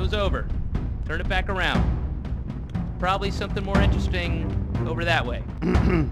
[0.00, 0.48] Show's over.
[1.04, 1.84] Turn it back around.
[2.98, 4.48] Probably something more interesting
[4.88, 5.42] over that way.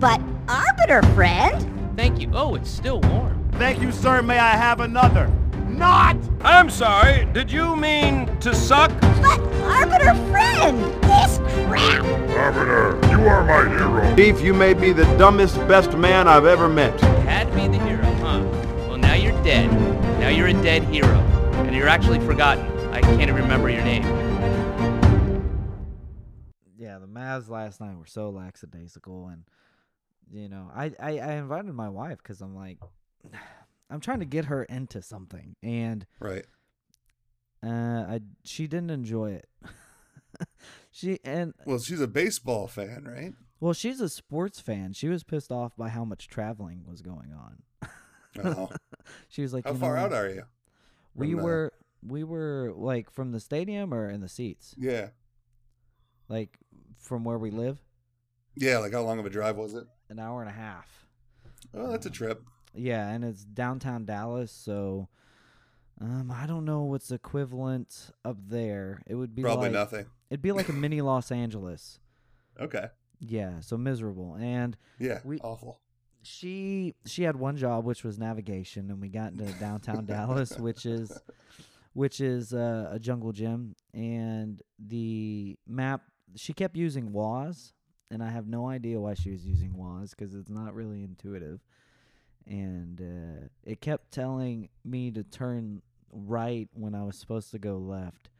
[0.00, 1.96] But Arbiter friend?
[1.96, 2.30] Thank you.
[2.32, 3.50] Oh, it's still warm.
[3.54, 4.22] Thank you, sir.
[4.22, 5.28] May I have another?
[5.66, 6.16] Not!
[6.42, 8.92] I'm sorry, did you mean to suck?
[9.00, 10.78] But Arbiter friend!
[11.02, 12.04] This crap!
[12.30, 14.16] Arbiter, you are my hero.
[14.16, 16.98] Chief, you may be the dumbest, best man I've ever met.
[17.00, 18.40] Had to be the hero, huh?
[18.88, 19.70] Well, now you're dead.
[20.20, 21.18] Now you're a dead hero.
[21.66, 22.77] And you're actually forgotten.
[22.98, 24.02] I can't even remember your name.
[26.76, 29.44] Yeah, the Mavs last night were so lackadaisical, and
[30.28, 32.78] you know, I I, I invited my wife because I'm like,
[33.88, 36.44] I'm trying to get her into something, and Right.
[37.64, 39.48] uh, I she didn't enjoy it.
[40.90, 43.32] she and Well, she's a baseball fan, right?
[43.60, 44.92] well, she's a sports fan.
[44.92, 47.62] She was pissed off by how much traveling was going on.
[48.44, 48.70] Oh.
[49.28, 50.42] she was like, How "You far know, out are you?
[51.14, 51.72] We from the- were
[52.06, 55.08] we were like from the stadium or in the seats, Yeah.
[56.28, 56.58] like
[56.98, 57.80] from where we live,
[58.54, 59.84] Yeah, like how long of a drive was it?
[60.08, 61.06] an hour and a half.
[61.74, 62.42] Oh, that's a trip.
[62.74, 65.08] Yeah, and it's downtown Dallas, so
[66.00, 69.02] um, I don't know what's equivalent up there.
[69.06, 70.06] It would be Probably like, nothing.
[70.30, 71.98] It'd be like a mini Los Angeles.
[72.60, 72.86] Okay.
[73.20, 74.36] Yeah, so miserable.
[74.38, 75.20] And Yeah.
[75.24, 75.80] We- awful.
[76.22, 80.86] she she had one job which was navigation, and we got into downtown Dallas, which
[80.86, 81.10] is
[81.98, 86.02] which is uh, a jungle gym, and the map
[86.36, 87.72] she kept using Waze,
[88.08, 91.58] and I have no idea why she was using Waze because it's not really intuitive,
[92.46, 95.82] and uh, it kept telling me to turn
[96.12, 98.30] right when I was supposed to go left.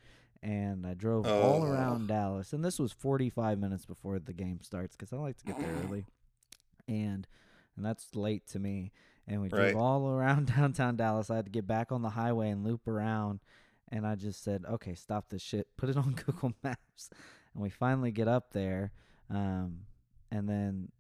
[0.41, 1.67] And I drove all Oh.
[1.67, 5.45] around Dallas, and this was 45 minutes before the game starts because I like to
[5.45, 6.05] get there early,
[6.87, 7.27] and
[7.77, 8.93] and that's late to me.
[9.29, 9.75] And we drove Right.
[9.75, 11.31] all around downtown Dallas.
[11.31, 13.41] I had to get back on the highway and loop around.
[13.91, 15.69] And I just said, okay, stop this shit.
[15.77, 17.11] Put it on Google Maps.
[17.55, 18.93] And we finally get up there.
[19.31, 19.81] Um,
[20.31, 20.91] and then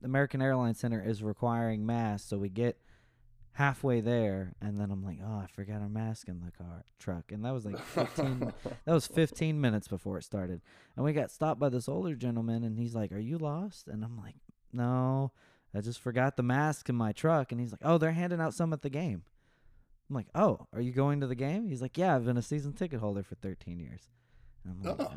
[0.00, 2.28] the American Airlines Center is requiring masks.
[2.28, 2.78] So we get
[3.52, 4.54] halfway there.
[4.62, 7.32] And then I'm like, oh, I forgot our mask in the car truck.
[7.32, 8.52] And that was like 15,
[8.84, 10.60] that was 15 minutes before it started.
[10.96, 12.64] And we got stopped by this older gentleman.
[12.64, 13.88] And he's like, are you lost?
[13.88, 14.36] And I'm like,
[14.72, 15.32] no.
[15.74, 17.52] I just forgot the mask in my truck.
[17.52, 19.22] And he's like, oh, they're handing out some at the game.
[20.08, 21.66] I'm like, oh, are you going to the game?
[21.68, 24.08] He's like, yeah, I've been a season ticket holder for 13 years.
[24.64, 25.08] And I'm like,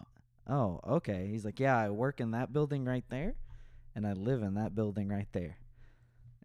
[0.50, 0.80] Oh.
[0.86, 1.28] oh, okay.
[1.32, 3.36] He's like, yeah, I work in that building right there,
[3.96, 5.56] and I live in that building right there.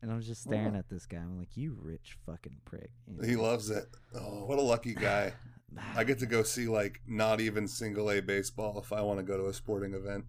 [0.02, 0.78] And I'm just staring Oh.
[0.78, 1.16] at this guy.
[1.18, 2.90] I'm like, you rich fucking prick.
[3.08, 3.86] You He loves it.
[4.14, 5.32] Oh, what a lucky guy.
[5.96, 9.24] I get to go see like not even single A baseball if I want to
[9.24, 10.24] go to a sporting event.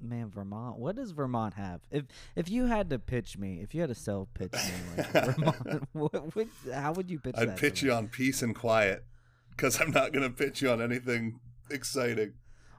[0.00, 0.78] Man, Vermont.
[0.78, 1.80] What does Vermont have?
[1.90, 5.12] If if you had to pitch me, if you had to sell pitch me like
[5.12, 7.48] Vermont, what would how would you pitch that?
[7.50, 7.88] I'd pitch me?
[7.88, 9.04] you on peace and quiet
[9.50, 11.40] because I'm not going to pitch you on anything
[11.70, 12.34] exciting.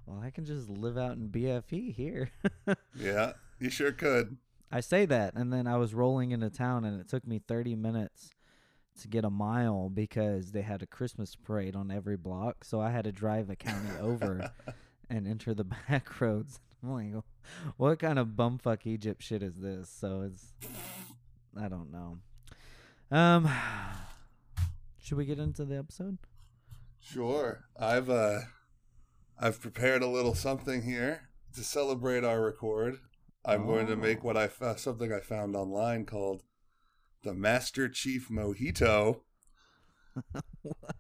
[0.05, 2.31] Well, I can just live out in BFE here.
[2.95, 4.37] Yeah, you sure could.
[4.71, 7.75] I say that, and then I was rolling into town, and it took me 30
[7.75, 8.31] minutes
[9.01, 12.63] to get a mile because they had a Christmas parade on every block.
[12.63, 14.51] So I had to drive a county over
[15.09, 16.59] and enter the back roads.
[16.83, 17.23] I'm like,
[17.77, 19.89] what kind of bumfuck Egypt shit is this?
[19.89, 20.53] So it's,
[21.59, 22.17] I don't know.
[23.09, 23.49] Um,
[24.99, 26.17] should we get into the episode?
[26.99, 27.63] Sure.
[27.79, 28.39] I've uh
[29.39, 32.99] I've prepared a little something here to celebrate our record.
[33.45, 36.43] I'm going to make what I fo- something I found online called
[37.23, 39.21] the Master Chief Mojito.
[40.61, 40.95] what?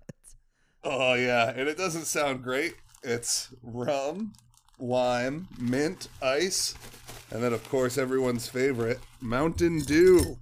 [0.83, 2.75] Oh yeah, and it doesn't sound great.
[3.03, 4.31] It's rum,
[4.79, 6.75] lime, mint, ice,
[7.31, 10.37] and then of course everyone's favorite, Mountain Dew.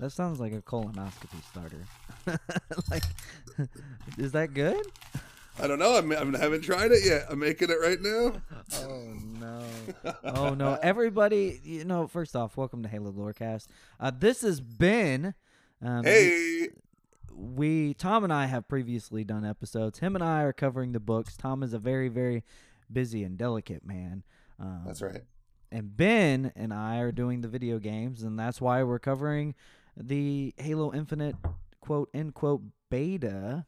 [0.00, 1.84] That sounds like a colonoscopy starter.
[2.90, 3.04] like,
[4.18, 4.84] is that good?
[5.60, 5.96] I don't know.
[5.96, 7.26] I'm, I haven't tried it yet.
[7.30, 8.42] I'm making it right now.
[8.80, 9.62] Oh no!
[10.24, 10.74] Oh no!
[10.82, 12.08] Everybody, you know.
[12.08, 13.68] First off, welcome to Halo Lorecast.
[14.00, 15.34] Uh, this has been.
[15.80, 16.70] Um, Hey,
[17.32, 20.00] we Tom and I have previously done episodes.
[20.00, 21.36] Him and I are covering the books.
[21.36, 22.42] Tom is a very, very
[22.94, 24.22] busy and delicate man.
[24.58, 25.22] Um, that's right.
[25.72, 29.54] and Ben and I are doing the video games, and that's why we're covering
[29.96, 31.36] the Halo Infinite
[31.80, 33.66] quote end quote beta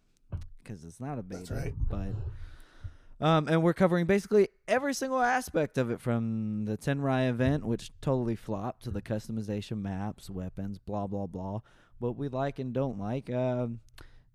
[0.62, 1.74] because it's not a beta, That's right.
[1.88, 7.64] but um, and we're covering basically every single aspect of it from the Tenrai event,
[7.64, 11.60] which totally flopped, to the customization maps, weapons, blah blah blah.
[11.98, 13.30] What we like and don't like.
[13.32, 13.80] Um,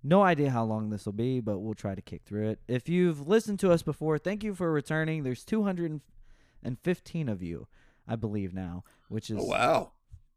[0.04, 2.60] no idea how long this will be, but we'll try to kick through it.
[2.68, 5.24] If you've listened to us before, thank you for returning.
[5.24, 5.44] There's
[6.64, 7.68] 215 of you,
[8.08, 9.92] I believe now, which is Oh wow.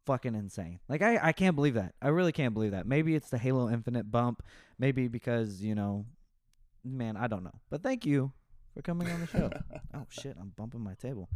[0.05, 0.79] fucking insane.
[0.87, 1.95] Like I, I can't believe that.
[2.01, 2.85] I really can't believe that.
[2.87, 4.43] Maybe it's the Halo Infinite bump.
[4.77, 6.05] Maybe because you know
[6.83, 7.59] man, I don't know.
[7.71, 8.31] But thank you
[8.75, 9.49] for coming on the show.
[9.95, 11.29] oh shit, I'm bumping my table.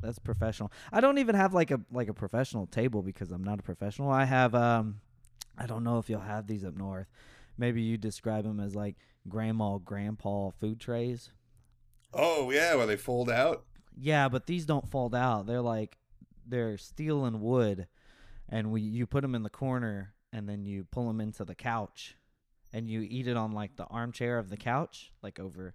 [0.00, 0.72] That's professional.
[0.92, 4.10] I don't even have like a like a professional table because I'm not a professional.
[4.10, 5.00] I have um
[5.56, 7.06] I don't know if you'll have these up north.
[7.58, 8.96] Maybe you describe them as like
[9.28, 11.30] grandma grandpa food trays.
[12.14, 13.64] Oh yeah, where they fold out.
[13.98, 15.46] Yeah, but these don't fold out.
[15.46, 15.96] They're like
[16.46, 17.86] they're steel and wood,
[18.48, 21.54] and we you put them in the corner, and then you pull them into the
[21.54, 22.16] couch,
[22.72, 25.74] and you eat it on like the armchair of the couch, like over.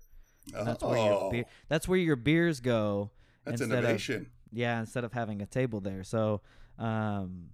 [0.55, 1.45] and that's where your Oh, beer.
[1.69, 3.11] That's where your beers go.
[3.45, 4.31] that's instead of- innovation.
[4.51, 6.03] yeah, instead of having a table there.
[6.03, 6.41] So,
[6.77, 7.49] um,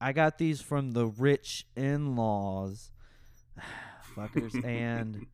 [0.00, 2.90] I got these from the rich in-laws,
[4.16, 5.26] fuckers, and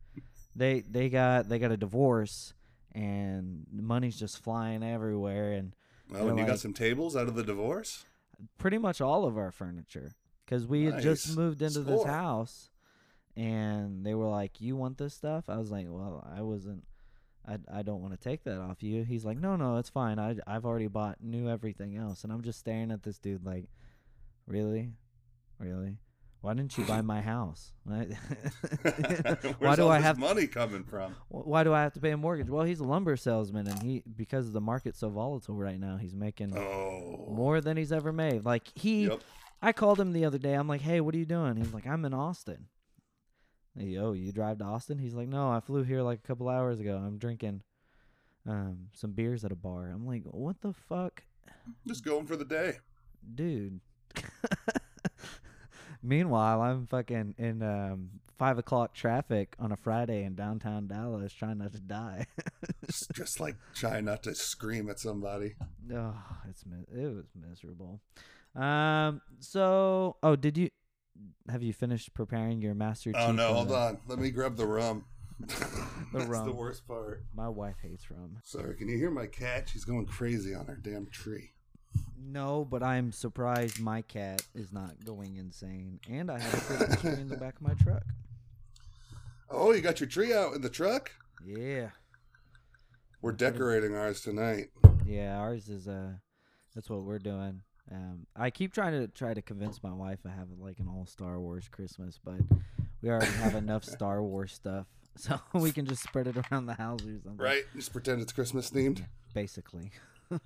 [0.55, 2.53] they they got they got a divorce,
[2.93, 5.75] and money's just flying everywhere, and
[6.13, 8.05] Oh, and you got some tables out of the divorce.
[8.59, 10.11] pretty much all of our furniture.
[10.45, 12.69] Because we had just moved into this house
[13.35, 15.49] and they were like you want this stuff?
[15.49, 16.83] I was like well i wasn't
[17.47, 19.03] i, I don't want to take that off you.
[19.03, 20.19] He's like no no it's fine.
[20.19, 22.23] I, i've already bought new everything else.
[22.23, 23.65] And i'm just staring at this dude like
[24.45, 24.91] really?
[25.57, 25.97] Really
[26.45, 28.05] why didn't you buy my house Why-
[29.75, 31.15] do all i this have money coming from?
[31.29, 32.49] Why do I have to pay a mortgage?
[32.49, 36.15] Well, he's a lumber salesman, and he because the market's so volatile right now, he's
[36.15, 38.45] making Oh, more than he's ever made.
[38.45, 39.21] Like he, Yep.
[39.61, 40.53] I called him the other day.
[40.53, 41.55] I'm like, hey, what are you doing?
[41.57, 42.67] He's like, I'm in Austin.
[43.77, 44.99] Hey, Yo, you drive to Austin?
[44.99, 46.95] He's like, no, I flew here like a couple hours ago.
[46.97, 47.61] I'm drinking
[48.47, 49.87] um some beers at a bar.
[49.93, 51.23] I'm like, what the fuck,
[51.87, 52.77] Just going for the day.
[53.33, 53.79] dude?
[56.05, 61.57] Meanwhile, I'm fucking in um five o'clock traffic on a Friday in downtown Dallas, trying
[61.57, 62.27] not to die.
[63.13, 65.55] Just, like trying not to scream at somebody.
[65.93, 66.15] Oh,
[66.49, 66.63] it's
[66.93, 68.01] it was miserable.
[68.55, 69.21] Um.
[69.39, 70.69] So, oh, did you
[71.49, 73.11] have you finished preparing your master?
[73.15, 73.97] Oh no, hold the- on.
[74.07, 75.05] Let me grab the rum.
[75.39, 75.59] That's
[76.13, 76.55] the rum.
[76.55, 77.25] worst part.
[77.35, 78.37] My wife hates rum.
[78.43, 79.69] Sorry, can you hear my cat?
[79.69, 81.51] She's going crazy on her damn tree.
[82.17, 87.01] No, but I'm surprised my cat is not going insane, and I have a Christmas
[87.01, 88.03] tree in the back of my truck.
[89.49, 91.11] Oh, you got your tree out in the truck?
[91.45, 91.89] Yeah,
[93.21, 94.69] We're decorating ours tonight.
[95.05, 95.37] yeah.
[95.37, 96.13] Ours is uh,
[96.73, 97.61] that's what we're doing.
[97.91, 101.05] Um, I keep trying to try to convince my wife I have like an all
[101.05, 102.39] Star Wars Christmas, but
[103.01, 106.73] we already have enough Star Wars stuff, so we can just spread it around the
[106.73, 107.37] house or something.
[107.37, 107.63] Right?
[107.75, 109.05] Just pretend it's Christmas themed.
[109.33, 109.91] Basically.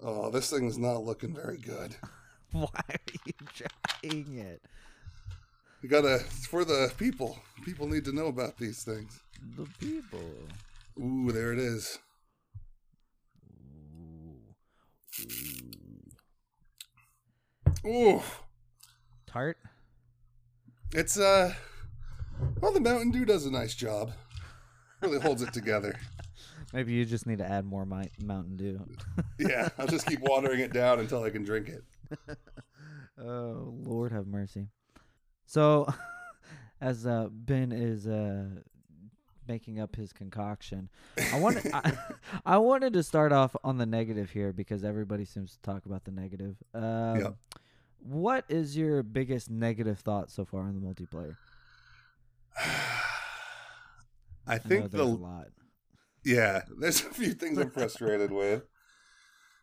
[0.00, 1.96] Oh, this thing's not looking very good.
[2.52, 2.96] Why are
[3.26, 4.62] you trying it?
[5.82, 7.38] You gotta, it's for the people.
[7.64, 9.20] People need to know about these things.
[9.56, 10.20] The people.
[10.98, 11.98] Ooh, there it is.
[17.84, 18.22] Ooh, Ooh.
[19.26, 19.58] Tart?
[20.94, 21.52] it's, uh,
[22.60, 24.12] well, the Mountain Dew does a nice job.
[25.00, 25.98] Really holds it together.
[26.72, 28.84] Maybe you just need to add more mi- Mountain Dew.
[29.38, 31.84] Yeah, I'll just keep watering it down until I can drink it.
[33.20, 34.66] oh, Lord have mercy.
[35.46, 35.86] So,
[36.80, 38.46] as uh, Ben is uh,
[39.46, 40.88] making up his concoction,
[41.32, 41.92] I wanted I,
[42.44, 46.04] I wanted to start off on the negative here because everybody seems to talk about
[46.04, 46.56] the negative.
[46.74, 47.34] Um, Yep.
[48.00, 51.36] What is your biggest negative thought so far in the multiplayer?
[52.56, 55.48] I I think know the a lot.
[56.28, 58.64] Yeah, there's a few things I'm frustrated with.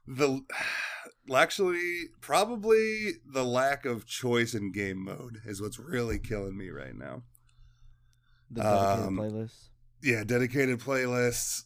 [0.07, 0.41] The
[1.35, 6.95] actually probably the lack of choice in game mode is what's really killing me right
[6.95, 7.23] now.
[8.49, 9.69] The dedicated um, playlist.
[10.03, 11.63] Yeah, dedicated playlists.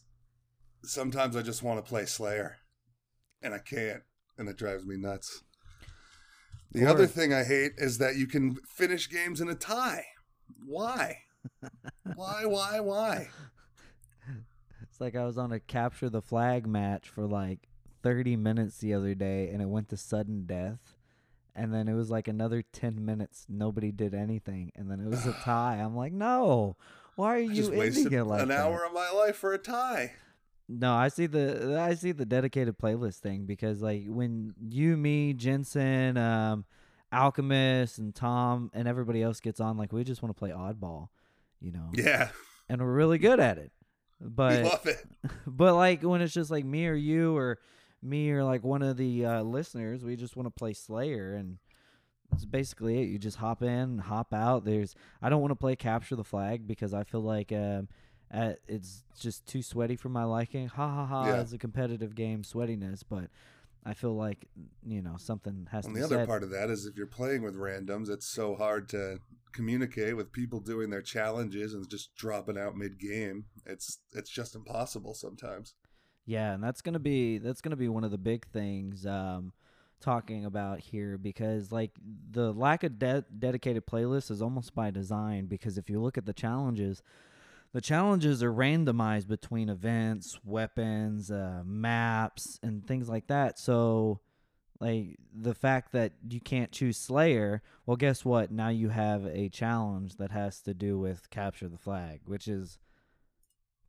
[0.82, 2.56] Sometimes I just want to play Slayer
[3.42, 4.02] and I can't
[4.38, 5.42] and it drives me nuts.
[6.72, 10.04] The Or- other thing I hate is that you can finish games in a tie.
[10.66, 11.18] Why?
[12.14, 13.28] why why why?
[15.00, 17.60] It's like I was on a capture the flag match for like
[18.02, 20.94] 30 minutes the other day and it went to sudden death.
[21.56, 23.46] And then it was like another 10 minutes.
[23.48, 24.72] Nobody did anything.
[24.76, 25.76] And then it was a tie.
[25.76, 26.76] I'm like, no.
[27.16, 28.58] Why are I you just ending it like an that?
[28.66, 30.12] hour of my life for a tie.
[30.68, 35.32] No, I see the I see the dedicated playlist thing because like when you, me,
[35.32, 36.66] Jensen, um,
[37.10, 41.08] Alchemist, and Tom, and everybody else gets on, like we just want to play oddball,
[41.58, 42.28] you know, Yeah,
[42.68, 43.72] and we're really good at it.
[44.20, 44.84] But
[45.46, 47.58] but like when it's just like me or you or
[48.02, 51.58] me or like one of the uh, listeners, we just want to play Slayer and
[52.30, 53.08] that's basically it.
[53.08, 54.64] You just hop in, hop out.
[54.64, 57.88] There's I don't want to play capture the flag because I feel like um,
[58.32, 60.68] uh, it's just too sweaty for my liking.
[60.68, 61.26] Ha ha ha!
[61.26, 61.40] Yeah.
[61.40, 63.24] It's a competitive game, sweatiness, but
[63.84, 64.46] I feel like
[64.86, 66.28] you know something has And to the be other said.
[66.28, 69.18] part of that is if you're playing with randoms, it's so hard to
[69.52, 73.46] communicate with people doing their challenges and just dropping out mid game.
[73.66, 75.74] It's it's just impossible sometimes.
[76.26, 79.52] Yeah, and that's gonna be that's gonna be one of the big things um,
[80.00, 81.90] talking about here because like
[82.30, 86.26] the lack of de- dedicated playlists is almost by design because if you look at
[86.26, 87.02] the challenges,
[87.72, 93.58] the challenges are randomized between events, weapons, uh, maps, and things like that.
[93.58, 94.20] So
[94.80, 98.50] like the fact that you can't choose Slayer, well, guess what?
[98.50, 102.78] Now you have a challenge that has to do with capture the flag, which is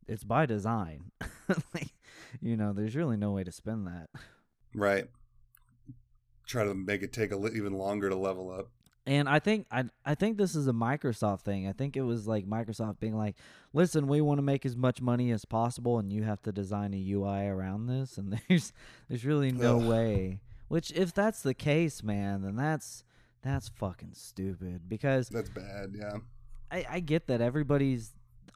[0.06, 1.10] it's by design.
[1.74, 1.94] like,
[2.40, 4.10] you know, there's really no way to spin that.
[4.74, 5.06] Right.
[6.46, 8.68] Try to make it take a li- even longer to level up.
[9.04, 11.66] And I think I I think this is a Microsoft thing.
[11.66, 13.34] I think it was like Microsoft being like,
[13.72, 16.94] "Listen, we want to make as much money as possible, and you have to design
[16.94, 18.72] a UI around this." And there's
[19.08, 19.88] there's really no Ugh.
[19.88, 20.40] way.
[20.68, 23.02] Which, if that's the case, man, then that's
[23.42, 24.88] that's fucking stupid.
[24.88, 26.18] Because That's bad, yeah.
[26.70, 28.12] I, I get that everybody's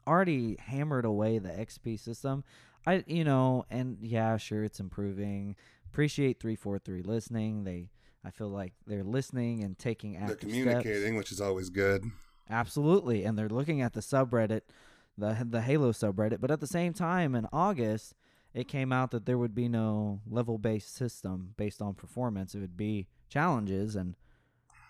[0.07, 2.43] already hammered away the XP system.
[2.85, 5.55] I you know, and yeah, sure it's improving.
[5.91, 7.65] Appreciate three four three listening.
[7.65, 7.89] They
[8.23, 10.27] I feel like they're listening and taking action.
[10.27, 11.17] They're communicating, steps.
[11.17, 12.03] which is always good.
[12.49, 14.61] Absolutely, and they're looking at the subreddit,
[15.17, 16.39] the the Halo subreddit.
[16.39, 18.15] But at the same time, in August,
[18.53, 22.55] it came out that there would be no level based system based on performance.
[22.55, 24.15] It would be challenges, and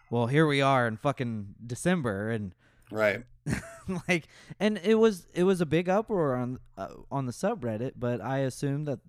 [0.09, 2.53] well, here we are in fucking December, and
[2.91, 3.23] Right.
[4.07, 4.27] like
[4.59, 8.39] and it was it was a big uproar on uh, on the subreddit but i
[8.39, 8.99] assumed that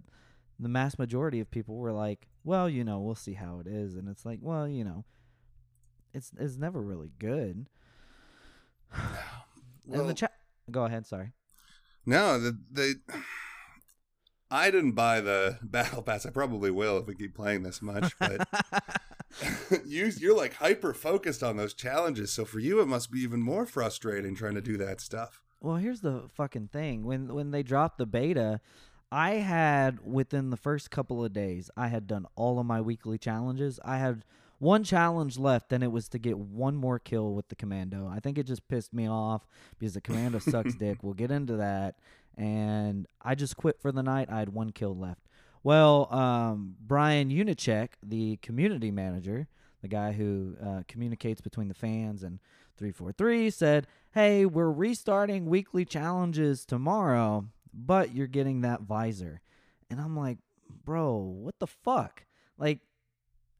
[0.61, 3.95] the mass majority of people were like well you know we'll see how it is
[3.95, 5.05] and it's like well you know
[6.15, 7.67] it's it's never really good
[8.95, 9.05] and
[9.87, 10.33] Well, the chat
[10.71, 11.33] go ahead sorry
[12.09, 12.95] no, the, they.
[14.51, 16.25] I didn't buy the battle pass.
[16.25, 18.49] I probably will if we keep playing this much, but
[19.87, 22.33] you you're like hyper focused on those challenges.
[22.33, 25.43] So for you, it must be even more frustrating trying to do that stuff.
[25.61, 27.05] Well, here's the fucking thing.
[27.05, 28.63] When when they dropped the beta,
[29.11, 33.19] I had within the first couple of days, I had done all of my weekly
[33.19, 33.81] challenges.
[33.85, 34.25] I had
[34.59, 38.07] one challenge left, and it was to get one more kill with the commando.
[38.07, 39.47] I think it just pissed me off
[39.79, 40.99] because the commando sucks dick.
[41.03, 41.97] We'll get into that.
[42.37, 44.29] And I just quit for the night.
[44.31, 45.23] I had one kill left.
[45.63, 49.49] Well, um, Brian Junyszek, the community manager,
[49.83, 52.39] the guy who uh, communicates between the fans and
[52.77, 57.47] 343, said, Hey, we're restarting weekly challenges tomorrow,
[57.87, 59.41] but you're getting that visor.
[59.91, 60.39] And I'm like,
[60.85, 62.25] Bro, what the fuck?
[62.59, 62.81] Like,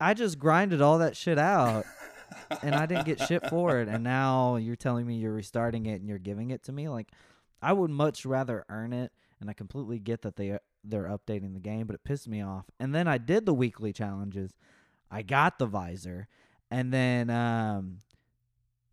[0.01, 1.85] I just grinded all that shit out
[2.63, 3.89] and I didn't get shit for it.
[3.89, 6.89] And now you're telling me you're restarting it and you're giving it to me?
[6.89, 7.09] Like,
[7.63, 9.13] I would much rather earn it.
[9.41, 12.67] And I completely get that they they're updating the game, but it pissed me off.
[12.81, 14.53] And then I did the weekly challenges.
[15.11, 16.29] I got the visor,
[16.71, 17.99] and then um,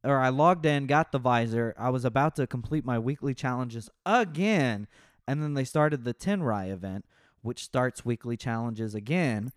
[0.03, 1.74] or I logged in, got the visor.
[1.77, 4.88] I was about to complete my weekly challenges again,
[5.27, 7.05] and then they started the Tenrai event,
[7.41, 9.51] which starts weekly challenges again,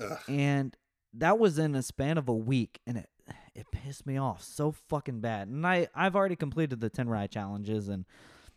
[0.00, 0.18] Ugh.
[0.28, 0.76] and
[1.12, 3.08] that was in a span of a week, and it
[3.54, 5.48] it pissed me off so fucking bad.
[5.48, 8.04] And I I've already completed the Tenrai challenges, and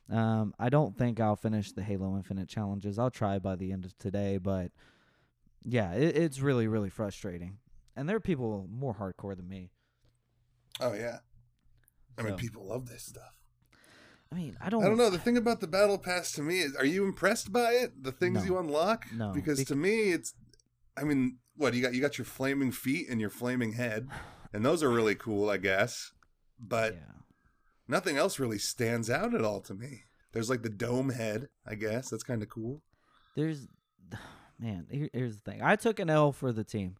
[0.10, 2.98] um, I don't think I'll finish the Halo Infinite challenges.
[2.98, 4.72] I'll try by the end of today, but
[5.64, 7.60] yeah, it, it's really really frustrating.
[7.96, 9.72] And there are people more hardcore than me.
[10.80, 11.20] Oh yeah.
[12.18, 13.37] I mean, people love this stuff.
[14.32, 14.84] I mean, I don't.
[14.84, 15.10] I don't know.
[15.10, 18.04] The thing about the battle pass to me is, are you impressed by it?
[18.04, 18.44] The things No.
[18.46, 19.06] you unlock?
[19.14, 20.34] No, because bec- to me, it's.
[20.98, 21.94] I mean, what you got?
[21.94, 24.08] You got your flaming feet and your flaming head,
[24.54, 26.12] and those are really cool, I guess.
[26.60, 27.22] But yeah.
[27.88, 30.04] nothing else really stands out at all to me.
[30.34, 32.10] There's like the dome head, I guess.
[32.10, 32.82] That's kind of cool.
[33.36, 33.68] There's,
[34.60, 34.88] man.
[34.92, 35.62] Here, here's the thing.
[35.62, 36.96] I took an L for the team.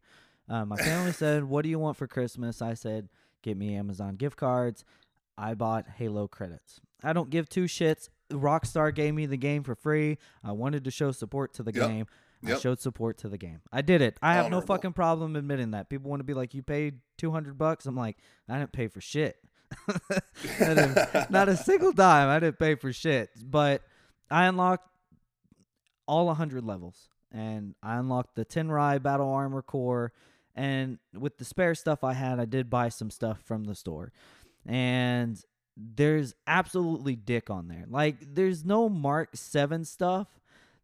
[0.48, 3.08] Uh, my family said, "What do you want for Christmas?" I said,
[3.42, 4.84] "Get me Amazon gift cards."
[5.36, 6.80] I bought Halo credits.
[7.02, 8.08] I don't give two shits.
[8.30, 10.18] Rockstar gave me the game for free.
[10.44, 11.88] I wanted to show support to the Yep.
[11.88, 12.06] game.
[12.46, 13.60] I showed support to the game.
[13.72, 14.16] I did it.
[14.22, 15.88] I have no fucking problem admitting that.
[15.88, 18.16] People want to be like, "You paid two hundred bucks." I'm like,
[18.48, 19.36] I didn't pay for shit.
[21.30, 22.28] Not a single dime.
[22.28, 23.30] I didn't pay for shit.
[23.42, 23.82] But
[24.30, 24.88] I unlocked
[26.06, 27.08] all 100 levels.
[27.32, 30.12] And I unlocked the Tenrai Battle Armor Core.
[30.54, 34.12] And with the spare stuff I had, I did buy some stuff from the store.
[34.66, 35.40] And
[35.78, 37.84] there's absolutely dick on there.
[37.88, 40.26] Like, there's no Mark 7 stuff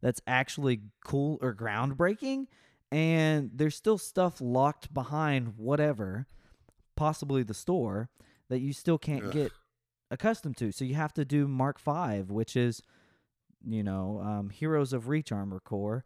[0.01, 2.47] that's actually cool or groundbreaking.
[2.93, 6.27] And there's still stuff locked behind whatever,
[6.95, 8.09] possibly the store,
[8.49, 9.33] that you still can't Ugh.
[9.33, 9.53] get
[10.13, 10.71] accustomed to.
[10.71, 12.83] So you have to do Mark Five, which is,
[13.67, 16.05] you know, um, Heroes of Reach Armor Core,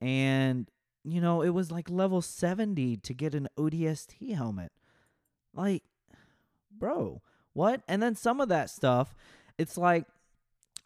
[0.00, 0.70] and
[1.04, 4.72] you know, it was like level 70 to get an ODST helmet.
[5.54, 5.84] Like,
[6.76, 7.22] bro,
[7.56, 7.80] what?
[7.88, 9.14] And then some of that stuff,
[9.58, 10.04] it's like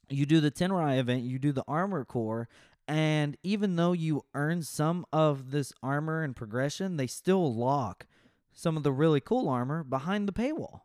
[0.09, 2.49] you do the Tenrai event, you do the armor core,
[2.87, 8.07] and even though you earn some of this armor and progression, they still lock
[8.53, 10.83] some of the really cool armor behind the paywall.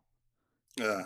[0.82, 1.04] Uh,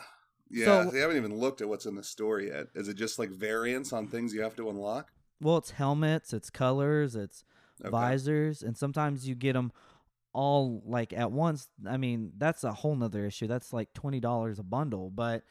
[0.49, 2.67] yeah, So- they haven't even looked at what's in the store yet.
[2.73, 5.11] Is it just like variants on things you have to unlock?
[5.41, 7.43] Well, it's helmets, it's colors, it's
[7.81, 7.89] Okay.
[7.89, 9.71] visors, and sometimes you get them
[10.33, 11.67] all like at once.
[11.87, 13.47] I mean, that's a whole nother issue.
[13.47, 15.43] That's like twenty dollars a bundle, but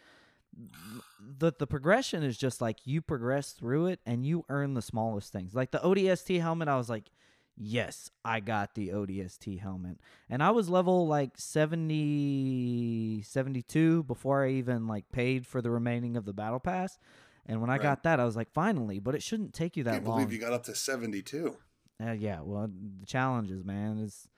[1.20, 5.32] the the progression is just like you progress through it and you earn the smallest
[5.32, 5.54] things.
[5.54, 7.10] Like the ODST helmet, I was like,
[7.56, 9.98] yes, I got the ODST helmet.
[10.30, 16.16] And I was level like 70 72 before I even like paid for the remaining
[16.16, 16.98] of the battle pass.
[17.46, 17.82] And when I Right.
[17.82, 20.16] got that, I was like, finally, but it shouldn't take you I that can't long.
[20.16, 21.56] believe you got up to 72.
[22.04, 22.68] Uh, yeah, well,
[23.00, 24.28] the challenges, man, is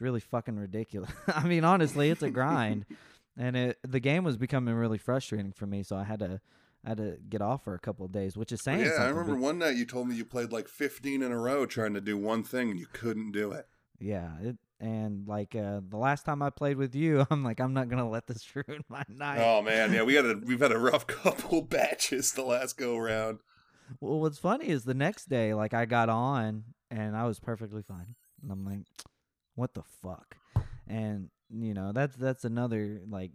[0.00, 1.10] it's really fucking ridiculous.
[1.26, 2.86] I mean, honestly, it's a grind,
[3.36, 5.82] and it the game was becoming really frustrating for me.
[5.82, 6.40] So I had to
[6.84, 9.08] I had to get off for a couple of days, which is saying yeah, I
[9.08, 11.92] remember be- one night you told me you played like 15 in a row trying
[11.94, 13.66] to do one thing and you couldn't do it.
[13.98, 17.74] yeah, it and like uh, the last time I played with you, I'm like, I'm
[17.74, 19.40] not gonna let this ruin my night.
[19.40, 22.96] Oh man, yeah, we had a we've had a rough couple batches the last go
[22.96, 23.40] round.
[24.00, 27.82] Well, what's funny is the next day, like I got on and I was perfectly
[27.82, 28.80] fine, and I'm like,
[29.60, 30.36] what the fuck?
[30.88, 33.30] And you know, that's that's another like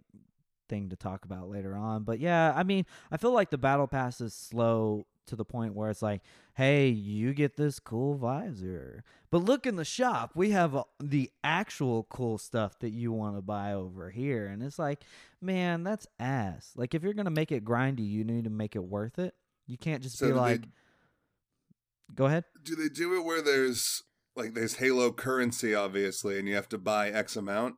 [0.68, 2.02] thing to talk about later on.
[2.04, 5.74] But yeah, I mean, I feel like the battle pass is slow to the point
[5.74, 6.22] where it's like,
[6.54, 11.30] hey, you get this cool visor, but look in the shop, we have uh, the
[11.42, 15.02] actual cool stuff that you want to buy over here, and it's like,
[15.40, 16.72] man, that's ass.
[16.76, 19.34] Like if you're gonna make it grindy, you need to make it worth it.
[19.66, 20.62] You can't just So be do they- like,
[22.14, 22.44] go ahead.
[22.62, 24.02] Do they do it where there's
[24.36, 27.76] like there's Halo currency obviously and you have to buy X amount?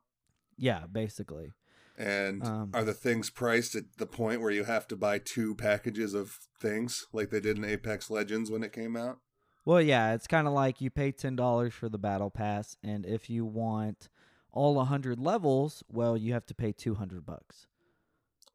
[0.56, 1.52] Yeah, basically.
[1.96, 5.54] And Um, are the things priced at the point where you have to buy two
[5.54, 9.18] packages of things like they did in Apex Legends when it came out?
[9.64, 13.04] Well, yeah, it's kind of like you pay ten dollars for the battle pass, and
[13.04, 14.08] if you want
[14.52, 17.66] all hundred levels, well, you have to pay two hundred bucks.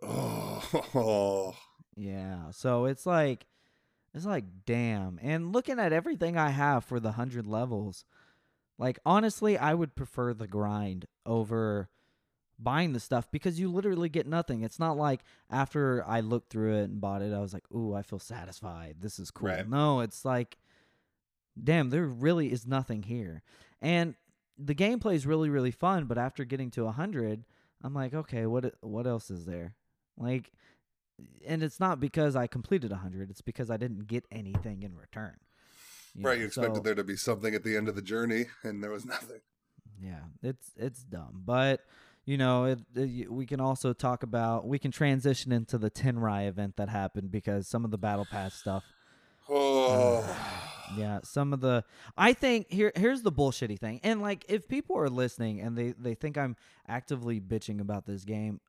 [0.02, 1.56] Oh,
[1.96, 3.46] Yeah, so it's like,
[4.14, 5.20] it's like, damn.
[5.22, 8.06] And looking at everything I have for the hundred levels,
[8.78, 11.90] like honestly, I would prefer the grind over
[12.60, 14.62] buying the stuff because you literally get nothing.
[14.62, 17.94] It's not like after I looked through it and bought it, I was like, ooh,
[17.94, 18.98] I feel satisfied.
[19.00, 19.50] This is cool.
[19.50, 19.68] Right.
[19.68, 20.58] No, it's like,
[21.62, 23.42] damn, there really is nothing here.
[23.82, 24.16] And
[24.58, 26.06] the gameplay is really, really fun.
[26.06, 27.46] But after getting to 100,
[27.84, 29.76] I'm like, okay, what what else is there?
[30.18, 30.52] Like,
[31.46, 33.30] and it's not because I completed 100.
[33.30, 35.38] It's because I didn't get anything in return.
[36.16, 36.34] right.
[36.36, 38.84] know, You expected so- there to be something at the end of the journey, and
[38.84, 39.42] there was nothing.
[40.02, 41.82] yeah, it's it's dumb, but
[42.26, 46.48] you know, it, it, we can also talk about we can transition into the Tenrai
[46.48, 48.84] event that happened because some of the battle pass stuff.
[49.50, 50.24] Oh,
[50.98, 51.84] Yeah, some of the
[52.18, 54.00] I think here here's the bullshitty thing.
[54.04, 56.56] And like if people are listening and they they think I'm
[56.88, 58.60] actively bitching about this game,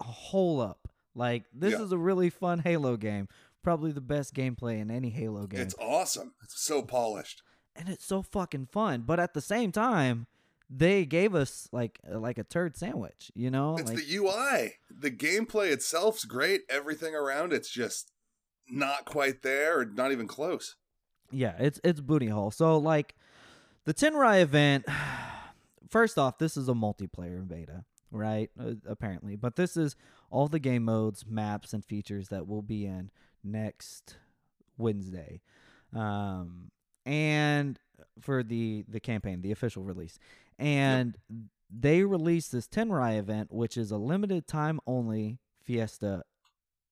[0.00, 0.88] hole up.
[1.16, 1.82] Like this Yeah.
[1.82, 3.26] is a really fun Halo game.
[3.62, 5.60] Probably the best gameplay in any Halo game.
[5.60, 6.34] it's awesome.
[6.44, 7.42] It's so polished.
[7.74, 9.02] and it's so fucking fun.
[9.02, 10.26] But at the same time,
[10.70, 13.76] they gave us like uh, like a turd sandwich, you know?
[13.76, 14.74] It's like the UI.
[14.90, 16.62] The gameplay itself's great.
[16.70, 18.12] Everything around it's just
[18.68, 20.76] not quite there or not even close.
[21.30, 22.50] yeah, it's it's booty hole.
[22.50, 23.14] So like
[23.84, 24.84] the Tenrai event
[25.88, 28.50] first off, this is a multiplayer beta, right?
[28.58, 29.36] Uh, apparently.
[29.36, 29.96] But this is
[30.30, 33.10] all the game modes, maps and features that will be in
[33.42, 34.16] next
[34.78, 35.40] Wednesday.
[35.94, 36.70] Um
[37.04, 37.78] and
[38.20, 40.18] for the the campaign, the official release.
[40.58, 41.16] And
[41.70, 46.22] they released this Tenrai event, which is a limited time only Fiesta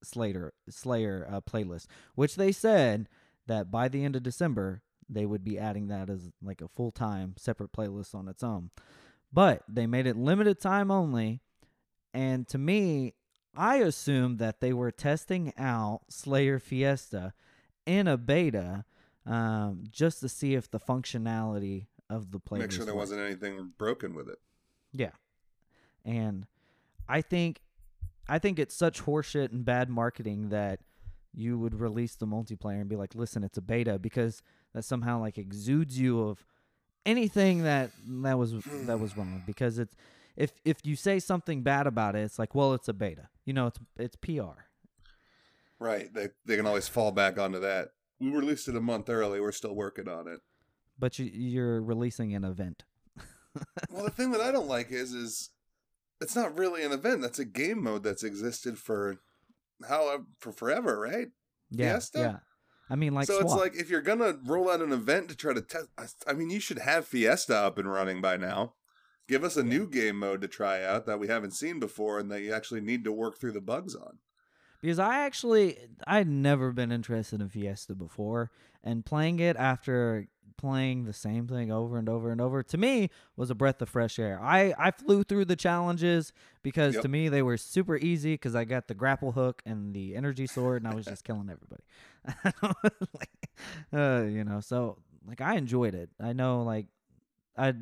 [0.03, 3.09] Slater Slayer uh, playlist, which they said
[3.47, 6.91] that by the end of December they would be adding that as like a full
[6.91, 8.71] time separate playlist on its own.
[9.35, 11.41] But they made it limited time only,
[12.13, 13.15] and to me,
[13.57, 17.33] I assumed that they were testing out Slayer Fiesta
[17.85, 18.85] in a beta
[19.27, 23.73] um, just to see if the functionality of the playlist Make sure there wasn't anything
[23.77, 24.39] broken with it.
[24.93, 25.11] Yeah.
[26.05, 26.47] And
[27.09, 27.61] I think
[28.29, 30.81] I think it's such horseshit and bad marketing that
[31.35, 34.43] you would release the multiplayer and be like, listen, it's a beta because
[34.73, 36.45] that somehow like exudes you of
[37.07, 38.55] anything that that was
[38.87, 39.41] that was wrong.
[39.41, 39.47] Hmm.
[39.47, 39.95] Because it's
[40.37, 43.29] if if you say something bad about it, it's like, well, it's a beta.
[43.45, 44.61] You know, it's it's PR.
[45.79, 46.13] Right.
[46.13, 47.91] They they can always fall back onto that.
[48.21, 49.41] We released it a month early.
[49.41, 50.41] We're still working on it.
[50.99, 52.85] but you, you're releasing an event.
[53.91, 55.51] well, the thing that I don't like is, is
[56.21, 57.23] it's not really an event.
[57.23, 59.19] That's a game mode that's existed for
[59.89, 61.29] how for forever, right?
[61.71, 62.19] Yeah, Fiesta?
[62.19, 62.37] yeah.
[62.91, 65.55] I mean, like so it's like if you're gonna roll out an event to try
[65.55, 65.89] to test,
[66.27, 68.75] I- mean, you should have Fiesta up and running by now.
[69.27, 72.31] Give us a new game mode to try out that we haven't seen before and
[72.31, 74.19] that you actually need to work through the bugs on.
[74.83, 78.51] because I actually I'd never been interested in Fiesta before,
[78.83, 83.11] and playing it after playing the same thing over and over and over to me
[83.35, 84.39] was a breath of fresh air.
[84.43, 87.03] I I flew through the challenges because Yep.
[87.03, 90.47] to me they were super easy because I got the grapple hook and the energy
[90.47, 91.83] sword and I was just killing everybody.
[92.45, 93.51] Like,
[93.93, 96.11] uh, you know, so like I enjoyed it.
[96.21, 96.87] I know like
[97.57, 97.75] I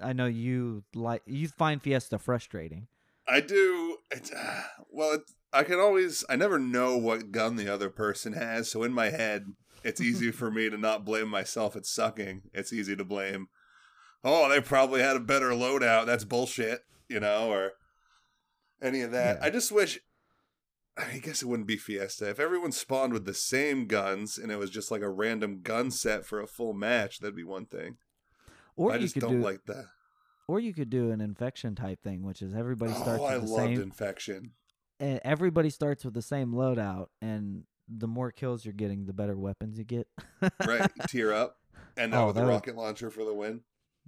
[0.00, 2.88] I know you like you find Fiesta frustrating.
[3.26, 3.98] I do.
[4.10, 4.30] It's,
[4.90, 6.24] well, it, I can always.
[6.28, 9.46] I never know what gun the other person has, so in my head,
[9.82, 12.42] it's easy for me to not blame myself It's sucking.
[12.52, 13.48] It's easy to blame.
[14.22, 16.06] Oh, they probably had a better loadout.
[16.06, 17.72] That's bullshit, you know, or
[18.82, 19.38] any of that.
[19.38, 19.46] Yeah.
[19.46, 19.98] I just wish.
[20.96, 24.58] I guess it wouldn't be Fiesta if everyone spawned with the same guns and it
[24.58, 27.18] was just like a random gun set for a full match.
[27.18, 27.96] That'd be one thing.
[28.76, 29.86] Or I you just could don't do like that.
[30.46, 33.36] or you could do an infection type thing, which is everybody oh, starts Oh, I
[33.38, 34.52] with the loved same infection.
[35.00, 39.36] and everybody starts with the same loadout and the more kills you're getting, the better
[39.36, 40.06] weapons you get.
[40.66, 41.58] Right, tear up,
[41.96, 43.60] and Oh, with the would- rocket launcher for the win.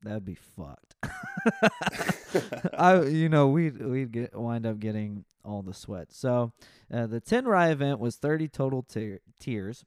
[0.02, 0.94] That'd be fucked.
[2.78, 6.12] I, you know, we'd we'd get wind up getting all the sweat.
[6.12, 6.52] So,
[6.92, 9.84] uh, the Tenrai event was 30 total tier, tiers.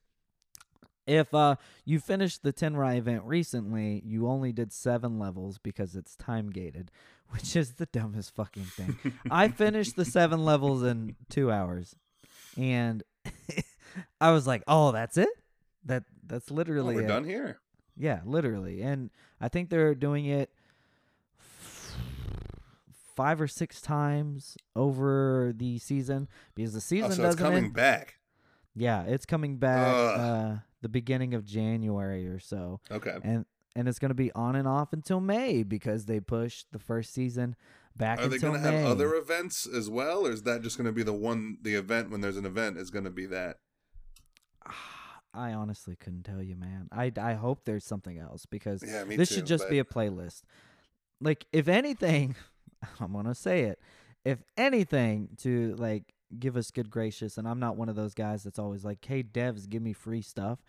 [1.05, 6.15] If uh, you finished the Tenrai event recently, you only did seven levels because it's
[6.15, 6.91] time gated,
[7.29, 8.97] which is the dumbest fucking thing.
[9.29, 11.95] I finished the seven levels in two hours,
[12.57, 13.03] and
[14.21, 15.29] I was like, "Oh, that's it.
[15.85, 17.07] That that's Oh, literally we're it.
[17.07, 17.59] done here.
[17.99, 18.81] Yeah, literally.
[18.81, 19.09] And
[19.41, 20.49] I think they're doing it
[23.15, 27.65] five or six times over the season because the Oh, season so it's doesn't coming
[27.65, 27.73] end.
[27.73, 28.15] back.
[28.75, 33.17] Yeah, it's coming back uh, the beginning of January or so, Okay.
[33.23, 36.79] and and it's going to be on and off until May because they pushed the
[36.79, 37.55] first season
[37.97, 40.85] back Are they going to have other events as well, or is that just going
[40.85, 41.57] to be the one?
[41.61, 43.57] The event when there's an event is going to be that.
[45.33, 46.89] I honestly couldn't tell you, man.
[46.91, 49.83] I I hope there's something else because Yeah, this too, should just but- be a
[49.83, 50.41] playlist.
[51.21, 52.35] Like if anything,
[52.99, 53.79] I'm gonna say it.
[54.25, 58.43] If anything, to like give us good gracious, and I'm not one of those guys
[58.43, 60.59] that's always like, "Hey, devs, give me free stuff."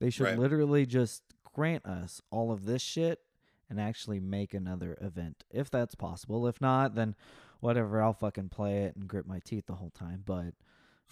[0.00, 0.38] They should Right.
[0.38, 3.20] literally just grant us all of this shit
[3.68, 6.46] and actually make another event if that's possible.
[6.46, 7.14] If not, then
[7.60, 8.00] whatever.
[8.02, 10.22] I'll fucking play it and grit my teeth the whole time.
[10.24, 10.54] But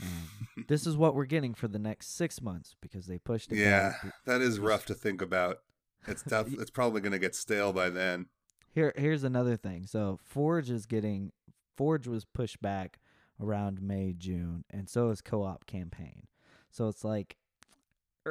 [0.03, 0.67] Mm.
[0.69, 3.59] this is what we're getting for the next six months because they pushed it.
[3.59, 4.13] Yeah, back.
[4.27, 5.59] that is rough to think about.
[6.07, 6.47] It's tough.
[6.51, 8.27] it's probably going to get stale by then.
[8.73, 9.87] Here, here's another thing.
[9.87, 11.33] So Forge is getting
[11.77, 12.99] Forge was pushed back
[13.41, 16.27] around May, June, and so is co-op campaign.
[16.71, 17.37] So it's like,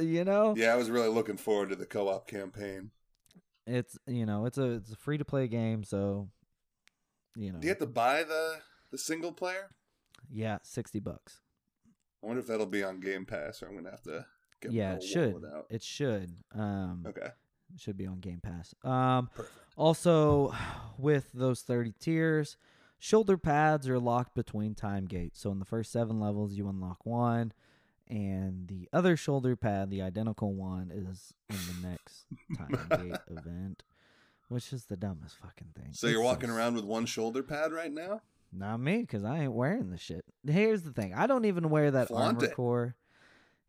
[0.00, 2.90] you know, Yeah, I was really looking forward to the co-op campaign.
[3.66, 6.28] it's you know it's a it's a free to play game, so
[7.36, 8.56] you know, Do you have to buy the
[8.90, 9.70] the single player?
[10.30, 11.40] yeah, sixty bucks.
[12.22, 14.26] I wonder if that'll be on Game Pass, or I'm going to have to
[14.60, 15.44] get yeah, it should.
[15.54, 15.66] out.
[15.70, 16.34] It should.
[16.52, 17.28] Um, Okay,
[17.74, 18.74] It should be on Game Pass.
[18.82, 19.54] Um, perfect.
[19.76, 20.52] also,
[20.98, 22.56] with those 30 tiers,
[22.98, 25.40] shoulder pads are locked between time gates.
[25.40, 27.52] So in the first seven levels, you unlock one,
[28.08, 33.84] and the other shoulder pad, the identical one, is in the next time gate event,
[34.48, 35.92] which is the dumbest fucking thing.
[35.92, 38.22] So you're It's walking around with one shoulder pad right now?
[38.52, 40.24] Not me, because I ain't wearing the shit.
[40.46, 42.54] Here's the thing: I don't even wear that Flaunt armor it.
[42.54, 42.96] core.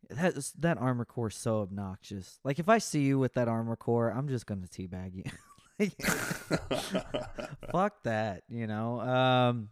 [0.08, 2.40] That that armor core is so obnoxious.
[2.44, 5.24] Like if I see you with that armor core, I'm just gonna teabag you.
[7.70, 9.00] Fuck that, you know.
[9.00, 9.68] Um,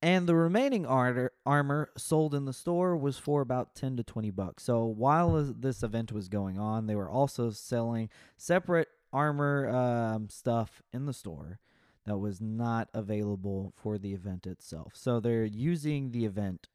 [0.00, 4.30] and the remaining armor armor sold in the store was for about ten to twenty
[4.30, 4.64] bucks.
[4.64, 10.82] So while this event was going on, they were also selling separate armor um, stuff
[10.92, 11.60] in the store
[12.06, 14.92] that was not available for the event itself.
[14.94, 16.68] So they're using the event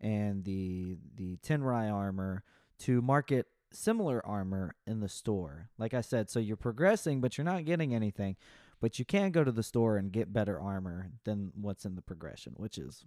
[0.00, 2.44] and the the Tenrai armor
[2.80, 5.70] to market similar armor in the store.
[5.78, 8.36] Like I said, so you're progressing, but you're not getting anything.
[8.80, 12.02] But you can go to the store and get better armor than what's in the
[12.02, 13.06] progression, which is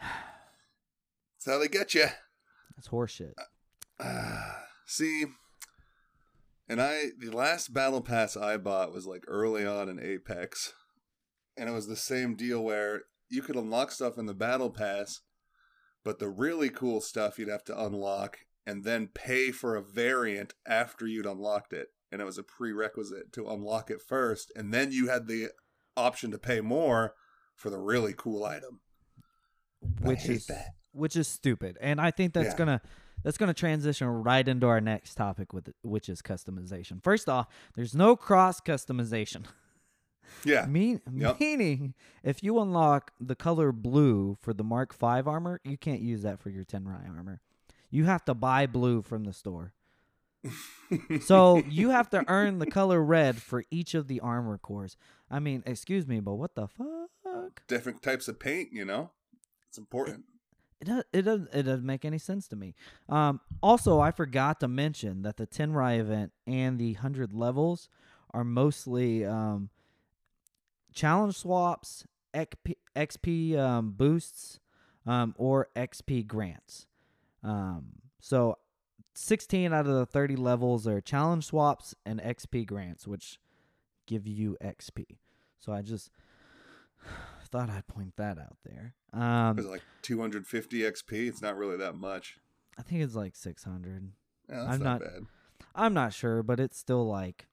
[0.00, 2.06] That's how they get you.
[2.74, 3.34] that's horseshit.
[4.86, 5.26] See,
[6.68, 10.72] and I the last battle pass I bought was like early on in Apex,
[11.56, 15.20] and it was the same deal where you could unlock stuff in the battle pass,
[16.04, 20.54] but the really cool stuff you'd have to unlock and then pay for a variant
[20.66, 21.88] after you'd unlocked it.
[22.12, 25.48] And it was a prerequisite to unlock it first, and then you had the
[25.96, 27.14] option to pay more
[27.56, 28.80] for the really cool item.
[30.02, 30.74] I which hate is that.
[30.92, 31.76] which is stupid.
[31.80, 32.56] And I think that's Yeah.
[32.56, 32.82] gonna
[33.24, 37.02] that's gonna transition right into our next topic with which is customization.
[37.02, 39.44] First off, there's no cross customization.
[40.44, 40.66] Yeah.
[40.66, 41.40] Mean, Yep.
[41.40, 46.22] Meaning, if you unlock the color blue for the Mark V armor, you can't use
[46.22, 47.40] that for your Tenrai armor.
[47.90, 49.72] You have to buy blue from the store.
[51.22, 54.96] so you have to earn the color red for each of the armor cores.
[55.30, 57.66] I mean, excuse me, but what the fuck?
[57.66, 59.10] Different types of paint, you know?
[59.68, 60.24] It's important.
[60.80, 62.74] It does, it doesn't it doesn't make any sense to me.
[63.08, 67.88] Um, also, I forgot to mention that the Tenrai event and the hundred levels
[68.32, 69.70] are mostly um,
[70.94, 74.60] challenge swaps, XP, XP um, boosts,
[75.06, 76.86] um, or XP grants.
[77.42, 78.58] Um, so,
[79.14, 83.38] sixteen out of the thirty levels are challenge swaps and XP grants, which
[84.06, 85.04] give you XP.
[85.58, 86.10] So I just
[87.48, 88.94] thought I'd point that out there.
[89.12, 91.28] Um, Was it like 250 XP?
[91.28, 92.38] It's not really that much.
[92.78, 94.10] I think it's like 600.
[94.48, 95.22] Yeah, that's I'm not, not- bad.
[95.74, 97.46] I'm not sure, but it's still like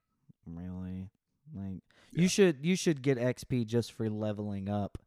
[0.45, 1.09] really
[1.55, 2.23] like Yeah.
[2.23, 4.97] you should you should get XP just for leveling up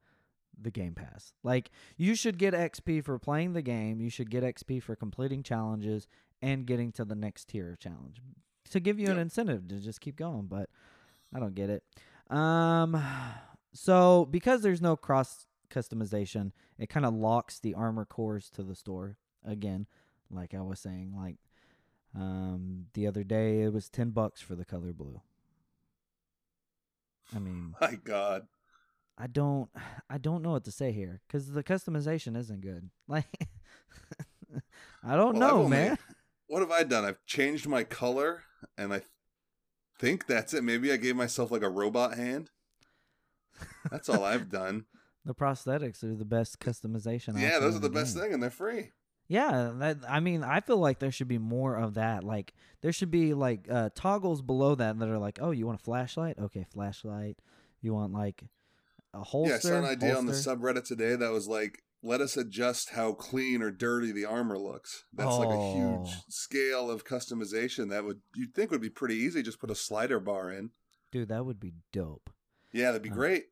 [0.61, 1.33] the game pass.
[1.43, 5.43] Like you should get XP for playing the game, you should get XP for completing
[5.43, 6.07] challenges
[6.41, 8.21] and getting to the next tier of challenge
[8.71, 10.69] to give you an incentive to just keep going, but
[11.35, 11.83] I don't get it.
[12.31, 13.03] Um
[13.73, 18.75] so because there's no cross customization, it kind of locks the armor cores to the
[18.77, 19.87] store again,
[20.31, 21.37] like I was saying like
[22.17, 25.21] um, the other day it was ten bucks for the color blue.
[27.35, 28.47] I mean, My God.
[29.17, 29.71] I don't,
[30.11, 32.91] I don't know what to say here because the customization isn't good.
[33.09, 33.27] Like,
[35.03, 35.99] I don't Well, know, only- man.
[36.47, 37.05] What have I done?
[37.07, 38.43] I've changed my color,
[38.77, 39.01] and I
[39.99, 40.63] think that's it.
[40.63, 42.51] Maybe I gave myself like a robot hand.
[43.91, 44.85] That's all I've done.
[45.25, 47.41] The prosthetics are the best customization.
[47.41, 48.91] yeah, those are the the best thing, and they're free.
[49.27, 52.25] Yeah, that I mean, I feel like there should be more of that.
[52.25, 55.81] Like there should be like uh toggles below that that are like, "Oh, you want
[55.81, 56.39] a flashlight?
[56.39, 57.39] Okay, flashlight.
[57.81, 58.45] You want like
[59.15, 62.21] a holster?" yeah, I saw an idea on the subreddit today that was like, let
[62.21, 65.05] us adjust how clean or dirty the armor looks.
[65.15, 66.25] That's like a huge Oh.
[66.29, 69.43] scale of customization that would you'd think would be pretty easy.
[69.43, 70.71] Just put a slider bar in.
[71.11, 72.29] Dude, that would be dope.
[72.73, 73.45] Yeah, that'd be Uh, great.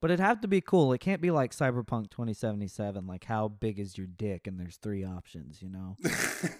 [0.00, 0.92] But it'd have to be cool.
[0.92, 5.04] It can't be like Cyberpunk 2077, like how big is your dick and there's three
[5.04, 5.96] options, you know?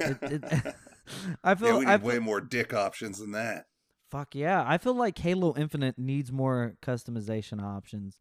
[0.00, 0.44] It, it,
[1.44, 3.66] I yeah, feel we I need feel, way more dick options than that.
[4.10, 4.64] fuck yeah.
[4.66, 8.20] I feel like Halo Infinite needs more customization options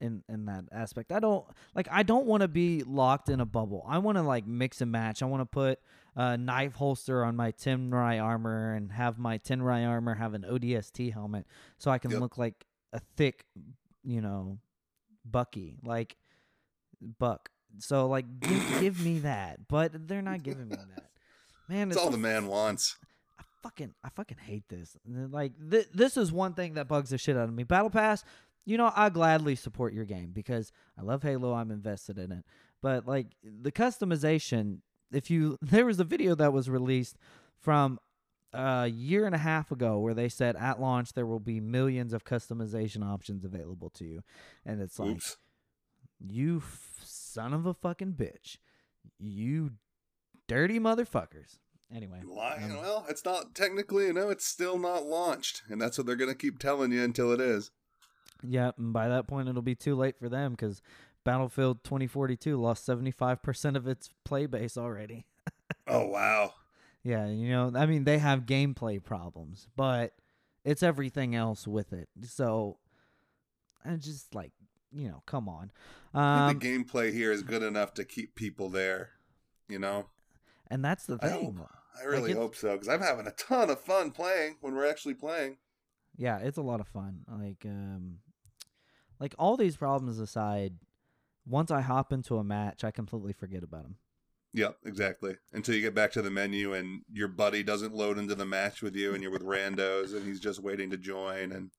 [0.00, 1.12] in in that aspect.
[1.12, 3.84] I don't like I don't want to be locked in a bubble.
[3.86, 5.22] I want to like mix and match.
[5.22, 5.80] I want to put
[6.16, 11.12] a knife holster on my Tenrai armor and have my Tenrai armor have an ODST
[11.12, 11.46] helmet
[11.78, 12.20] so I can Yep.
[12.20, 13.44] look like a thick,
[14.04, 14.58] you know,
[15.24, 16.16] Bucky, like
[17.18, 17.50] Buck.
[17.78, 21.04] So like give, give me that, but they're not giving me that.
[21.68, 22.96] Man, It's it's all so the man wants.
[23.38, 24.96] I fucking I fucking hate this.
[25.06, 27.64] Like th- this is one thing that bugs the shit out of me.
[27.64, 28.24] Battle Pass,
[28.64, 31.52] you know, I gladly support your game because I love Halo.
[31.52, 32.44] I'm invested in it.
[32.82, 34.78] But like the customization,
[35.12, 37.18] if you there was a video that was released
[37.58, 37.98] from
[38.52, 42.12] a year and a half ago where they said at launch there will be millions
[42.12, 44.22] of customization options available to you,
[44.64, 45.36] and it's like Oops.
[46.26, 48.56] you f- son of a fucking bitch,
[49.18, 49.72] you
[50.46, 51.58] dirty motherfuckers.
[51.94, 52.72] Anyway, Lying.
[52.72, 56.16] um, well, it's not technically, you know, it's still not launched, and that's what they're
[56.16, 57.70] gonna keep telling you until it is.
[58.42, 60.80] Yeah, and by that point it'll be too late for them because
[61.24, 65.26] Battlefield 2042 lost 75% of its play base already.
[65.86, 66.52] Oh wow.
[67.08, 70.12] Yeah, you know, I mean they have gameplay problems, but
[70.62, 72.08] it's everything else with it.
[72.24, 72.78] So
[73.82, 74.52] I just like,
[74.92, 75.70] you know, come on.
[76.12, 79.10] Um, the gameplay here is good enough to keep people there.
[79.68, 80.06] You know,
[80.70, 81.56] and that's the I thing.
[81.56, 81.68] hope.
[81.98, 84.86] I really it's- hope so because I'm having a ton of fun playing when we're
[84.86, 85.56] actually playing.
[86.16, 87.20] Yeah, it's a lot of fun.
[87.26, 88.18] Like um
[89.18, 90.74] like all these problems aside,
[91.46, 93.96] once I hop into a match, I completely forget about them.
[94.54, 95.36] Yep, exactly.
[95.52, 98.82] Until you get back to the menu and your buddy doesn't load into the match
[98.82, 101.70] with you, and you're with randos, and he's just waiting to join, and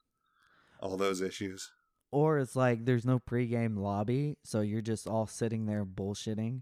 [0.80, 1.72] all those issues.
[2.12, 6.62] Or it's like there's no pregame lobby, so you're just all sitting there bullshitting,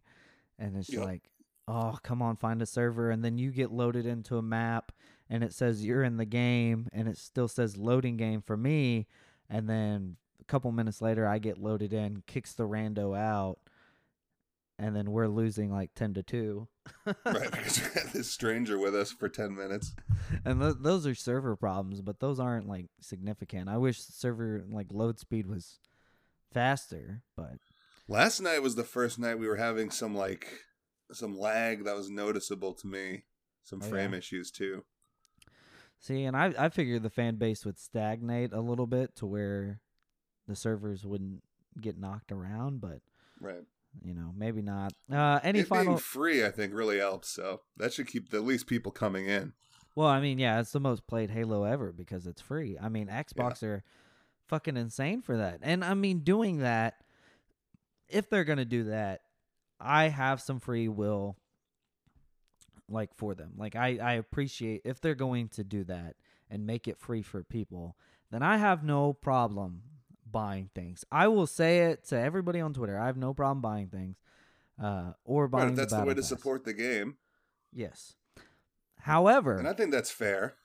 [0.57, 1.03] and it's Yep.
[1.03, 1.29] like,
[1.67, 4.91] oh, come on, find a server, and then you get loaded into a map,
[5.29, 9.07] and it says you're in the game, and it still says loading game for me,
[9.49, 13.59] and then a couple minutes later, I get loaded in, kicks the rando out,
[14.79, 16.67] and then we're losing like ten to two.
[17.05, 19.93] right, because we had this stranger with us for 10 minutes.
[20.45, 23.67] and th- those are server problems, but those aren't like significant.
[23.69, 25.79] I wish server like load speed was
[26.53, 27.55] faster, but
[28.07, 30.47] Last night was the first night we were having some like
[31.11, 33.23] some lag that was noticeable to me.
[33.63, 34.19] Some Oh, frame yeah?
[34.19, 34.85] issues too.
[35.99, 39.81] see, and I I figured the fan base would stagnate a little bit to where
[40.47, 41.43] the servers wouldn't
[41.81, 43.01] get knocked around, but
[43.41, 43.65] Right.
[44.03, 44.93] You know maybe not.
[45.11, 45.93] Uh, any it final?
[45.93, 47.29] being free, I think, really helps.
[47.29, 49.53] So that should keep the least people coming in.
[49.95, 52.77] Well, I mean, yeah, it's the most played Halo ever because it's free.
[52.79, 53.83] I mean, Xbox are
[54.47, 55.59] fucking insane for that.
[55.63, 56.95] And I mean, doing that,
[58.07, 59.21] if they're going to do that,
[59.79, 61.37] I have some free will
[62.89, 63.53] like for them.
[63.57, 66.15] Like I I appreciate if they're going to do that
[66.49, 67.95] and make it free for people,
[68.31, 69.81] then I have no problem
[70.31, 71.03] buying things.
[71.11, 72.97] I will say it to everybody on Twitter.
[72.99, 74.17] I have no problem buying things.
[74.81, 77.17] Uh, or buying Right, if that's the, way battle to support the game,
[77.73, 78.13] Yes.
[79.01, 80.55] However, and I think that's fair.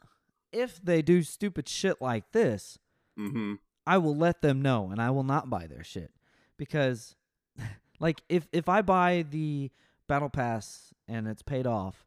[0.53, 2.79] if they do stupid shit like this,
[3.16, 3.55] hmm
[3.87, 6.12] I will let them know and I will not buy their shit.
[6.57, 7.16] Because
[8.01, 9.70] like if if I buy the
[10.09, 12.05] battle pass and it's paid off,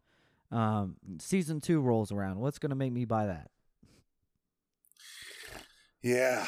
[0.52, 3.50] um season 2 rolls around, what's going to make me buy that?
[6.02, 6.46] Yeah,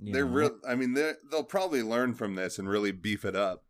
[0.00, 0.32] they're know?
[0.32, 0.58] real.
[0.66, 3.64] I mean, they they'll probably learn from this and really beef it up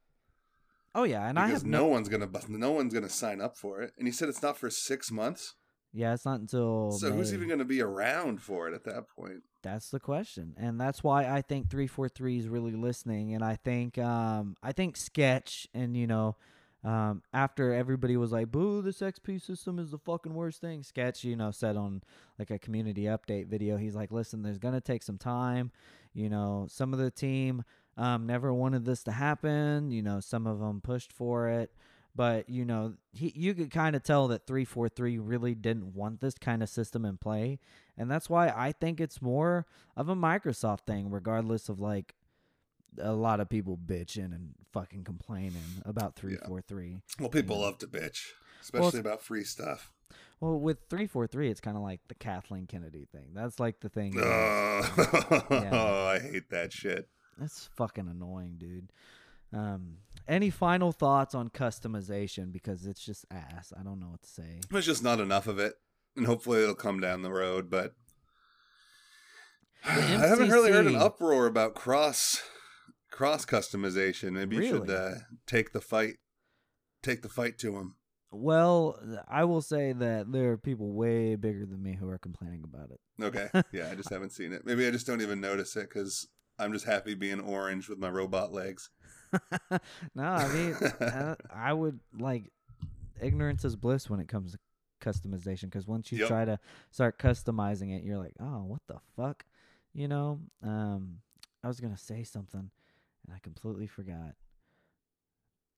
[0.94, 3.82] Oh yeah, and I because have no one's gonna no one's gonna sign up for
[3.82, 3.92] it.
[3.98, 5.54] And you said it's not for six months,
[5.92, 9.42] Yeah, it's not until so who's even gonna be around for it at that point?
[9.62, 13.42] That's the question, and that's why I think three four three is really listening, and
[13.42, 16.36] I think um I think Sketch and you know
[16.84, 20.84] um after everybody was like boo this XP system is the fucking worst thing.
[20.84, 22.02] Sketch you know said on
[22.38, 25.72] like a community update video he's like listen there's gonna take some time,
[26.14, 27.64] you know some of the team
[27.96, 31.70] um never wanted this to happen, you know some of them pushed for it.
[32.16, 35.94] But you know, he, you could kind of tell that three four three really didn't
[35.94, 37.58] want this kind of system in play,
[37.98, 42.14] and that's why I think it's more of a Microsoft thing, regardless of like
[43.00, 47.00] a lot of people bitching and fucking complaining about three four three.
[47.18, 48.28] Well, people love to bitch,
[48.64, 49.92] especially it's- about free stuff.
[50.40, 53.28] Well, with three four three, it's kind of like the Kathleen Kennedy thing.
[53.34, 54.14] That's like the thing.
[54.18, 55.82] Oh, Yeah.
[56.12, 57.08] I hate that shit.
[57.38, 58.92] That's fucking annoying, dude.
[59.52, 59.98] Um,
[60.28, 62.52] any final thoughts on customization?
[62.52, 63.72] Because it's just ass.
[63.78, 64.60] I don't know what to say.
[64.70, 65.74] There's just not enough of it,
[66.16, 67.70] and hopefully it'll come down the road.
[67.70, 67.94] But
[69.86, 72.42] I haven't really heard an uproar about cross
[73.10, 74.32] cross customization.
[74.32, 75.12] Maybe you should uh,
[75.46, 76.16] take the fight,
[77.02, 77.94] take the fight to him.
[78.34, 82.64] Well, I will say that there are people way bigger than me who are complaining
[82.64, 83.00] about it.
[83.22, 84.66] Okay, yeah, I just haven't seen it.
[84.66, 86.26] Maybe I just don't even notice it because
[86.58, 88.90] I'm just happy being orange with my robot legs.
[90.14, 92.50] no, I mean, uh, I would like
[93.20, 94.58] ignorance is bliss when it comes to
[95.00, 96.28] customization because once you Yep.
[96.28, 96.58] try to
[96.90, 99.44] start customizing it, you're like, oh, what the fuck,
[99.92, 100.40] you know?
[100.62, 101.18] Um,
[101.62, 102.70] I was gonna say something
[103.26, 104.34] and I completely forgot.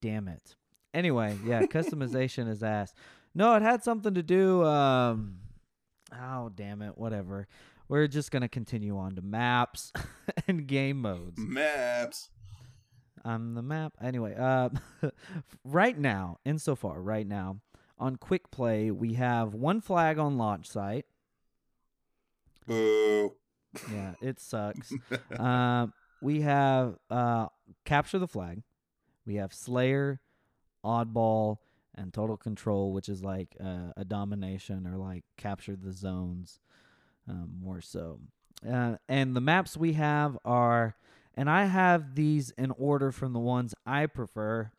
[0.02, 0.54] Damn it.
[0.96, 2.94] Anyway, yeah, customization is ass.
[3.34, 4.64] No, it had something to do.
[4.64, 5.40] Um,
[6.10, 6.96] oh, damn it.
[6.96, 7.48] Whatever.
[7.86, 9.92] We're just gonna continue on to maps
[10.48, 11.38] and game modes.
[11.38, 12.30] Maps.
[13.26, 13.92] I'm the map.
[14.00, 14.70] Anyway, uh,
[15.64, 17.60] right now, insofar, right now,
[17.98, 21.04] on Quick Play, we have one flag on launch site.
[22.66, 23.34] Boo.
[23.92, 24.94] Yeah, it sucks.
[25.38, 27.48] um, we have uh,
[27.84, 28.62] Capture the Flag.
[29.26, 30.20] We have Slayer,
[30.86, 31.58] Oddball,
[31.94, 36.60] and Total Control, which is like uh, a domination or like capture the zones
[37.28, 38.20] um, more so.
[38.66, 40.94] Uh, and the maps we have are,
[41.34, 44.70] and I have these in order from the ones I prefer.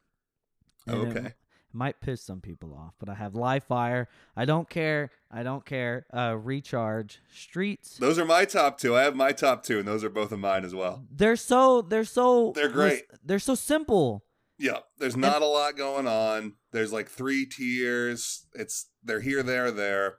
[0.88, 1.34] and it Okay.
[1.74, 4.08] might piss some people off, but I have Live Fire.
[4.36, 5.12] I don't care.
[5.30, 6.06] I don't care.
[6.14, 7.98] Uh, recharge Streets.
[7.98, 8.96] Those are my top two.
[8.96, 11.06] I have my top two, and those are both of mine as well.
[11.12, 13.04] They're so they're so They're great.
[13.24, 14.24] They're so simple.
[14.60, 16.54] Yeah, there's not a lot going on.
[16.72, 18.48] There's like three tiers.
[18.54, 20.16] It's they're here, there, there.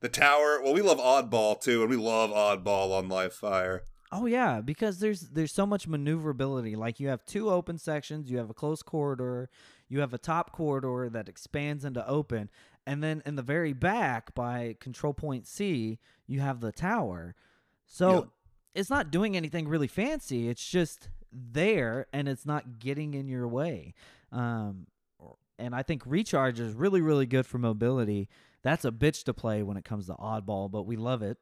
[0.00, 0.60] The tower.
[0.62, 3.82] Well, we love Oddball too, and we love Oddball on Live Fire.
[4.12, 6.74] Oh yeah, because there's there's so much maneuverability.
[6.74, 9.48] Like you have two open sections, you have a closed corridor,
[9.88, 12.50] you have a top corridor that expands into open,
[12.86, 17.36] and then in the very back by control point C, you have the tower.
[17.86, 18.30] So
[18.74, 20.48] it's not doing anything really fancy.
[20.48, 23.94] It's just there and it's not getting in your way.
[24.32, 24.86] Um
[25.58, 28.28] and I think recharge is really really good for mobility.
[28.62, 31.38] That's a bitch to play when it comes to oddball, but we love it.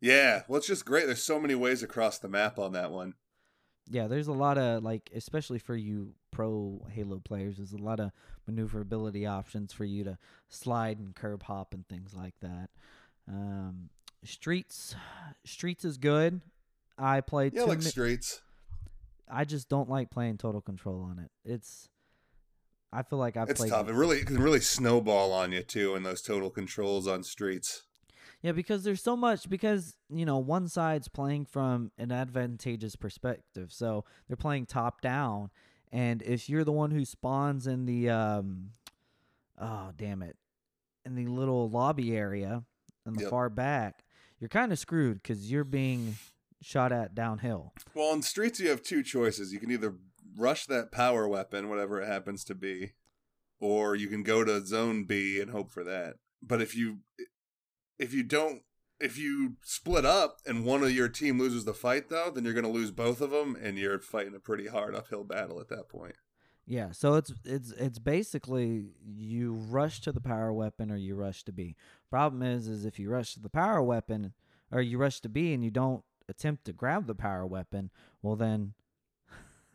[0.00, 1.06] Yeah, well, it's just great.
[1.06, 3.14] There's so many ways across the map on that one.
[3.88, 8.00] yeah, there's a lot of like, especially for you pro Halo players, there's a lot
[8.00, 8.10] of
[8.46, 10.18] maneuverability options for you to
[10.48, 12.70] slide and curb hop and things like that.
[13.28, 13.90] Um,
[14.24, 14.96] streets,
[15.44, 16.40] streets is good.
[16.98, 17.54] I played.
[17.54, 18.42] Yeah, like mi- streets.
[19.32, 21.30] I just don't like playing total control on it.
[21.44, 21.88] It's.
[22.92, 23.70] I feel like I've It's played.
[23.70, 23.88] tough.
[23.88, 27.84] It really it can really snowball on you too in those total controls on streets.
[28.42, 33.72] Yeah, because there's so much because you know one side's playing from an advantageous perspective,
[33.72, 35.50] so they're playing top down,
[35.90, 38.70] and if you're the one who spawns in the um,
[39.58, 40.36] oh damn it,
[41.06, 42.64] in the little lobby area
[43.06, 43.30] in the Yep.
[43.30, 44.04] far back,
[44.38, 46.16] you're kind of screwed because you're being
[46.62, 47.74] shot at downhill.
[47.94, 49.52] Well, in streets you have two choices.
[49.52, 49.96] You can either
[50.36, 52.92] rush that power weapon, whatever it happens to be,
[53.60, 56.14] or you can go to zone B and hope for that.
[56.42, 56.98] But if you
[57.98, 58.62] if you don't
[59.00, 62.54] if you split up and one of your team loses the fight though, then you're
[62.54, 65.68] going to lose both of them and you're fighting a pretty hard uphill battle at
[65.68, 66.14] that point.
[66.64, 71.42] Yeah, so it's it's it's basically you rush to the power weapon or you rush
[71.44, 71.76] to B.
[72.08, 74.32] Problem is, is if you rush to the power weapon
[74.70, 77.90] or you rush to B and you don't attempt to grab the power weapon,
[78.22, 78.74] well then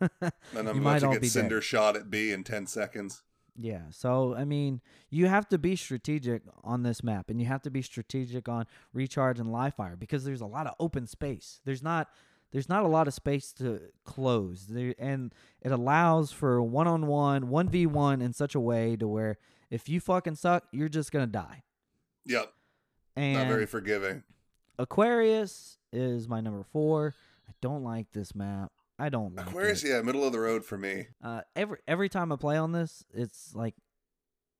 [0.00, 0.10] And
[0.54, 1.64] I'm you about might to all get be cinder dead.
[1.64, 3.22] shot at B in 10 seconds.
[3.60, 4.80] Yeah, so I mean,
[5.10, 8.66] you have to be strategic on this map, and you have to be strategic on
[8.92, 11.60] recharge and live fire because there's a lot of open space.
[11.64, 12.08] There's not
[12.52, 17.08] there's not a lot of space to close, there, and it allows for one on
[17.08, 19.38] one, one v one in such a way to where
[19.70, 21.64] if you fucking suck, you're just gonna die.
[22.26, 22.52] Yep,
[23.16, 24.22] And not very forgiving.
[24.78, 27.14] Aquarius is my number four.
[27.48, 28.72] I don't like this map.
[28.98, 29.90] I don't like Aquarius, it.
[29.90, 31.06] yeah, middle of the road for me.
[31.22, 33.74] Uh, every every time I play on this, it's like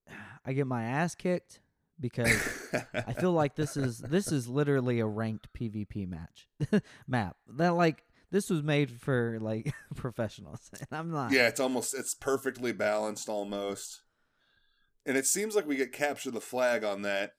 [0.47, 1.61] I get my ass kicked
[2.01, 2.31] because
[2.95, 6.49] I feel like this is this is literally a ranked PvP match
[7.09, 7.37] map.
[7.49, 11.33] That like this was made for like professionals, and I'm not.
[11.33, 14.03] Yeah, it's almost it's perfectly balanced almost.
[15.05, 17.33] And it seems like we get capture the flag on that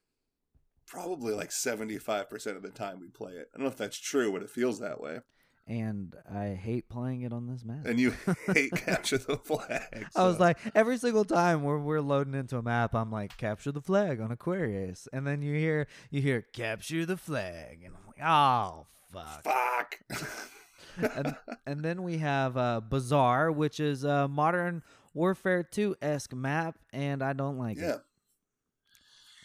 [0.89, 3.49] probably like 75% of the time we play it.
[3.53, 5.19] I don't know if that's true, but it feels that way.
[5.67, 7.85] And I hate playing it on this map.
[7.85, 8.15] And you
[8.47, 10.07] hate capture the flag.
[10.15, 13.71] I was like, every single time we're we're loading into a map, I'm like, capture
[13.71, 18.07] the flag on Aquarius, and then you hear you hear capture the flag, and I'm
[18.07, 19.43] like, oh fuck.
[19.43, 21.15] fuck.
[21.15, 21.35] and,
[21.67, 24.81] and then we have uh, Bazaar, which is a Modern
[25.13, 27.95] Warfare 2 esque map, and I don't like yeah.
[27.95, 28.01] it.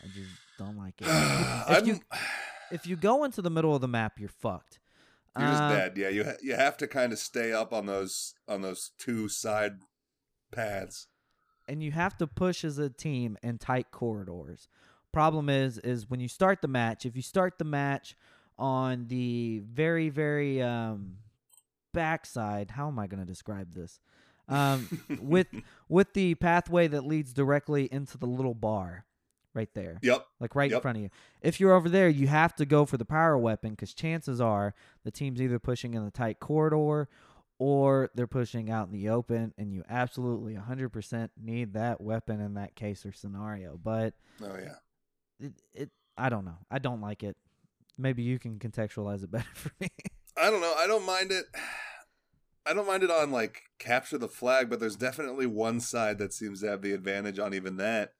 [0.02, 1.06] I just don't like it.
[1.08, 2.00] if you
[2.70, 4.78] if you go into the middle of the map, you're fucked.
[5.38, 5.96] you're just Uh, dead.
[5.96, 9.28] Yeah, you ha- you have to kind of stay up on those on those two
[9.28, 9.78] side
[10.52, 11.06] paths.
[11.68, 14.68] and you have to push as a team in tight corridors.
[15.12, 18.16] Problem is, is when you start the match, if you start the match
[18.58, 21.18] on the very, very um,
[21.92, 24.00] backside, how am I going to describe this?
[24.48, 24.88] Um,
[25.20, 25.46] with
[25.88, 29.06] with the pathway that leads directly into the little bar,
[29.54, 30.26] right there, Yep.
[30.40, 31.10] like right in front of you.
[31.40, 34.74] If you're over there, you have to go for the power weapon because chances are
[35.04, 37.08] the team's either pushing in the tight corridor
[37.58, 42.54] or they're pushing out in the open, and you absolutely 100% need that weapon in
[42.54, 43.78] that case or scenario.
[43.82, 44.74] But Oh yeah.
[45.38, 46.58] it, it I don't know.
[46.70, 47.36] I don't like it.
[47.96, 49.88] Maybe you can contextualize it better for me.
[50.36, 50.74] I don't know.
[50.76, 51.44] I don't mind it.
[52.66, 56.32] I don't mind it on like capture the flag, but there's definitely one side that
[56.32, 58.14] seems to have the advantage on even that.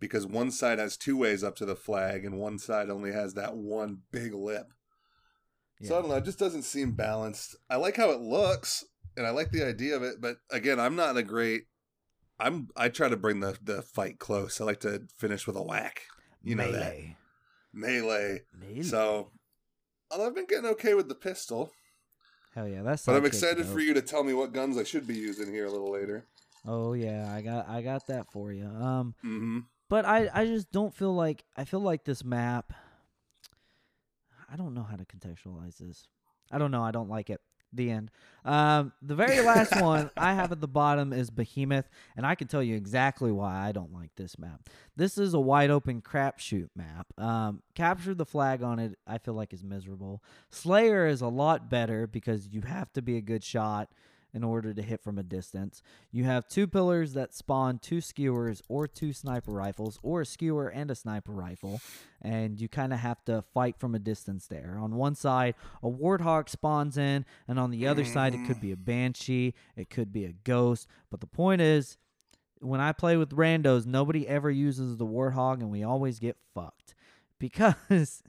[0.00, 3.34] Because one side has two ways up to the flag and one side only has
[3.34, 4.72] that one big lip.
[5.82, 7.56] So I don't know, it just doesn't seem balanced.
[7.68, 8.84] I like how it looks
[9.16, 11.64] and I like the idea of it, but again, I'm not a great
[12.38, 14.60] I'm I try to bring the the fight close.
[14.60, 16.02] I like to finish with a whack.
[16.42, 16.94] You know that.
[16.94, 17.16] Melee.
[17.72, 18.40] Melee.
[18.58, 18.82] Melee.
[18.82, 19.30] So
[20.10, 21.70] although I've been getting okay with the pistol.
[22.54, 23.04] Hell yeah, that's.
[23.04, 25.66] But I'm excited for you to tell me what guns I should be using here
[25.66, 26.26] a little later.
[26.66, 28.66] Oh yeah, I got I got that for you.
[28.66, 29.58] Um, Mm-hmm.
[29.88, 32.72] But I I just don't feel like I feel like this map.
[34.50, 36.06] I don't know how to contextualize this.
[36.50, 36.82] I don't know.
[36.82, 37.40] I don't like it.
[37.72, 38.12] The end.
[38.44, 42.46] Um, the very last one I have at the bottom is Behemoth, and I can
[42.46, 44.70] tell you exactly why I don't like this map.
[44.94, 47.08] This is a wide open crapshoot map.
[47.18, 50.22] Um, capture the flag on it, I feel like is miserable.
[50.50, 53.90] Slayer is a lot better because you have to be a good shot
[54.34, 55.80] in order to hit from a distance.
[56.10, 60.68] You have two pillars that spawn two skewers or two sniper rifles, or a skewer
[60.68, 61.80] and a sniper rifle,
[62.20, 64.76] and you kind of have to fight from a distance there.
[64.80, 68.72] On one side, a warthog spawns in, and on the other side, it could be
[68.72, 68.84] a mm.
[68.84, 70.88] banshee, it could be a ghost.
[71.10, 71.96] But the point is,
[72.58, 76.94] when I play with randos, nobody ever uses the warthog, and we always get fucked
[77.38, 78.22] because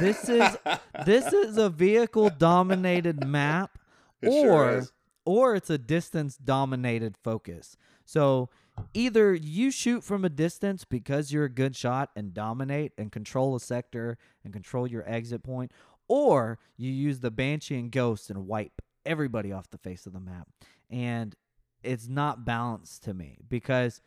[0.00, 0.56] this is
[1.04, 3.78] this is a vehicle dominated map
[4.22, 4.84] or sure.
[5.24, 7.76] Or it's a distance dominated focus.
[8.04, 8.50] So
[8.92, 13.54] either you shoot from a distance because you're a good shot and dominate and control
[13.54, 15.72] a sector and control your exit point,
[16.08, 20.20] or you use the banshee and ghost and wipe everybody off the face of the
[20.20, 20.48] map.
[20.90, 21.34] And
[21.82, 24.00] it's not balanced to me because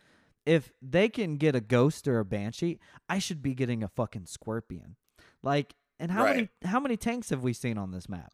[0.45, 4.25] if they can get a ghost or a banshee, I should be getting a fucking
[4.25, 4.95] scorpion.
[5.43, 8.31] Like and how many how many tanks have we seen on this map?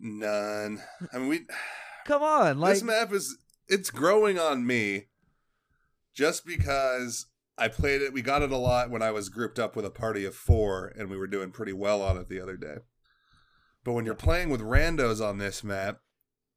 [0.00, 0.82] None.
[1.12, 1.46] I mean, we.
[2.06, 3.36] Come on, like this map is
[3.66, 5.08] it's growing on me
[6.14, 7.26] just because
[7.58, 9.90] I played it we got it a lot when I was grouped up with a
[9.90, 12.76] party of 4 and we were doing pretty well on it the other day.
[13.84, 15.98] But when you're playing with randos on this map,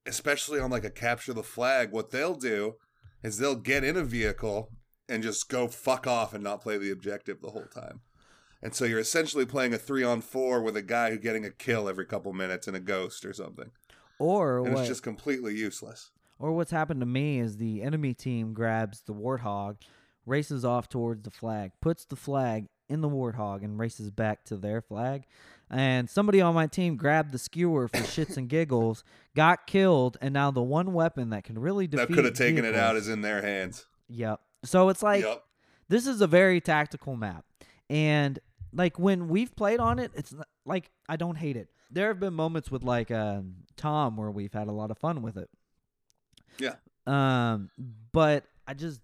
[0.06, 2.76] especially on like a capture the flag, what they'll do
[3.24, 4.72] is they'll get in a vehicle
[5.10, 8.02] and just go fuck off and not play the objective the whole time.
[8.64, 11.50] And so you're essentially playing a 3 on 4 with a guy who's getting a
[11.50, 13.72] kill every couple minutes and a ghost or something.
[14.20, 16.12] or And what it's just completely useless.
[16.38, 19.78] Or what's happened to me is the enemy team grabs the warthog,
[20.26, 24.58] races off towards the flag, puts the flag in the warthog, and races back to
[24.58, 25.26] their flag.
[25.70, 29.04] And somebody on my team grabbed the skewer for shits and giggles,
[29.36, 32.66] got killed, and now the one weapon that can really defeat that could have taken
[32.66, 33.86] it out is in their hands.
[34.10, 34.42] Yep.
[34.66, 35.44] So it's like yep.
[35.88, 37.46] this is a very tactical map
[37.92, 38.40] and
[38.74, 42.20] like when we've played on it it's not, like i don't hate it there have
[42.20, 45.50] been moments with like um, tom where we've had a lot of fun with it
[46.60, 46.76] Yeah.
[47.08, 47.70] um
[48.12, 49.02] but i just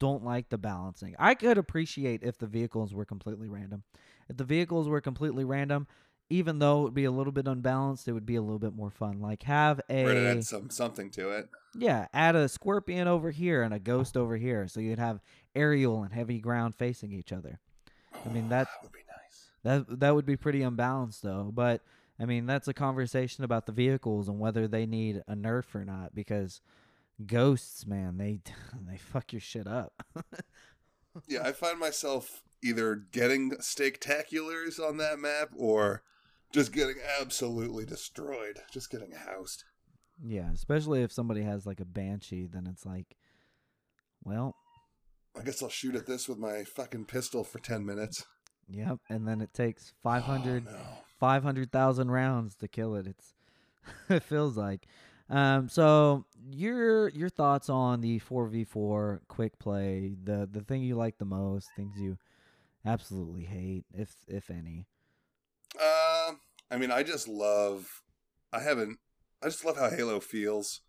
[0.00, 3.82] don't like the balancing i could appreciate if the vehicles were completely random
[4.28, 5.86] if the vehicles were completely random
[6.30, 8.74] even though it would be a little bit unbalanced it would be a little bit
[8.74, 11.48] more fun like have a Right, it some something to it.
[11.76, 15.20] yeah, add a scorpion over here and a ghost over here, so you'd have
[15.54, 17.58] aerial and heavy ground facing each other.
[18.24, 19.00] I mean that would be.
[19.64, 21.50] That that would be pretty unbalanced though.
[21.52, 21.82] But
[22.18, 25.84] I mean that's a conversation about the vehicles and whether they need a nerf or
[25.84, 26.60] not because
[27.26, 28.40] ghosts, man, they
[28.88, 30.04] they fuck your shit up.
[31.28, 36.02] Yeah, I find myself either getting steaktaculars on that map or
[36.52, 39.64] just getting absolutely destroyed, just getting housed.
[40.24, 43.16] yeah, especially if somebody has like a banshee, then it's like,
[44.24, 44.56] well,
[45.38, 48.24] I guess I'll shoot at this with my fucking pistol for 10 minutes.
[48.68, 50.78] Yep, and then it takes 500 Oh, no.
[51.20, 53.06] 500,000 rounds to kill it.
[53.06, 53.34] It's
[54.08, 54.86] it feels like.
[55.30, 61.18] Um so your your thoughts on the 4v4 quick play, the the thing you like
[61.18, 62.18] the most, things you
[62.84, 64.86] absolutely hate if if any.
[65.80, 66.32] Uh,
[66.70, 68.02] I mean, I just love.
[68.52, 68.98] I haven't.
[69.42, 70.80] I just love how Halo feels,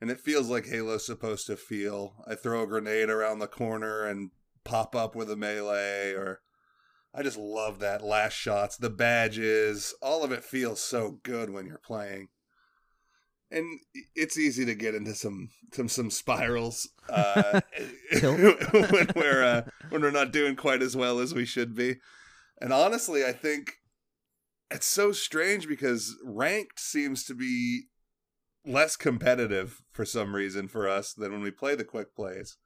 [0.00, 2.14] and it feels like Halo's supposed to feel.
[2.28, 4.30] I throw a grenade around the corner and
[4.64, 6.40] pop up with a melee, or
[7.14, 11.66] I just love that last shots, the badges, all of it feels so good when
[11.66, 12.28] you're playing.
[13.50, 13.80] And
[14.14, 17.60] it's easy to get into some some some spirals uh,
[18.22, 21.96] when we're uh, when we're not doing quite as well as we should be.
[22.60, 23.72] And honestly, I think
[24.70, 27.86] it's so strange because ranked seems to be
[28.64, 32.56] less competitive for some reason for us than when we play the quick plays.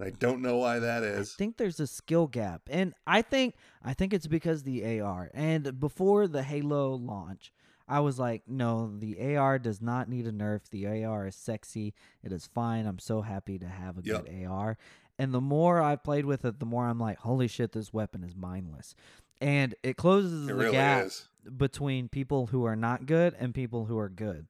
[0.00, 1.34] I don't know why that is.
[1.34, 2.62] I think there's a skill gap.
[2.70, 5.30] And I think I think it's because the AR.
[5.32, 7.52] And before the Halo launch,
[7.88, 10.68] I was like, no, the AR does not need a nerf.
[10.70, 11.94] The AR is sexy.
[12.22, 12.84] It is fine.
[12.86, 14.26] I'm so happy to have a Yep.
[14.26, 14.76] good AR.
[15.18, 18.22] And the more I've played with it, the more I'm like, holy shit, this weapon
[18.22, 18.94] is mindless.
[19.40, 21.28] And it closes It the really gap is.
[21.56, 24.46] between people who are not good and people who are good.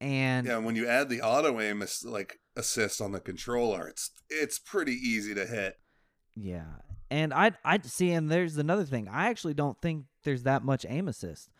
[0.00, 4.10] And Yeah, when you add the auto aim it's like assist on the controller, it's
[4.28, 5.78] it's pretty easy to hit.
[6.34, 6.66] Yeah.
[7.10, 9.08] And I I see and there's another thing.
[9.08, 11.50] I actually don't think there's that much aim assist.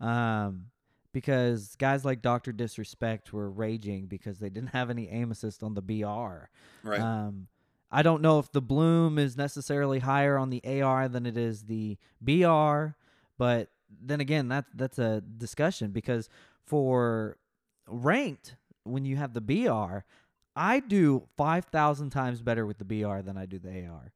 [0.00, 0.66] Um
[1.12, 2.52] because guys like Dr.
[2.52, 6.50] Disrespect were raging because they didn't have any aim assist on the BR.
[6.82, 7.00] Right.
[7.00, 7.46] Um
[7.90, 11.62] I don't know if the bloom is necessarily higher on the AR than it is
[11.62, 12.88] the BR,
[13.38, 16.28] but then again, that that's a discussion because
[16.66, 17.38] for
[17.86, 19.98] ranked when you have the BR,
[20.58, 24.12] I do 5,000 times better with the BR than I do the AR.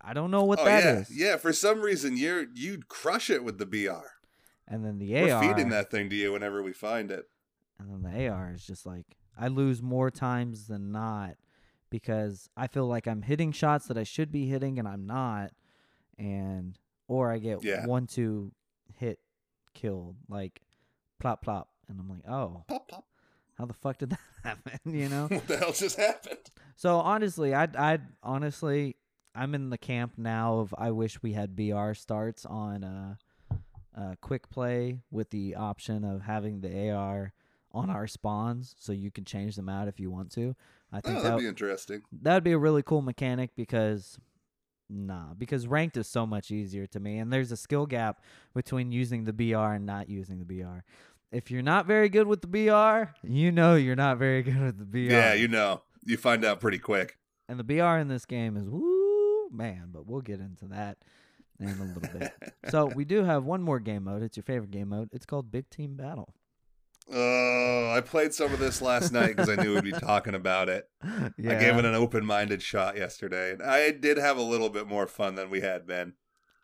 [0.00, 0.84] I don't know what that is.
[0.84, 1.10] oh that yeah, is.
[1.10, 1.36] yeah.
[1.36, 4.06] For some reason, you're you'd crush it with the BR.
[4.68, 7.24] And then the We're AR feeding that thing to you whenever we find it.
[7.78, 9.04] And then the AR is just like
[9.36, 11.34] I lose more times than not
[11.90, 15.50] because I feel like I'm hitting shots that I should be hitting and I'm not,
[16.18, 17.84] and or I get Yeah.
[17.86, 18.52] one two
[18.94, 19.18] hit
[19.74, 20.62] killed like
[21.18, 23.04] plop plop, and I'm like, oh, Pop pop.
[23.58, 24.80] How the fuck did that happen?
[24.84, 25.26] You know.
[25.28, 26.38] What the hell just happened?
[26.76, 28.96] So honestly, I I honestly
[29.34, 33.14] I'm in the camp now of I wish we had BR starts on uh
[33.98, 37.32] uh, quick play with the option of having the AR
[37.72, 40.54] on our spawns, so you can change them out if you want to.
[40.92, 42.02] I Oh, think that'd that be interesting.
[42.12, 44.18] that'd be a really cool mechanic because
[44.88, 48.22] nah because ranked is so much easier to me and there's a skill gap
[48.54, 50.78] between using the br and not using the br
[51.32, 54.78] if you're not very good with the br you know you're not very good with
[54.78, 57.18] the br Yeah, you know, you find out pretty quick.
[57.48, 60.98] and the br in this game is woo man but we'll get into that
[61.60, 62.32] in a little bit
[62.70, 65.50] so we do have one more game mode it's your favorite game mode it's called
[65.50, 66.34] big team battle
[67.08, 70.68] Oh, I played some of this last night because I knew we'd be talking about
[70.68, 70.88] it.
[71.38, 74.88] yeah I gave it an open-minded shot yesterday, and I did have a little bit
[74.88, 76.14] more fun than we had been.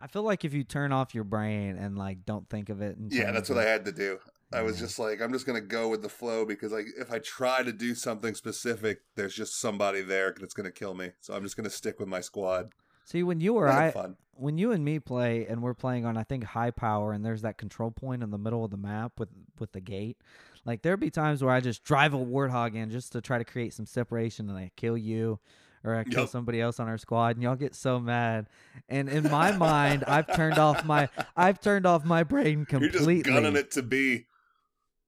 [0.00, 2.96] I feel like if you turn off your brain and like don't think of it
[3.08, 4.18] Yeah, that's what I had to do.
[4.55, 4.84] I was mm-hmm.
[4.84, 7.72] just like, I'm just gonna go with the flow because like if I try to
[7.72, 11.12] do something specific, there's just somebody there that's gonna kill me.
[11.20, 12.72] So I'm just gonna stick with my squad.
[13.05, 14.16] see when you or I fun.
[14.34, 17.42] when you and me play and we're playing on I think high power and there's
[17.42, 20.18] that control point in the middle of the map with with the gate,
[20.64, 23.44] like there'd be times where I just drive a warthog in just to try to
[23.44, 25.38] create some separation and I kill you
[25.84, 26.30] or I kill Yup.
[26.30, 28.46] somebody else on our squad and y'all get so mad.
[28.88, 33.16] And in my mind, I've turned off my I've turned off my brain completely.
[33.16, 34.26] You're just gunning it to be.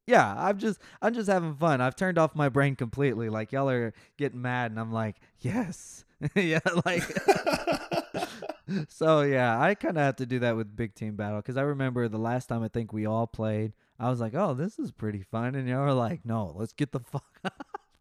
[0.07, 1.80] Yeah, I'm just I'm just having fun.
[1.80, 3.28] I've turned off my brain completely.
[3.30, 7.02] Like y'all are getting mad and I'm like, "Yes." yeah, like
[8.88, 11.62] so yeah, I kind of have to do that with big team battle because I
[11.62, 14.90] remember the last time I think we all played, I was like, "Oh, this is
[14.92, 17.24] pretty fun," and y'all were like, "No, let's get the fuck."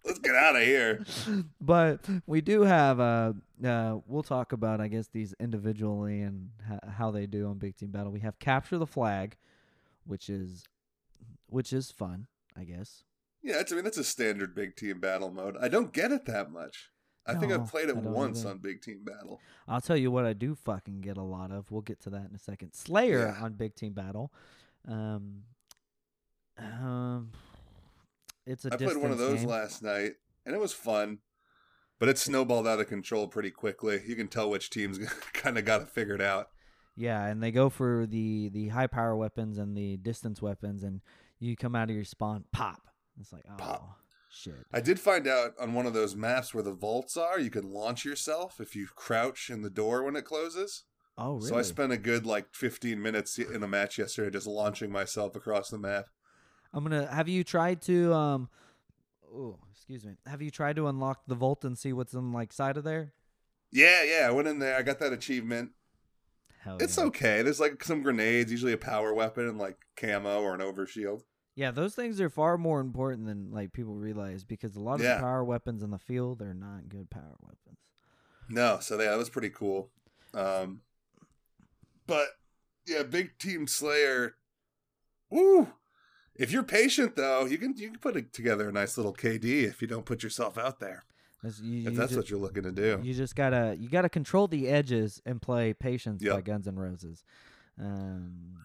[0.05, 1.05] Let's get out of here.
[1.61, 3.33] but we do have uh,
[3.65, 7.77] uh, we'll talk about I guess these individually and h- how they do on big
[7.77, 8.11] team battle.
[8.11, 9.37] We have capture the flag,
[10.05, 10.65] which is
[11.53, 12.27] which is fun,
[12.57, 13.03] I guess.
[13.41, 15.55] Yeah, it's, I mean that's a standard big team battle mode.
[15.61, 16.89] I don't get it that much.
[17.25, 18.49] I think I've played it once either.
[18.49, 19.39] on big team battle.
[19.65, 21.71] I'll tell you what I do fucking get a lot of.
[21.71, 22.73] We'll get to that in a second.
[22.73, 23.41] Slayer Yeah.
[23.45, 24.33] on Big Team Battle.
[24.85, 25.43] Um,
[26.57, 27.31] um,
[28.45, 29.47] it's a I played one of those game.
[29.49, 30.13] last night,
[30.45, 31.19] and it was fun.
[31.99, 34.01] But it snowballed out of control pretty quickly.
[34.05, 34.99] You can tell which teams
[35.33, 36.49] kind of got it figured out.
[36.97, 40.99] Yeah, and they go for the the high power weapons and the distance weapons, and
[41.43, 42.81] you come out of your spawn, pop.
[43.19, 43.97] It's like, oh Pop.
[44.29, 44.65] shit.
[44.73, 47.71] I did find out on one of those maps where the vaults are, you can
[47.71, 50.83] launch yourself if you crouch in the door when it closes.
[51.17, 51.49] Oh really?
[51.49, 55.35] So I spent a good like 15 minutes in a match yesterday just launching myself
[55.35, 56.05] across the map.
[56.73, 57.05] I'm gonna.
[57.13, 58.49] Have you tried to um?
[59.31, 60.13] Oh, excuse me.
[60.25, 63.13] Have you tried to unlock the vault and see what's on like side of there?
[63.71, 64.75] Yeah, yeah, I went in there.
[64.75, 65.71] I got that achievement.
[66.61, 67.03] Hell It's yeah.
[67.05, 67.41] okay.
[67.41, 71.21] There's like some grenades, usually a power weapon and like camo or an overshield.
[71.55, 75.01] Yeah, those things are far more important than like people realize because a lot of
[75.01, 75.15] Yeah.
[75.15, 77.77] the power weapons in the field are not good power weapons.
[78.49, 79.89] No, so yeah, that was pretty cool.
[80.33, 80.81] Um,
[82.07, 82.27] but
[82.87, 84.35] yeah, big team Slayer.
[85.29, 85.69] Woo!
[86.35, 89.81] If you're patient though, you can you can put together a nice little KD if
[89.81, 91.03] you don't put yourself out there.
[91.43, 92.99] That's, you, If you that's ju- what you're looking to do.
[93.03, 97.23] you just gotta you gotta control the edges and play patience by Guns N' Roses.
[97.79, 98.55] Um,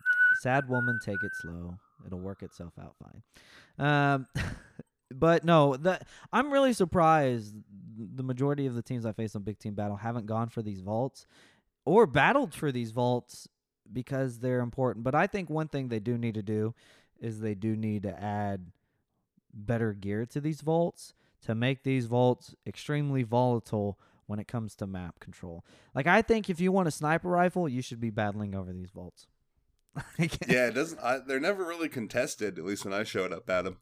[0.41, 1.79] sad woman, take it slow.
[2.07, 3.23] It'll work itself out fine.
[3.79, 4.27] Um,
[5.15, 6.01] but no, the
[6.33, 7.55] I'm really surprised.
[7.97, 10.81] The majority of the teams I face on Big Team Battle haven't gone for these
[10.81, 11.27] vaults
[11.85, 13.49] or battled for these vaults
[13.93, 15.05] because they're important.
[15.05, 16.75] But I think one thing they do need to do
[17.21, 18.71] is they do need to add
[19.53, 24.87] better gear to these vaults to make these vaults extremely volatile when it comes to
[24.87, 25.65] map control.
[25.95, 28.91] Like I think if you want a sniper rifle, you should be battling over these
[28.91, 29.27] vaults.
[30.49, 31.01] Yeah, it doesn't.
[31.01, 32.59] I, they're never really contested.
[32.59, 33.79] At least when I showed up at them.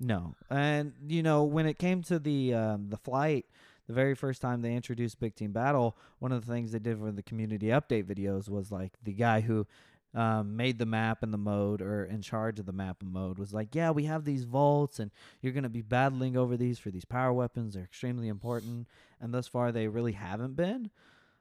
[0.00, 3.46] No, and you know when it came to the um, the flight,
[3.86, 6.98] the very first time they introduced Big Team Battle, one of the things they did
[6.98, 9.66] for the community update videos was like the guy who
[10.14, 13.38] um, made the map and the mode or in charge of the map and mode
[13.38, 16.90] was like, yeah, we have these vaults and you're gonna be battling over these for
[16.90, 17.74] these power weapons.
[17.74, 18.86] They're extremely important,
[19.20, 20.90] and thus far they really haven't been.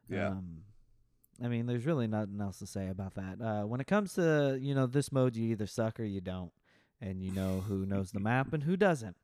[0.09, 0.30] Yeah.
[0.30, 0.61] Um,
[1.44, 3.42] I mean, there's really nothing else to say about that.
[3.42, 6.52] Uh, when it comes to you know this mode, you either suck or you don't,
[7.02, 9.16] and you know who knows the map and who doesn't.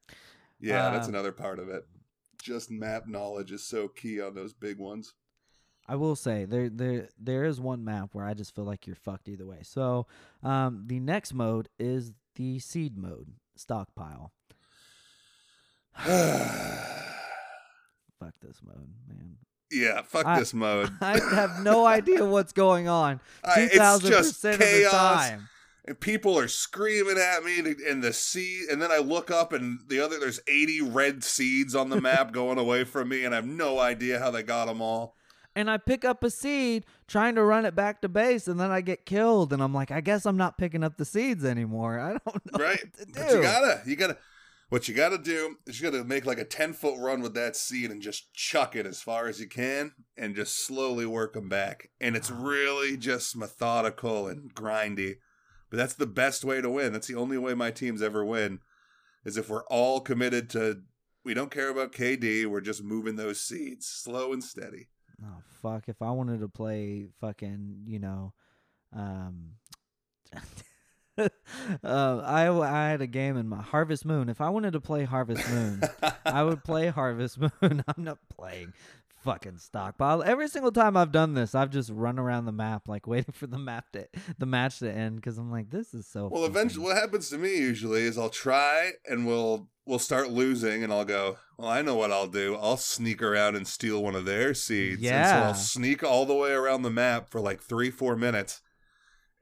[0.59, 1.86] Yeah, that's Uh, another part of it.
[2.41, 5.14] Just map knowledge is so key on those big ones.
[5.88, 8.95] I will say there there there is one map where I just feel like you're
[8.95, 9.59] fucked either way.
[9.64, 10.07] So
[10.41, 14.32] um, the next mode is the seed mode, stockpile.
[18.20, 19.38] Fuck this mode, man.
[19.74, 20.91] Yeah, fuck I- this mode.
[21.01, 23.19] I have no idea what's going on.
[23.43, 24.91] I- Two uh, it's just percent of the chaos.
[25.30, 25.49] time.
[25.86, 29.80] and people are screaming at me in the sea and then i look up and
[29.89, 33.38] the other there's 80 red seeds on the map going away from me and i
[33.38, 35.17] have no idea how they got them all
[35.55, 38.71] and I pick up a seed trying to run it back to base, and then
[38.71, 41.99] I get killed, and I'm like, I guess I'm not picking up the seeds anymore.
[41.99, 42.80] I don't know right?
[42.84, 43.11] what to do.
[43.13, 44.17] But you gotta, you gotta.
[44.74, 47.55] What you gotta do is you gotta make like a ten foot run with that
[47.55, 51.47] seed and just chuck it as far as you can, and just slowly work them
[51.47, 51.91] back.
[52.01, 55.17] And it's really just methodical and grindy.
[55.69, 56.91] But that's the best way to win.
[56.91, 58.61] That's the only way my teams ever win,
[59.24, 60.82] is if we're all committed to.
[61.24, 62.47] We don't care about KD.
[62.47, 64.88] We're just moving those seeds, slow and steady.
[65.24, 65.88] Oh fuck!
[65.88, 68.34] If I wanted to play fucking, you know,
[68.91, 69.51] um,
[71.18, 71.30] uh,
[71.84, 74.30] I I had a game in my Harvest Moon.
[74.30, 75.82] If I wanted to play Harvest Moon,
[76.26, 77.84] I would play Harvest Moon.
[77.88, 78.74] I'm not playing
[79.24, 80.22] fucking stockpile.
[80.22, 83.47] Every single time I've done this, I've just run around the map like waiting for
[83.47, 84.07] the map to
[84.38, 86.28] the match to end because I'm like, this is so.
[86.28, 90.30] Well, fucking- eventually, what happens to me usually is I'll try and we'll we'll start
[90.32, 91.38] losing, and I'll go.
[91.57, 92.55] Well, I know what I'll do.
[92.55, 95.03] I'll sneak around and steal one of their seeds.
[95.05, 98.59] And so I'll sneak all the way around the map for like three, four minutes,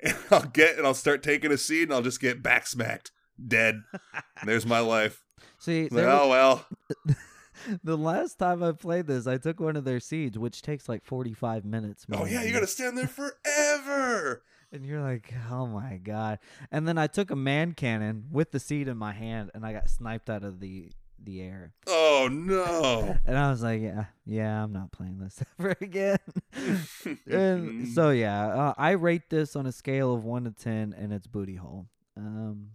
[0.04, 3.12] and I'll get and I'll start taking a seed, and I'll just get back smacked,
[3.46, 3.82] dead.
[4.14, 5.24] and there's my life.
[5.60, 7.16] See, Like, oh, was- oh well.
[7.84, 11.04] the last time I played this, I took one of their seeds, which takes like
[11.06, 12.06] 45 minutes.
[12.12, 14.44] Oh yeah, you gotta stand there forever.
[14.74, 16.40] And you're like, oh my god!
[16.72, 19.74] And then I took a man cannon with the seed in my hand, and I
[19.74, 20.92] got sniped out of the
[21.26, 21.74] the air.
[21.88, 23.18] Oh no.
[23.26, 26.18] And I was like, yeah, yeah, I'm not playing this ever again.
[27.30, 31.12] and so yeah, uh, I rate this on a scale of one to ten, and
[31.14, 31.88] it's booty hole.
[32.18, 32.68] Um,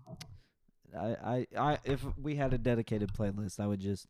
[0.98, 4.06] I, I, I, if we had a dedicated playlist, I would just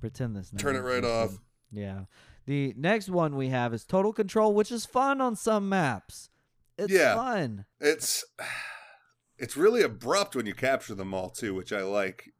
[0.00, 0.50] pretend this.
[0.56, 1.38] Turn it right off.
[1.70, 2.02] Yeah.
[2.46, 6.30] The next one we have is Total Control, which is fun on some maps.
[6.78, 7.14] It's Yeah.
[7.14, 7.66] fun.
[7.80, 8.24] It's
[9.38, 12.30] it's really abrupt when you capture them all too, which I like.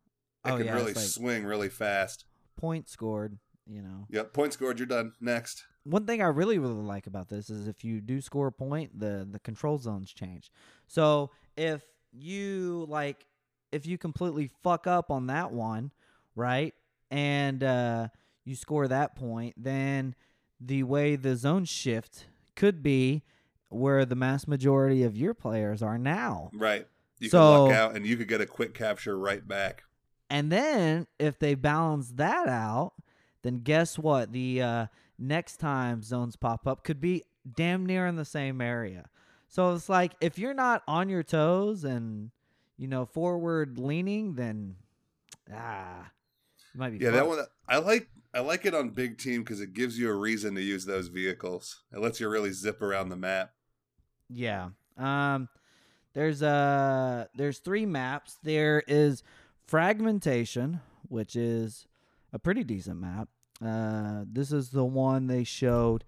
[0.45, 2.25] It Oh, can yeah, really like- swing really fast.
[2.57, 4.07] Point scored, you know.
[4.11, 4.79] Yep, point scored.
[4.79, 5.13] You're done.
[5.21, 5.65] Next.
[5.85, 8.99] One thing I really really like about this is if you do score a point,
[8.99, 10.51] the the control zones change.
[10.87, 11.83] So if
[12.13, 13.27] you like,
[13.73, 15.91] if you completely fuck up on that one,
[16.37, 16.75] right,
[17.11, 18.09] and uh,
[18.45, 20.15] you score that point, then
[20.61, 23.23] the way the zones shift could be
[23.71, 26.51] where the mass majority of your players are now.
[26.53, 26.87] Right.
[27.19, 29.85] You So- can luck out and you could get a quick capture right back.
[30.33, 32.95] And then if they balance that out,
[33.43, 34.33] then guess what?
[34.33, 34.87] The uh,
[35.19, 37.25] next time zones pop up could be
[37.55, 39.11] damn near in the same area.
[39.49, 42.31] So it's like if you're not on your toes and
[42.79, 44.77] you know forward leaning, then
[45.55, 46.11] ah,
[46.73, 47.05] you might be.
[47.05, 50.09] Yeah, that one I like I like it on big team because it gives you
[50.09, 51.83] a reason to use those vehicles.
[51.93, 53.53] It lets you really zip around the map.
[54.31, 54.71] Yeah.
[54.97, 55.51] Um
[56.15, 58.39] there's uh there's three maps.
[58.43, 59.23] There is
[59.73, 61.87] fragmentation, which is
[62.31, 63.29] a pretty decent map.
[63.65, 66.05] Uh this is the one they showed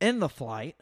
[0.00, 0.74] in the flight.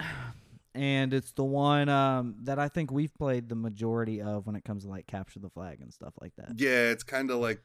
[0.75, 4.65] And it's the one um that I think we've played the majority of when it
[4.65, 6.55] comes to like capture the flag and stuff like that.
[6.57, 7.61] Yeah, it's kind of like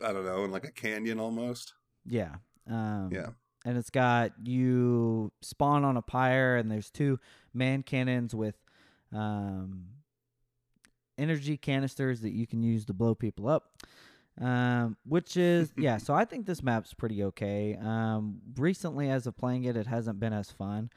[0.00, 1.74] I don't know, in like a canyon almost.
[2.06, 2.36] Yeah.
[2.70, 3.30] Um, Yeah.
[3.64, 7.18] And it's got you spawn on a pyre, and there's two
[7.52, 8.54] man cannons with
[9.12, 9.86] um,
[11.18, 13.72] energy canisters that you can use to blow people up.
[14.40, 15.98] Um, which is yeah.
[15.98, 17.76] So I think this map's pretty okay.
[17.80, 20.90] Um, recently, as of playing it, it hasn't been as fun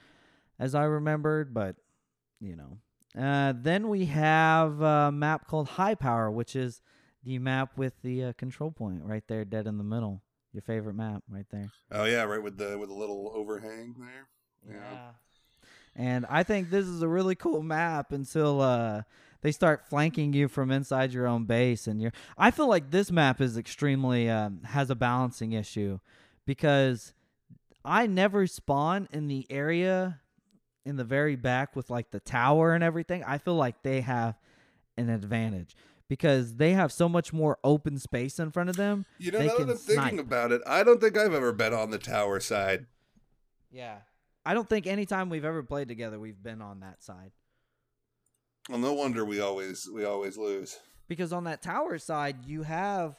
[0.59, 1.76] as I remembered, but
[2.39, 2.78] you know.
[3.19, 6.82] Uh, then we have a map called High Power, which is
[7.24, 10.22] the map with the uh, control point right there, dead in the middle.
[10.53, 11.72] Your favorite map, right there.
[11.91, 14.76] Oh yeah, right with the with a little overhang there.
[14.76, 15.11] Yeah.
[15.95, 19.01] And I think this is a really cool map until uh,
[19.41, 22.13] they start flanking you from inside your own base, and you're.
[22.37, 25.99] I feel like this map is extremely um, has a balancing issue
[26.45, 27.13] because
[27.83, 30.19] I never spawn in the area
[30.85, 33.23] in the very back with like the tower and everything.
[33.23, 34.35] I feel like they have
[34.97, 35.75] an advantage
[36.07, 39.05] because they have so much more open space in front of them.
[39.17, 40.19] You know, now that I'm thinking snipe.
[40.19, 42.85] about it, I don't think I've ever been on the tower side.
[43.71, 43.97] Yeah.
[44.45, 47.31] I don't think anytime we've ever played together we've been on that side.
[48.70, 50.78] Well, no wonder we always we always lose.
[51.07, 53.16] Because on that tower side you have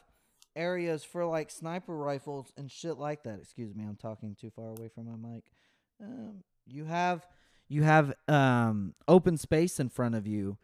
[0.55, 3.39] areas for like sniper rifles and shit like that.
[3.41, 5.43] Excuse me, I'm talking too far away from my mic.
[6.01, 7.27] Um, you have
[7.67, 10.57] you have um, open space in front of you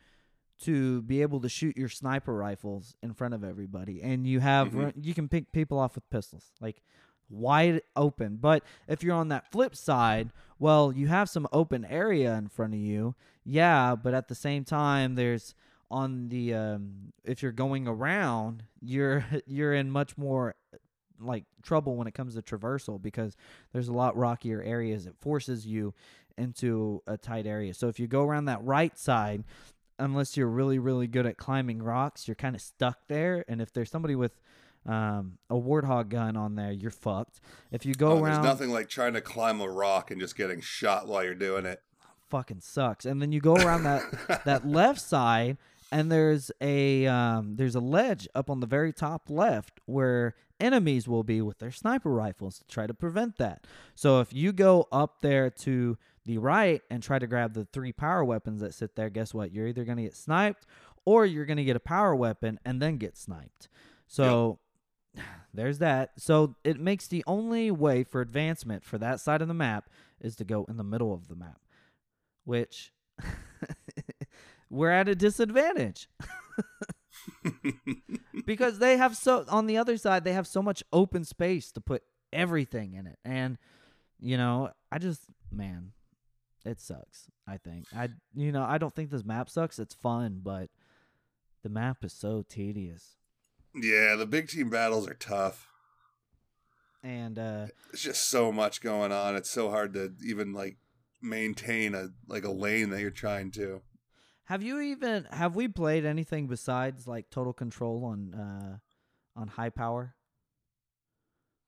[0.61, 4.69] to be able to shoot your sniper rifles in front of everybody, and you have
[4.69, 4.93] Mhm.
[5.01, 6.81] you can pick people off with pistols like
[7.29, 8.37] wide open.
[8.37, 12.73] But if you're on that flip side, well, you have some open area in front
[12.73, 13.15] of you,
[13.45, 13.95] yeah.
[13.95, 15.55] But at the same time, there's
[15.91, 20.55] on the um, if you're going around, you're you're in much more
[21.21, 23.35] like trouble when it comes to traversal because
[23.73, 25.05] there's a lot rockier areas.
[25.05, 25.93] It forces you
[26.37, 27.73] into a tight area.
[27.73, 29.43] So if you go around that right side,
[29.97, 33.45] unless you're really really good at climbing rocks, you're kind of stuck there.
[33.47, 34.39] And if there's somebody with
[34.85, 37.39] um, a warthog gun on there, you're fucked.
[37.71, 40.35] If you go Oh, around, there's nothing like trying to climb a rock and just
[40.35, 41.81] getting shot while you're doing it.
[42.29, 43.05] fucking sucks.
[43.05, 45.57] And then you go around that that left side,
[45.91, 51.07] and there's a um, there's a ledge up on the very top left where enemies
[51.07, 53.65] will be with their sniper rifles to try to prevent that.
[53.95, 57.91] So if you go up there to the right and try to grab the three
[57.93, 59.51] power weapons that sit there, guess what?
[59.53, 60.65] You're either gonna get sniped
[61.05, 63.67] or you're gonna get a power weapon and then get sniped.
[64.07, 64.59] So.
[65.53, 66.11] There's that.
[66.17, 69.89] So it makes the only way for advancement for that side of the map
[70.21, 71.59] is to go in the middle of the map
[72.49, 72.91] which
[74.71, 76.09] we're at a disadvantage.
[78.45, 81.81] Because they have so on the other side they have so much open space to
[81.81, 82.01] put
[82.33, 83.19] everything in it.
[83.23, 83.59] And
[84.19, 85.91] you know i just man
[86.65, 87.85] it sucks i think.
[87.95, 89.77] I you know i don't think this map sucks.
[89.77, 90.69] It's fun but
[91.61, 93.17] the map is so tedious
[93.75, 95.67] Yeah, the big team battles are tough.
[97.03, 99.35] and uh It's just so much going on.
[99.35, 100.77] It's so hard to even like
[101.21, 103.81] maintain a like a lane that you're trying to.
[104.45, 108.77] have you even have we played anything besides like total control on uh
[109.35, 110.15] on high power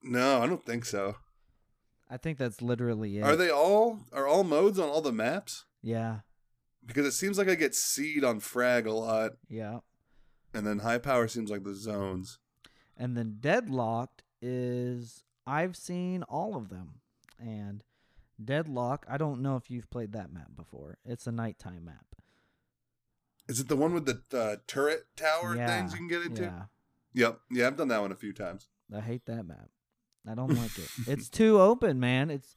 [0.02, 1.16] No, I don't think so.
[2.10, 3.24] I think that's literally it.
[3.24, 5.66] Are they all are all modes on all the maps?
[5.82, 6.20] Yeah,
[6.86, 9.80] Because it seems like I get seed on frag a lot, yeah.
[10.54, 12.40] And then high power seems like the zones.
[12.98, 17.02] And then deadlocked is I've seen all of them,
[17.40, 17.84] and
[18.44, 19.06] deadlock.
[19.10, 20.98] I don't know if you've played that map before.
[21.06, 22.06] It's a nighttime map.
[23.48, 26.44] Is it the one with the uh, turret tower yeah, things you can get into?
[26.44, 26.64] Yeah,
[27.14, 27.40] Yep.
[27.52, 28.68] Yeah, I've done that one a few times.
[28.96, 29.70] I hate that map.
[30.30, 30.90] I don't like it.
[31.08, 32.30] It's too open, man.
[32.30, 32.56] It's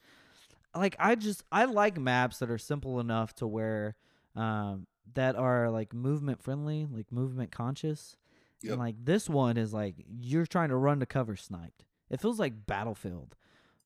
[0.74, 3.96] like I just I like maps that are simple enough to where
[4.36, 8.16] um that are like movement friendly, like movement conscious.
[8.62, 8.72] Yep.
[8.72, 11.84] And like this one is like you're trying to run to cover sniped.
[12.10, 13.36] It feels like Battlefield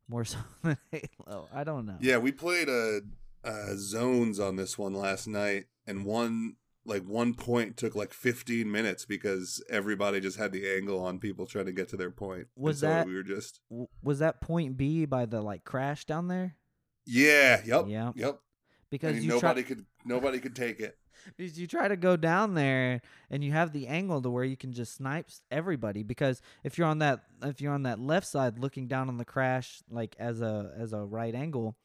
[0.09, 1.49] more so than Halo.
[1.53, 1.97] I don't know.
[2.01, 3.01] Yeah, we played uh,
[3.45, 8.71] uh zones on this one last night, and one like one point took like 15
[8.71, 12.47] minutes because everybody just had the angle on people trying to get to their point.
[12.57, 13.61] Was so that- we were just
[14.03, 16.55] was that point B by the like crash down there?
[17.05, 18.13] yeah, yep, Yeah.
[18.15, 18.39] yep.
[18.91, 20.97] Because And you nobody try, could nobody could take it.
[21.37, 23.01] Because you try to go down there
[23.31, 26.87] and you have the angle to where you can just snipe everybody because if you're
[26.87, 30.41] on that if you're on that left side looking down on the crash like as
[30.41, 31.77] a as a right angle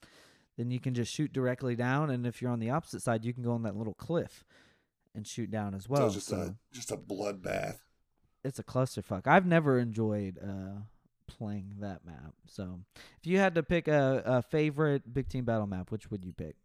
[0.58, 3.34] then you can just shoot directly down and if you're on the opposite side you
[3.34, 4.44] can go on that little cliff
[5.16, 7.78] and shoot down as well it's just a just a bloodbath.
[8.44, 9.28] it's a clusterfuck.
[9.28, 10.82] I've never enjoyed uh,
[11.28, 12.34] playing that map.
[12.48, 12.80] So,
[13.20, 16.34] if you had to pick a, a favorite big team battle map, which would you
[16.34, 16.56] pick?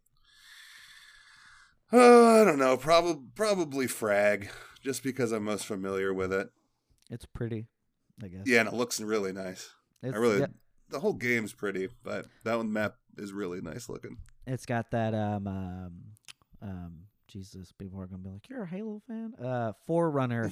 [1.91, 4.49] Uh, I don't know, probably probably frag,
[4.81, 6.49] just because I'm most familiar with it.
[7.09, 7.67] It's pretty,
[8.23, 8.43] I guess.
[8.45, 9.73] Yeah, and it looks really nice.
[10.03, 10.47] it's, I really yeah,
[10.89, 14.17] the whole game's pretty, but that one map is really nice looking.
[14.45, 15.93] it's got that um um
[16.61, 16.93] um
[17.27, 17.71] Jesus.
[17.71, 20.51] People are gonna be like, "You're a Halo fan." Uh, Forerunner.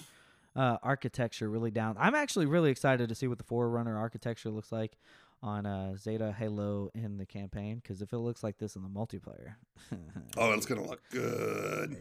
[0.56, 1.96] Uh, architecture really down.
[2.00, 4.98] I'm actually really excited to see what the Forerunner architecture looks like
[5.42, 7.80] on uh, Zeta Halo in the campaign.
[7.82, 9.56] Because if it looks like this in the multiplayer,
[10.38, 11.98] Oh, it's gonna look good.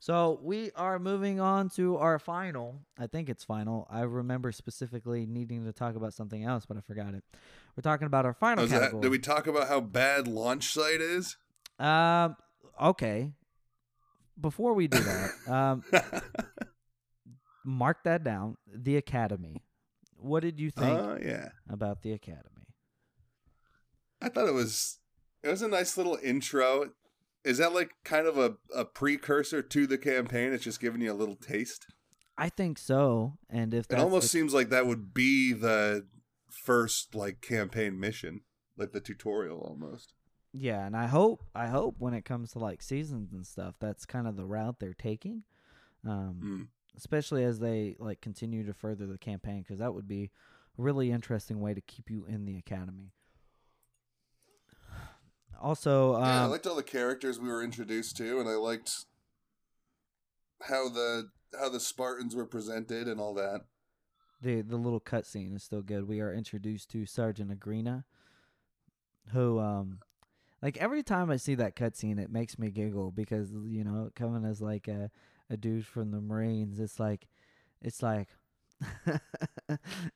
[0.00, 2.76] So we are moving on to our final.
[2.96, 3.86] I think it's final.
[3.90, 7.24] I remember specifically needing to talk about something else, but I forgot it.
[7.76, 11.00] We're talking about our final Oh, that, did we talk about how bad launch site
[11.00, 11.36] is?
[11.78, 12.36] Um.
[12.80, 13.32] Okay.
[14.40, 15.82] Before we do that, um,
[17.64, 18.56] mark that down.
[18.72, 19.62] The Academy.
[20.20, 22.57] What did you think Oh yeah, about the Academy?
[24.20, 24.98] I thought it was
[25.42, 26.90] it was a nice little intro.
[27.44, 30.52] Is that like kind of a, a precursor to the campaign?
[30.52, 31.86] It's just giving you a little taste.
[32.36, 33.38] I think so.
[33.48, 36.06] And if It almost the- seems like that would be the
[36.50, 38.42] first like campaign mission,
[38.76, 40.14] like the tutorial almost.
[40.52, 44.04] Yeah, and I hope I hope when it comes to like seasons and stuff, that's
[44.06, 45.44] kind of the route they're taking.
[46.04, 46.66] Um, Mm.
[46.96, 50.24] especially as they like continue to further the campaign, because that would be
[50.78, 53.12] a really interesting way to keep you in the academy.
[55.60, 59.06] Also, um, yeah, I liked all the characters we were introduced to, and I liked
[60.62, 63.62] how the how the Spartans were presented and all that.
[64.40, 66.06] the the little cutscene is still good.
[66.08, 68.04] We are introduced to Sergeant Agrina,
[69.32, 69.98] who um
[70.62, 74.44] like every time I see that cutscene, it makes me giggle because you know coming
[74.44, 75.10] as like a
[75.50, 77.26] a dude from the Marines, it's like
[77.80, 78.28] it's like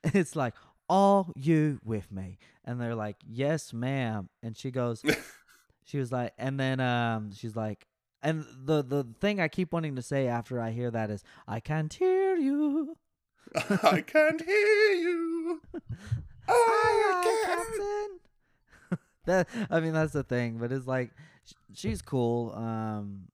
[0.05, 0.55] it's like
[0.93, 5.03] all you with me?" And they're like, "Yes, ma'am." And she goes,
[5.85, 7.87] she was like, and then um, she's like,
[8.23, 11.61] and the the thing I keep wanting to say after I hear that is, "I
[11.61, 12.97] can't hear you."
[13.83, 15.61] I can't hear you.
[16.49, 17.69] I can't.
[17.69, 18.99] Captain.
[19.27, 21.11] that I mean that's the thing, but it's like
[21.45, 22.53] sh- she's cool.
[22.55, 23.29] Um,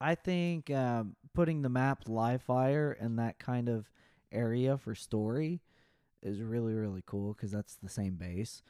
[0.00, 3.90] I think um, putting the map live fire in that kind of
[4.32, 5.60] area for story
[6.24, 8.62] is really really cool because that's the same base.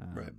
[0.00, 0.32] Um, Right.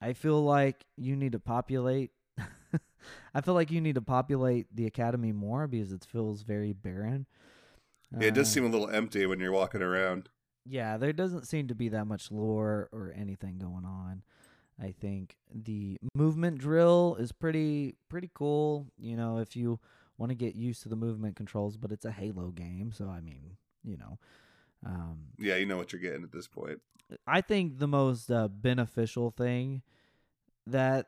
[0.00, 2.10] I feel like you need to populate.
[3.34, 7.26] I feel like you need to populate the academy more because it feels very barren.
[8.18, 10.28] Yeah, it does Uh, seem a little empty when you're walking around.
[10.66, 14.22] yeah, there doesn't seem to be that much lore or anything going on.
[14.80, 18.86] I think the movement drill is pretty pretty cool.
[18.98, 19.78] You know, if you
[20.18, 23.20] want to get used to the movement controls, but it's a Halo game, so I
[23.20, 24.18] mean, you know,
[24.84, 26.80] um, Yeah, you know what you're getting at this point.
[27.26, 29.82] I think the most uh, beneficial thing
[30.66, 31.06] that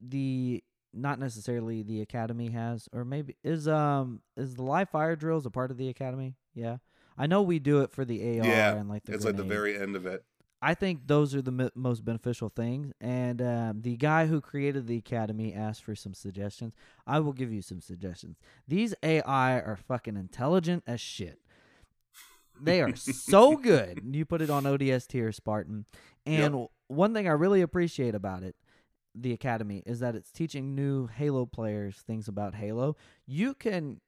[0.00, 0.62] the
[0.92, 5.50] not necessarily the academy has, or maybe is um is the live fire drills a
[5.50, 6.34] part of the academy?
[6.54, 6.78] Yeah,
[7.16, 9.42] I know we do it for the AR Yeah, and like the it's like the
[9.44, 10.24] very end of it.
[10.62, 12.92] I think those are the m- most beneficial things.
[13.00, 16.74] And um, the guy who created the academy asked for some suggestions.
[17.06, 18.38] I will give you some suggestions.
[18.66, 21.40] These AI are fucking intelligent as shit.
[22.60, 24.02] They are so good.
[24.10, 25.86] You put it on ODST or Spartan.
[26.24, 26.70] And Yep.
[26.88, 28.56] one thing I really appreciate about it,
[29.14, 32.96] the academy, is that it's teaching new Halo players things about Halo.
[33.26, 34.00] You can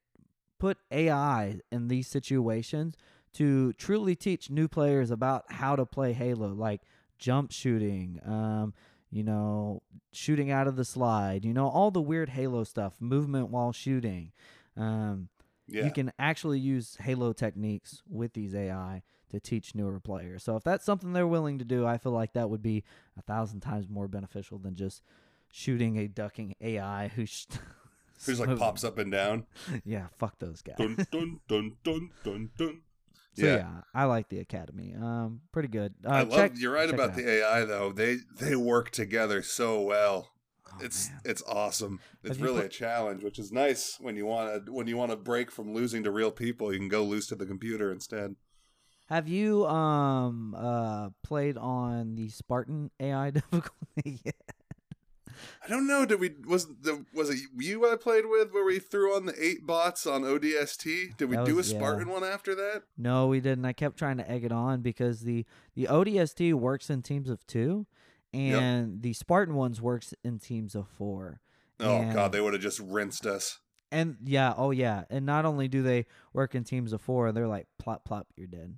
[0.59, 2.97] put AI in these situations
[3.35, 6.83] to truly teach new players about how to play Halo, like
[7.19, 8.75] jump shooting, um,
[9.11, 9.83] you know,
[10.13, 14.33] shooting out of the slide, you know, all the weird Halo stuff, movement while shooting.
[14.77, 15.29] Um,
[15.69, 15.85] Yeah.
[15.85, 20.43] You can actually use Halo techniques with these AI to teach newer players.
[20.43, 22.85] So if that's something they're willing to do, I feel like that would be
[23.19, 25.03] a thousand times more beneficial than just
[25.53, 27.47] shooting a ducking AI who sh-
[28.27, 29.47] Who's like pops up and down.
[29.85, 30.77] Yeah, fuck those guys.
[30.79, 32.81] Dun dun dun dun dun dun.
[33.35, 33.57] So yeah.
[33.57, 33.69] Yeah.
[33.95, 34.95] I like the Academy.
[35.01, 35.95] Um, pretty good.
[36.05, 37.93] Uh, I love check- you're right about the AI though.
[37.93, 40.31] They they work together so well.
[40.81, 41.21] Oh, it's man.
[41.25, 42.01] it's awesome.
[42.25, 45.11] It's really put- a challenge, which is nice when you want to when you want
[45.11, 46.73] to break from losing to real people.
[46.73, 48.37] You can go lose to the computer instead.
[49.09, 54.35] Have you um uh played on the Spartan AI difficulty yet?
[55.65, 56.05] I don't know.
[56.05, 59.35] Did we was the was it you I played with where we threw on the
[59.43, 61.17] eight bots on ODST?
[61.17, 61.79] Did we That do was- a yeah.
[61.81, 62.83] Spartan one after that?
[62.97, 63.65] No, we didn't.
[63.65, 67.47] I kept trying to egg it on because the the ODST works in teams of
[67.47, 67.87] two,
[68.35, 71.41] and the Spartan ones works in teams of four.
[71.81, 73.59] Oh And- god, they would have just rinsed us.
[73.91, 76.05] And yeah, oh yeah, and not only do they
[76.35, 78.75] work in teams of four, they're like plop plop, you're dead.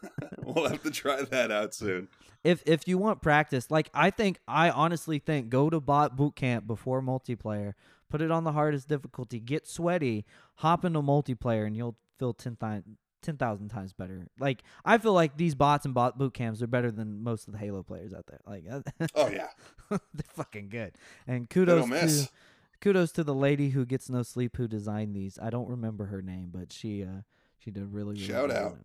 [0.44, 2.08] we'll have to try that out soon.
[2.44, 6.36] If if you want practice, like I think I honestly think go to bot boot
[6.36, 7.74] camp before multiplayer,
[8.10, 10.26] put it on the hardest difficulty, get sweaty,
[10.56, 12.86] hop into multiplayer, and you'll feel ten times.
[13.22, 14.28] 10,000 times better.
[14.40, 17.54] Like I feel like these bots and bot boot camps are better than most of
[17.54, 18.40] the Halo players out there.
[18.46, 18.66] Like
[19.16, 19.50] Oh yeah,
[19.90, 20.00] they're
[20.34, 20.94] fucking good.
[21.28, 22.30] And kudos to
[22.82, 25.38] kudos to the lady who gets no sleep who designed these.
[25.42, 27.22] I don't remember her name, but she uh
[27.58, 28.78] she did really really Shout out.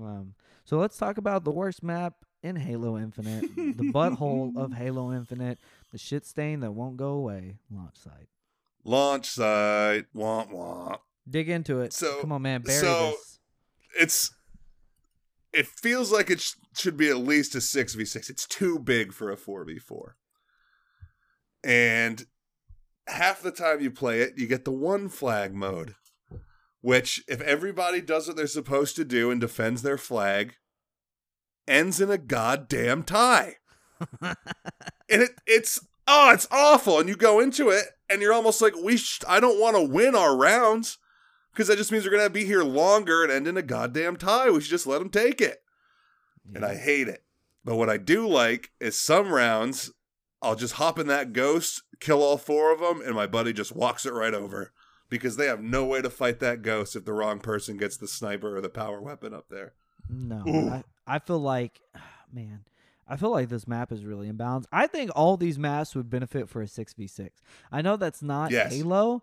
[0.00, 0.34] Um
[0.64, 5.58] so let's talk about the worst map in Halo Infinite, the butthole of Halo Infinite,
[5.92, 8.28] the shit stain that won't go away, launch site.
[8.84, 10.06] Launch site.
[10.14, 10.98] Womp womp.
[11.28, 11.92] Dig into it.
[11.92, 13.35] So- Come on, man, bury so- this.
[13.98, 14.32] It's.
[15.52, 18.28] It feels like it sh- should be at least a six v six.
[18.28, 20.16] It's too big for a four v four.
[21.64, 22.26] And
[23.06, 25.94] half the time you play it, you get the one flag mode,
[26.80, 30.54] which if everybody does what they're supposed to do and defends their flag,
[31.66, 33.56] ends in a goddamn tie.
[34.20, 34.36] and
[35.08, 38.96] it it's oh it's awful and you go into it and you're almost like we
[38.96, 40.98] sh- i don't want to win our rounds
[41.56, 44.50] because that just means we're gonna be here longer and end in a goddamn tie
[44.50, 45.62] we should just let them take it
[46.54, 47.24] and i hate it
[47.64, 49.90] but what i do like is some rounds
[50.42, 53.74] i'll just hop in that ghost kill all four of them and my buddy just
[53.74, 54.70] walks it right over
[55.08, 58.08] because they have no way to fight that ghost if the wrong person gets the
[58.08, 59.72] sniper or the power weapon up there
[60.08, 60.68] No, Ooh.
[60.68, 61.80] I, I feel like,
[62.32, 62.64] man,
[63.08, 64.66] I feel like this map is really imbalanced.
[64.72, 67.40] I think all these maps would benefit for a six v six.
[67.72, 68.72] I know that's not Yes.
[68.72, 69.22] Halo,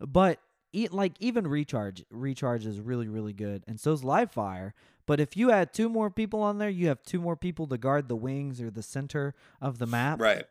[0.00, 0.40] but
[0.76, 4.74] e- like even recharge, recharge is really really good, and so's live fire.
[5.06, 7.78] But if you add two more people on there, you have two more people to
[7.78, 10.44] guard the wings or the center of the map right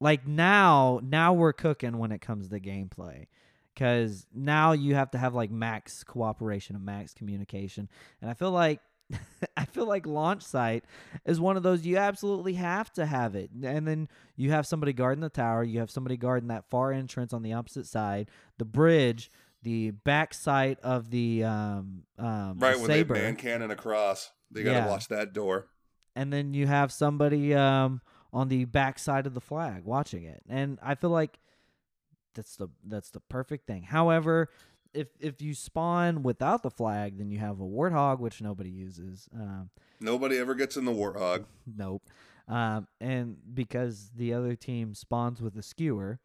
[0.00, 3.26] like now now we're cooking when it comes to gameplay
[3.74, 7.88] because now you have to have like max cooperation and max communication
[8.20, 8.80] and i feel like
[9.56, 10.84] I feel like launch site
[11.24, 13.50] is one of those you absolutely have to have it.
[13.50, 17.32] And then you have somebody guarding the tower, you have somebody guarding that far entrance
[17.32, 19.30] on the opposite side, the bridge,
[19.62, 23.14] the back side of the um um Right when they saber.
[23.14, 24.86] man cannon across, they gotta Yeah.
[24.88, 25.66] watch that door.
[26.16, 28.00] and then you have somebody um
[28.32, 30.42] on the back side of the flag watching it.
[30.48, 31.38] And I feel like
[32.34, 33.82] that's the that's the perfect thing.
[33.82, 34.48] However,
[34.94, 39.28] if if you spawn without the flag, then you have a warthog, which nobody uses.
[39.34, 41.44] Um, Nobody ever gets in the warthog.
[41.76, 42.02] nope.
[42.48, 46.18] Um, and because the other team spawns with a skewer,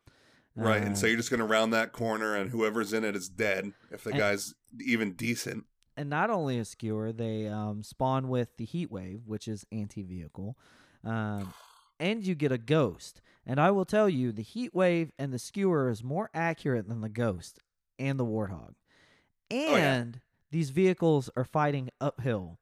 [0.56, 3.28] Right, and so uh, you're just gonna round that corner, and whoever's in it is
[3.28, 5.66] dead if the And- guy's even decent.
[5.97, 10.58] and not only a skewer, they um, spawn with the heat wave, which is anti-vehicle,
[11.03, 11.53] um,
[11.99, 13.22] and you get a ghost.
[13.45, 17.01] And I will tell you, the heat wave and the skewer is more accurate than
[17.01, 17.60] the ghost
[17.99, 18.74] and the warthog.
[19.51, 20.20] And yeah.
[20.51, 22.60] these vehicles are fighting uphill.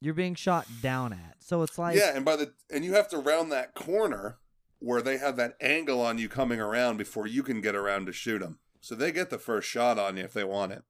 [0.00, 3.08] You're being shot down at, so it's like yeah, and by the and you have
[3.08, 4.38] to round that corner
[4.82, 8.12] where they have that angle on you coming around before you can get around to
[8.12, 8.58] shoot them.
[8.80, 10.82] So they get the first shot on you if they want it.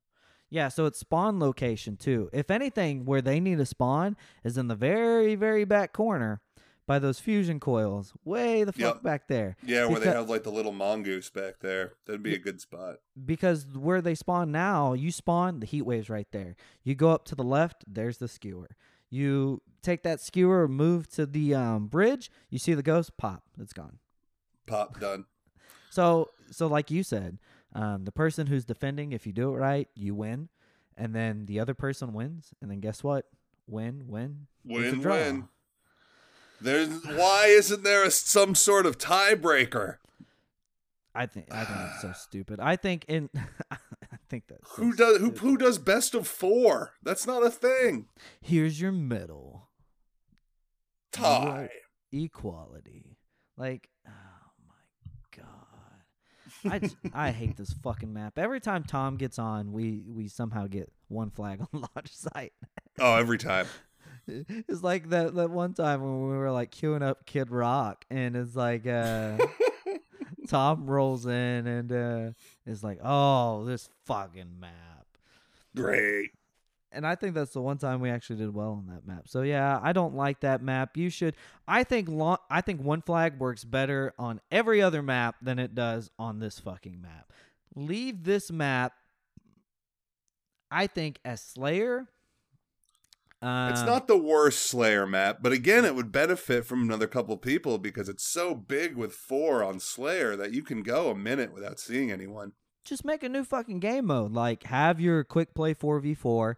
[0.49, 2.29] Yeah, so it's spawn location too.
[2.33, 6.41] If anything, where they need to spawn is in the very, very back corner
[6.87, 9.03] by those fusion coils, way the fuck Yep.
[9.03, 9.57] back there.
[9.65, 11.95] Yeah, where they have like the little mongoose back there.
[12.07, 12.97] That'd be a good spot.
[13.25, 16.57] Because where they spawn now, you spawn, the heat wave's right there.
[16.83, 18.71] You go up to the left, there's the skewer.
[19.13, 23.75] You take that skewer, move to the um, bridge, you see the ghost, pop, it's
[23.75, 23.99] gone.
[24.67, 25.27] Pop done.
[25.91, 27.37] So, so like you said,
[27.75, 30.49] um, the person who's defending, if you do it right, you win,
[30.97, 33.27] and then the other person wins, and then guess what?
[33.67, 35.49] Win, win, Win win.
[36.63, 39.97] There's why isn't there a, some sort of tiebreaker?
[41.15, 42.59] I think I think it's so stupid.
[42.59, 43.29] I think in
[44.33, 46.95] think that's so Who does who who does best of four?
[47.03, 48.07] That's not a thing.
[48.41, 49.69] Here's your medal.
[51.13, 51.69] Tie.
[52.11, 53.19] Equality.
[53.59, 54.11] Like, oh
[54.67, 56.91] my god.
[57.15, 58.39] I I hate this fucking map.
[58.39, 62.55] Every time Tom gets on, we we somehow get one flag on launch site.
[62.99, 63.67] Oh, every time.
[64.29, 68.37] It's like that that one time when we were like queuing up Kid Rock, and
[68.37, 69.37] it's like uh,
[70.49, 72.31] Tom rolls in and uh,
[72.67, 75.07] is like, "Oh, this fucking map."
[75.75, 76.31] Great.
[76.93, 79.27] and I think that's the one time we actually did well on that map.
[79.27, 80.97] So yeah, I don't like that map.
[80.97, 81.35] You should.
[81.67, 85.75] I think lo- I think one flag works better on every other map than it
[85.75, 87.33] does on this fucking map.
[87.75, 88.93] Leave this map.
[90.71, 92.07] I think as Slayer.
[93.43, 97.37] Um, It's not the worst Slayer map, but again, it would benefit from another couple
[97.37, 101.53] people because it's so big with four on Slayer that you can go a minute
[101.53, 102.53] without seeing anyone.
[102.85, 104.33] just make a new fucking game mode.
[104.33, 106.57] Like have your quick play four v four,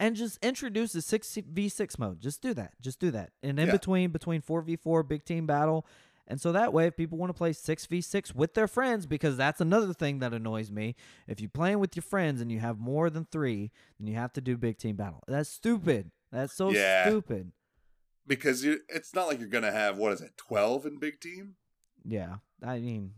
[0.00, 2.20] and just introduce the six v six mode.
[2.20, 2.72] Just do that.
[2.80, 3.30] Just do that.
[3.42, 3.72] And in Yeah.
[3.72, 5.86] between between four v four big team battle.
[6.28, 9.06] And so that way, if people want to play six v six with their friends,
[9.06, 10.96] because that's another thing that annoys me.
[11.28, 13.70] If you're playing with your friends and you have more than three,
[14.00, 15.22] then you have to do big team battle.
[15.28, 16.10] That's stupid.
[16.32, 17.08] That's so Yeah.
[17.08, 17.52] stupid.
[18.26, 21.20] Because you, it's not like you're going to have, what is it, 12 in Big
[21.20, 21.54] Team?
[22.04, 23.14] Yeah, I mean,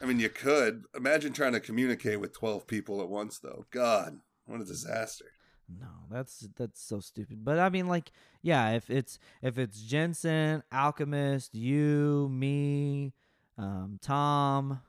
[0.00, 0.84] I mean, you could.
[0.94, 3.64] Imagine trying to communicate with 12 people at once, though.
[3.70, 5.26] God, what a disaster.
[5.66, 7.42] No, that's that's so stupid.
[7.42, 8.12] But I mean, like,
[8.42, 13.14] yeah, if it's if it's Jensen, Alchemist, you, me,
[13.56, 14.80] um, Tom,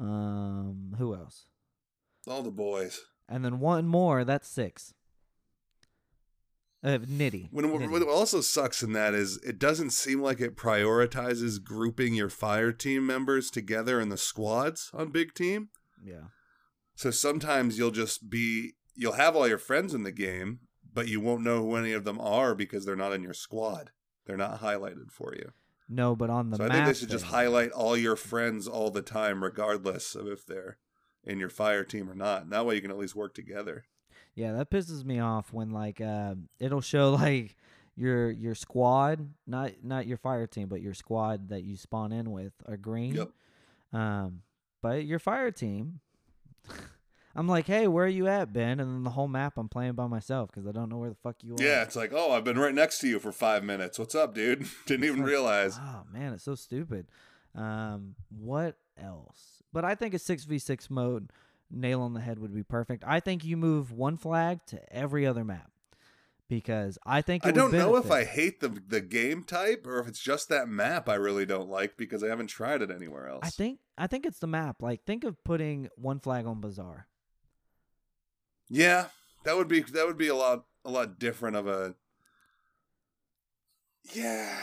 [0.00, 1.46] um, who else?
[2.26, 3.02] All the boys.
[3.28, 4.24] And then one more.
[4.24, 4.94] That's six.
[6.84, 7.48] Uh, Nitty.
[7.52, 7.90] When, Nitty.
[7.90, 12.72] what also sucks in that is it doesn't seem like it prioritizes grouping your fire
[12.72, 15.68] team members together in the squads on Big Team.
[16.04, 16.24] yeah,
[16.96, 20.60] So sometimes you'll just be you'll have all your friends in the game,
[20.92, 23.90] but you won't know who any of them are because they're not in your squad.
[24.26, 25.52] They're not highlighted for you.
[25.88, 28.66] no, but on the so I think they should just they- highlight all your friends
[28.66, 30.78] all the time, regardless of if they're
[31.24, 32.42] in your fire team or not.
[32.42, 33.84] And that way you can at least work together.
[34.34, 37.56] Yeah, that pisses me off when like uh, it'll show like
[37.96, 42.30] your your squad, not not your fire team, but your squad that you spawn in
[42.30, 43.14] with are green.
[43.14, 43.30] Yep.
[43.92, 44.42] Um,
[44.80, 46.00] but your fire team,
[47.36, 48.80] I'm like, hey, where are you at, Ben?
[48.80, 51.16] And then the whole map I'm playing by myself because I don't know where the
[51.16, 51.62] fuck you are.
[51.62, 53.98] Yeah, it's like, oh, I've been right next to you for five minutes.
[53.98, 54.66] What's up, dude?
[54.86, 55.78] Didn't even like, realize.
[55.78, 57.06] Oh man, it's so stupid.
[57.54, 59.62] Um, what else?
[59.72, 61.30] But I think a six v six mode,
[61.72, 63.04] nail on the head would be perfect.
[63.06, 65.70] I think you move one flag to every other map
[66.48, 70.06] because I think I don't know if I hate the the game type or if
[70.06, 73.40] it's just that map I really don't like because I haven't tried it anywhere else.
[73.42, 74.82] I think I think it's the map.
[74.82, 77.06] Like, think of putting one flag on Bazaar.
[78.68, 79.06] Yeah,
[79.44, 81.94] that would be that would be a lot a lot different of a.
[84.12, 84.58] Yeah,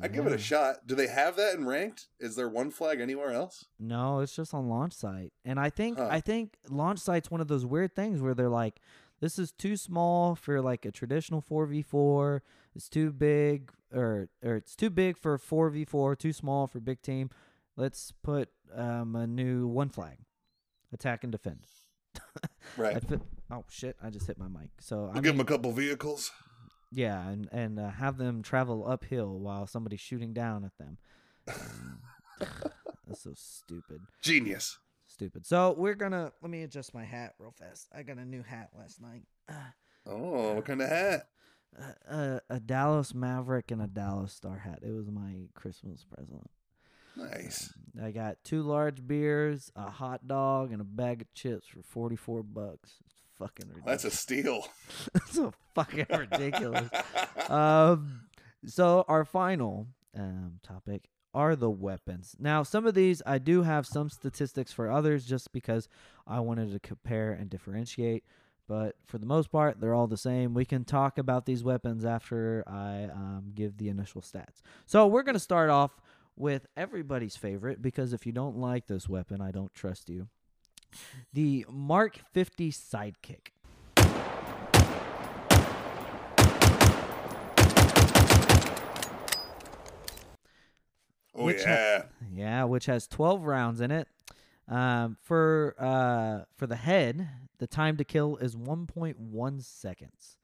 [0.00, 0.86] I give it a shot.
[0.86, 2.06] Do they have that in ranked?
[2.18, 3.66] Is there one flag anywhere else?
[3.78, 5.32] No, it's just on launch site.
[5.44, 6.08] And I think Huh.
[6.10, 8.80] I think launch site's one of those weird things where they're like,
[9.20, 12.42] this is too small for like a traditional four v four.
[12.74, 16.80] It's too big or or it's too big for four v four, too small for
[16.80, 17.30] big team.
[17.76, 20.18] Let's put um, a new one flag.
[20.92, 21.66] Attack and defend.
[22.78, 22.96] Right.
[22.96, 23.20] I fit,
[23.50, 24.70] oh shit, I just hit my mic.
[24.80, 26.32] So I We'll give mean, them a couple vehicles.
[26.94, 30.98] Yeah, and and uh, have them travel uphill while somebody's shooting down at them.
[31.46, 32.00] Um,
[33.06, 34.00] that's so stupid.
[34.22, 34.78] Genius.
[35.06, 35.44] Stupid.
[35.46, 37.86] So we're gonna let me adjust my hat real fast.
[37.94, 39.24] I got a new hat last night.
[39.48, 39.52] Uh,
[40.06, 41.28] Oh, what kind of hat?
[42.10, 44.80] uh, a Dallas Maverick and a Dallas Star hat.
[44.82, 46.50] It was my Christmas present.
[47.16, 47.72] Nice.
[48.02, 52.16] I got two large beers, a hot dog, and a bag of chips for forty
[52.16, 52.94] four bucks.
[53.38, 54.02] Fucking ridiculous.
[54.02, 54.66] That's a steal.
[55.12, 56.88] That's so fucking ridiculous.
[57.48, 58.20] um,
[58.66, 62.36] so our final um, topic are the weapons.
[62.38, 65.88] Now, some of these I do have some statistics for others, just because
[66.26, 68.24] I wanted to compare and differentiate.
[68.66, 70.54] But for the most part, they're all the same.
[70.54, 74.62] We can talk about these weapons after I um, give the initial stats.
[74.86, 76.00] So we're gonna start off
[76.36, 80.28] with everybody's favorite because if you don't like this weapon, I don't trust you.
[81.32, 83.48] The Mark 50 Sidekick.
[91.36, 92.02] Oh Which ha- yeah.
[92.32, 94.08] Yeah, which has 12 rounds in it.
[94.68, 100.36] Um, for uh, for the head, the time to kill is 1.1 seconds.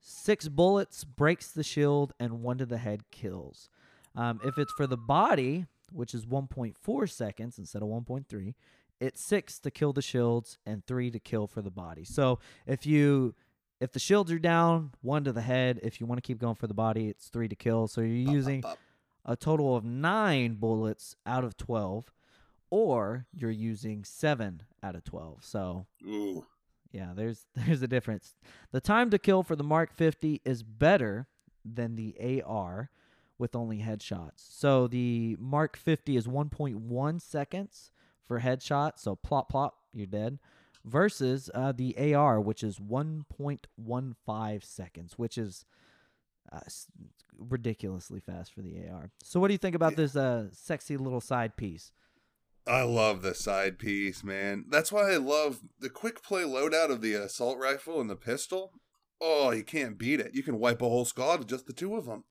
[0.00, 3.68] Six bullets breaks the shield, and one to the head kills.
[4.16, 8.54] Um, if it's for the body, which is 1.4 seconds instead of 1.3,
[9.02, 12.04] it's six to kill the shields and three to kill for the body.
[12.04, 13.34] So if you
[13.80, 15.80] if the shields are down, one to the head.
[15.82, 17.88] If you want to keep going for the body, it's three to kill.
[17.88, 18.78] So you're pop, using pop.
[19.24, 22.12] a total of nine bullets out of 12,
[22.70, 25.44] or you're using seven out of 12.
[25.44, 26.46] So, Ooh.
[26.92, 28.36] yeah, there's there's a difference.
[28.70, 31.26] The time to kill for the Mark 50 is better
[31.64, 32.90] than the AR
[33.36, 34.44] with only headshots.
[34.48, 37.91] So the Mark 50 is 1.1 seconds
[38.32, 39.00] for headshots.
[39.00, 40.38] So plop plop, you're dead.
[40.84, 45.64] Versus uh, the AR, which is 1.15 seconds, which is
[46.50, 46.60] uh,
[47.38, 49.10] ridiculously fast for the AR.
[49.22, 51.92] So what do you think about this uh, sexy little side piece?
[52.66, 54.64] I love the side piece, man.
[54.68, 58.72] That's why I love the quick play loadout of the assault rifle and the pistol.
[59.20, 60.34] Oh, you can't beat it.
[60.34, 62.24] You can wipe a whole squad with just the two of them.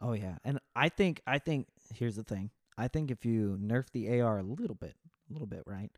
[0.00, 2.50] Oh yeah, and I think I think here's the thing.
[2.78, 4.94] I think if you nerf the AR a little bit,
[5.28, 5.90] a little bit, right?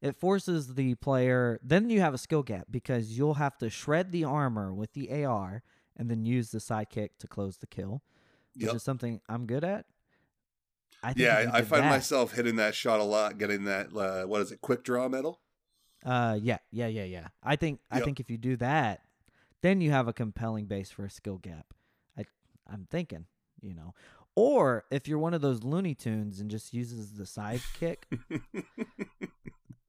[0.00, 1.58] It forces the player.
[1.62, 5.24] Then you have a skill gap because you'll have to shred the armor with the
[5.24, 5.62] AR
[5.96, 8.02] and then use the sidekick to close the kill,
[8.54, 8.74] which Yep.
[8.76, 9.86] is something I'm good at.
[11.02, 13.94] I think Yeah, I, I find that- myself hitting that shot a lot, getting that
[13.96, 15.40] uh, what is it, quick draw medal?
[16.04, 17.28] Uh, yeah, yeah, yeah, yeah.
[17.42, 19.02] I think I think if you do that,
[19.62, 21.66] then you have a compelling base for a skill gap.
[22.18, 22.24] I
[22.70, 23.26] I'm thinking,
[23.60, 23.94] you know,
[24.36, 27.96] or if you're one of those Looney Tunes and just uses the sidekick,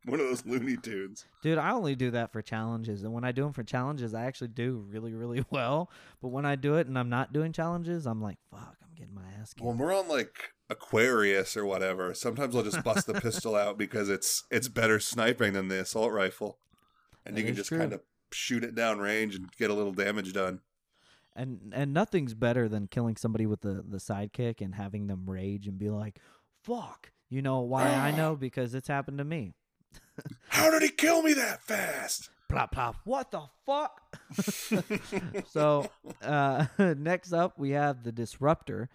[0.05, 1.25] One of those Looney Tunes.
[1.43, 1.57] dude.
[1.57, 4.47] I only do that for challenges, and when I do them for challenges, I actually
[4.49, 5.91] do really, really well.
[6.21, 9.13] But when I do it and I'm not doing challenges, I'm like, fuck, I'm getting
[9.13, 9.65] my ass kicked.
[9.65, 14.07] When we're on like Aquarius or whatever, sometimes I'll just bust the pistol out because
[14.09, 16.57] it's it's better sniping than the assault rifle,
[17.25, 17.77] and That you can just true.
[17.79, 17.99] kind of
[18.31, 20.61] shoot it down range and get a little damage done.
[21.37, 25.67] And and nothing's better than killing somebody with the the sidekick and having them rage
[25.67, 26.19] and be like,
[26.63, 27.11] fuck.
[27.29, 29.53] You know why I know because it's happened to me.
[30.49, 32.29] How did he kill me that fast?
[32.49, 32.95] plop plop.
[33.03, 34.01] What the fuck?
[35.49, 35.89] so
[36.21, 36.65] uh,
[36.97, 38.89] next up we have the disruptor.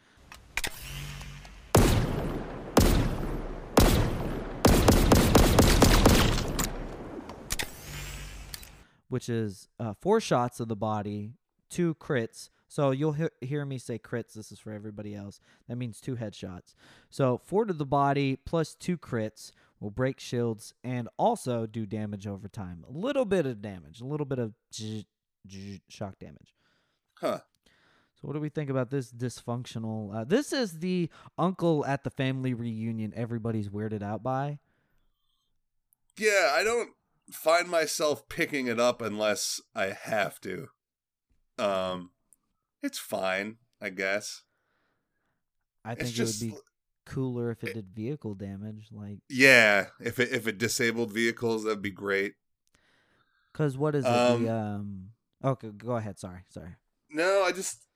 [9.09, 11.35] Which is uh, four shots of the body,
[11.73, 12.51] two crits.
[12.69, 14.35] So you'll he- hear me say crits.
[14.35, 15.41] This is for everybody else.
[15.69, 16.75] That means two headshots.
[17.11, 22.27] So four to the body plus two crits will break shields and also do damage
[22.27, 22.85] over time.
[22.89, 24.55] A little bit of damage, a little bit of
[25.89, 26.55] shock damage.
[27.19, 27.41] Huh.
[28.15, 30.15] So what do we think about this dysfunctional?
[30.15, 34.61] Uh, this is the uncle at the family reunion everybody's weirded out by.
[36.17, 36.91] Yeah, I don't
[37.31, 40.69] find myself picking it up unless I have to.
[41.63, 42.11] Um,
[42.83, 44.43] it's fine, I guess.
[45.85, 46.61] I It's think just it would be
[47.07, 49.87] cooler if it did vehicle damage, like yeah.
[50.01, 52.35] If it if it disabled vehicles, that'd be great.
[53.53, 54.09] because what is it?
[54.09, 55.09] Um, the um,
[55.45, 56.19] Okay, go ahead.
[56.19, 56.77] Sorry, sorry.
[57.11, 57.87] No, I just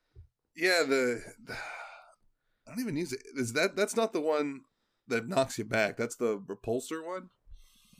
[0.55, 3.21] yeah the, the I don't even use it.
[3.35, 4.61] Is that that's not the one
[5.07, 5.95] that knocks you back?
[5.97, 7.29] That's the repulsor one.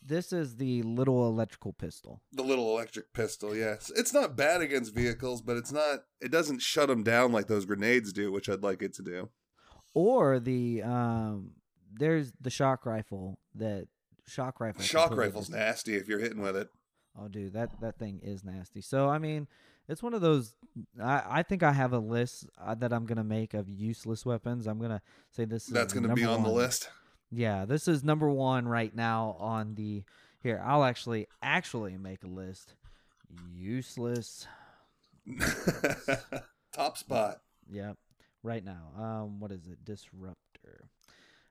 [0.03, 2.21] This is the little electrical pistol.
[2.31, 3.91] The little electric pistol, yes.
[3.95, 5.99] It's not bad against vehicles, but it's not.
[6.21, 9.29] It doesn't shut them down like those grenades do, which I'd like it to do.
[9.93, 11.51] Or the um,
[11.93, 13.87] there's the shock rifle that
[14.27, 14.81] shock rifle.
[14.81, 16.69] Shock rifle's nasty if you're hitting with it.
[17.19, 18.81] Oh, dude, that that thing is nasty.
[18.81, 19.47] So I mean,
[19.87, 20.55] it's one of those.
[21.01, 24.67] I I think I have a list uh, that I'm gonna make of useless weapons.
[24.67, 25.01] I'm gonna
[25.31, 25.67] say this.
[25.67, 26.89] Is That's going to be on the list.
[27.31, 30.03] Yeah, this is number one right now on the.
[30.41, 32.73] Here, I'll actually actually make a list.
[33.53, 34.47] Useless.
[36.73, 37.41] Top spot.
[37.69, 37.97] Yep.
[38.43, 38.91] Right now.
[38.97, 39.83] Um, what is it?
[39.83, 40.89] Disruptor.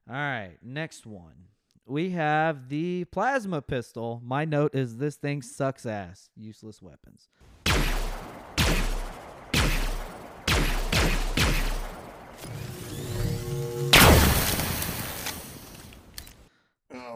[0.08, 0.56] All right.
[0.62, 1.48] Next one.
[1.84, 4.20] We have the plasma pistol.
[4.24, 6.30] My note is this thing sucks ass.
[6.36, 7.28] Useless weapons.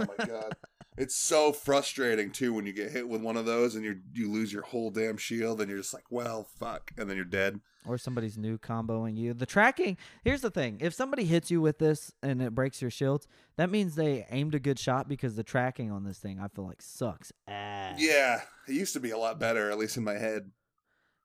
[0.00, 0.56] Oh my god.
[0.96, 4.30] It's so frustrating too when you get hit with one of those and you you
[4.30, 7.60] lose your whole damn shield and you're just like, well, fuck, and then you're dead.
[7.86, 9.32] Or somebody's noob comboing you.
[9.32, 9.96] The tracking.
[10.24, 13.70] Here's the thing: if somebody hits you with this and it breaks your shields, that
[13.70, 16.82] means they aimed a good shot because the tracking on this thing, I feel like,
[16.82, 17.98] sucks ass.
[17.98, 20.50] Yeah, it used to be a lot better, at least in my head.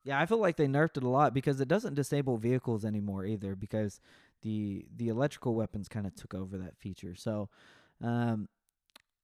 [0.06, 3.26] Yeah, I feel like they nerfed it a lot because it doesn't disable vehicles anymore
[3.26, 4.00] either because
[4.44, 7.16] the the electrical weapons kind of took over that feature.
[7.16, 7.50] So,
[8.02, 8.48] um,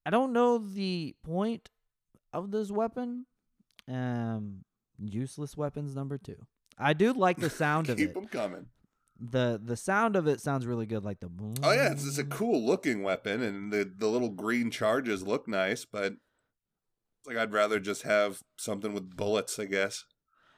[0.06, 1.70] I don't know the point
[2.34, 3.26] of this weapon.
[3.88, 4.64] Um,
[5.00, 6.38] useless weapons number two.
[6.78, 8.08] I do like the sound of it.
[8.08, 8.68] Keep them coming.
[9.20, 11.30] the The sound of it sounds really good, like the.
[11.64, 15.48] Oh yeah, it's, it's a cool looking weapon, and the the little green charges look
[15.48, 16.14] nice, but
[17.26, 20.06] like I'd rather just have something with bullets, I guess.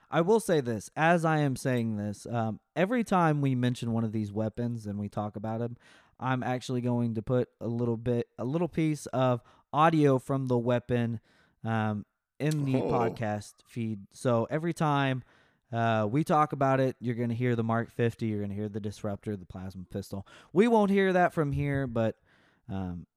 [0.09, 2.27] I will say this as I am saying this.
[2.29, 5.75] Um, every time we mention one of these weapons and we talk about them,
[6.19, 9.41] I'm actually going to put a little bit, a little piece of
[9.72, 11.19] audio from the weapon
[11.64, 12.06] um,
[12.40, 12.91] in the Oh.
[12.91, 14.02] podcast feed.
[14.14, 15.23] So every time
[15.72, 18.56] uh, we talk about it, you're going to hear the Mark 50, you're going to
[18.56, 20.27] hear the Disruptor, the Plasma Pistol.
[20.52, 22.15] We won't hear that from here, but
[22.69, 23.07] um,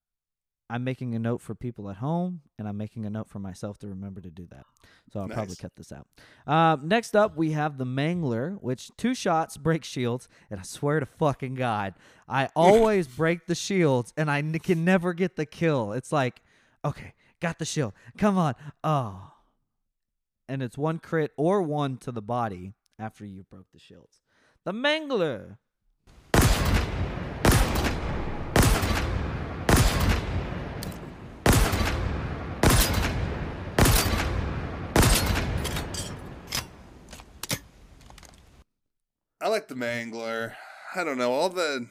[0.69, 3.79] I'm making a note for people at home, and I'm making a note for myself
[3.79, 4.67] to remember to do that.
[5.13, 6.09] So I'll probably cut this out.
[6.53, 10.99] Um, next up, we have the Mangler, which two shots break shields, and I swear
[10.99, 11.95] to fucking God,
[12.29, 15.93] I always break the shields, and I n- can never get the kill.
[15.93, 16.43] It's like,
[16.85, 17.93] okay, got the shield.
[18.19, 18.55] Come on.
[18.83, 19.33] Oh.
[20.49, 24.21] And it's one crit or one to the body after you broke the shields.
[24.65, 25.59] The Mangler.
[39.41, 40.55] I like the Mangler.
[40.95, 41.33] I don't know.
[41.33, 41.89] All the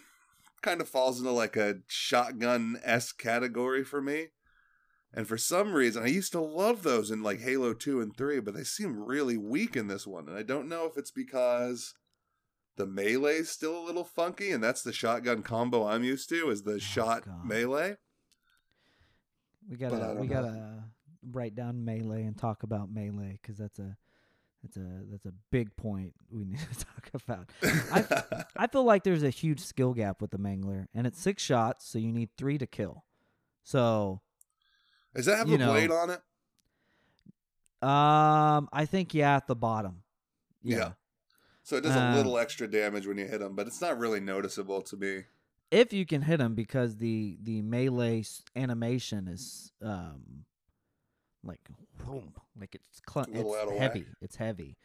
[0.61, 4.27] kind of falls into like a shotgun s category for me.
[5.13, 8.39] And for some reason, I used to love those in like Halo 2 and 3,
[8.41, 10.27] but they seem really weak in this one.
[10.27, 11.93] And I don't know if it's because
[12.75, 16.63] the melee's still a little funky, and that's the shotgun combo I'm used to, is
[16.63, 17.45] the oh, shot Oh, God.
[17.45, 17.95] melee.
[19.69, 20.33] We gotta we know.
[20.33, 20.81] gotta uh,
[21.31, 23.95] write down melee and talk about melee because that's a
[24.65, 27.49] that's a that's a big point we need to talk about.
[27.91, 31.43] I I feel like there's a huge skill gap with the Mangler, and it's six
[31.43, 33.03] shots, so you need three to kill.
[33.63, 34.21] So,
[35.15, 36.21] Does that have a know, blade on it?
[37.81, 40.03] um, I think yeah, at the bottom.
[40.63, 40.77] Yeah.
[40.77, 40.91] Yeah.
[41.63, 43.97] So it does Um, a little extra damage when you hit them, but it's not
[43.97, 45.23] really noticeable to me.
[45.71, 48.23] If you can hit them, because the the melee
[48.55, 50.45] animation is um
[51.45, 51.61] like
[51.97, 53.99] vroom, like it's cl- it's heavy.
[54.01, 54.07] whack.
[54.21, 54.77] It's heavy.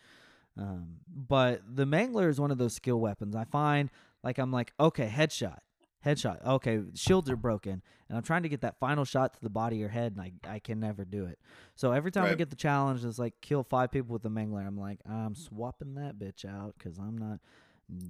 [0.59, 3.35] Um, but the Mangler is one of those skill weapons.
[3.35, 3.91] I find
[4.23, 5.59] like I'm like okay, headshot,
[6.05, 6.45] headshot.
[6.45, 9.83] Okay, shields are broken, and I'm trying to get that final shot to the body
[9.83, 11.39] or head, and I I can never do it.
[11.77, 14.67] So every time I get the challenge, it's like kill five people with the Mangler.
[14.67, 17.39] I'm like I'm swapping that bitch out because I'm not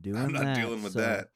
[0.01, 0.57] doing I'm not that.
[0.57, 1.29] dealing with So- that.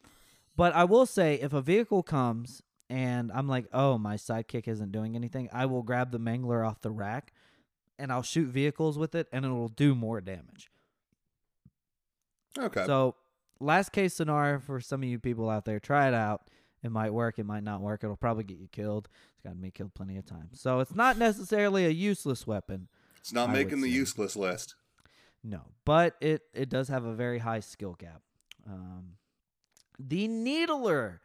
[0.56, 4.92] but I will say, if a vehicle comes and I'm like, oh, my sidekick isn't
[4.92, 7.32] doing anything, I will grab the Mangler off the rack
[7.98, 10.70] and I'll shoot vehicles with it and it'll do more damage.
[12.58, 12.84] Okay.
[12.86, 13.16] So,
[13.60, 16.42] last case scenario for some of you people out there, try it out.
[16.82, 18.04] It might work, it might not work.
[18.04, 19.08] It'll probably get you killed.
[19.32, 20.60] It's gotten me killed plenty of times.
[20.60, 22.88] So, it's not necessarily a useless weapon.
[23.18, 23.94] it's not I making the say.
[23.96, 24.74] useless list.
[25.42, 28.22] No, but it it does have a very high skill gap.
[28.66, 29.16] Um,
[29.98, 31.20] the Needler.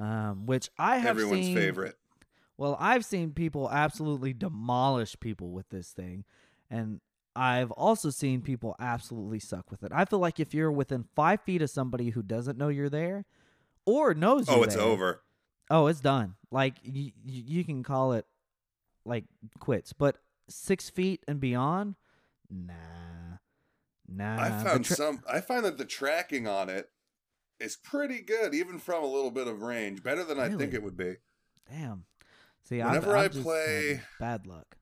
[0.00, 1.96] Um, which I have Everyone's seen, favorite.
[2.58, 6.24] Well, I've seen people absolutely demolish people with this thing,
[6.70, 7.00] and
[7.34, 9.92] I've also seen people absolutely suck with it.
[9.94, 13.26] I feel like if you're within five feet of somebody who doesn't know you're there,
[13.84, 15.22] or knows Oh, you're Oh, it's there, over.
[15.70, 16.36] Oh, it's done.
[16.50, 18.24] Like you, you can call it
[19.04, 19.24] like
[19.58, 20.16] quits, but
[20.48, 21.96] six feet and beyond,
[22.50, 22.72] nah,
[24.08, 24.42] nah.
[24.42, 25.22] I found tra- some.
[25.30, 26.88] I find that the tracking on it
[27.60, 30.02] is pretty good, even from a little bit of range.
[30.02, 31.14] Better than I think it would be.
[31.70, 32.04] Damn.
[32.64, 34.76] See, Whenever I've, I I've just play- bad luck.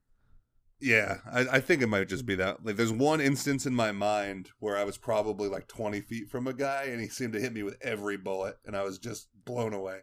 [0.80, 2.64] Yeah, I, I think it might just be that.
[2.64, 6.46] Like, there's one instance in my mind where I was probably like 20 feet from
[6.46, 9.28] a guy, and he seemed to hit me with every bullet, and I was just
[9.46, 10.00] blown away.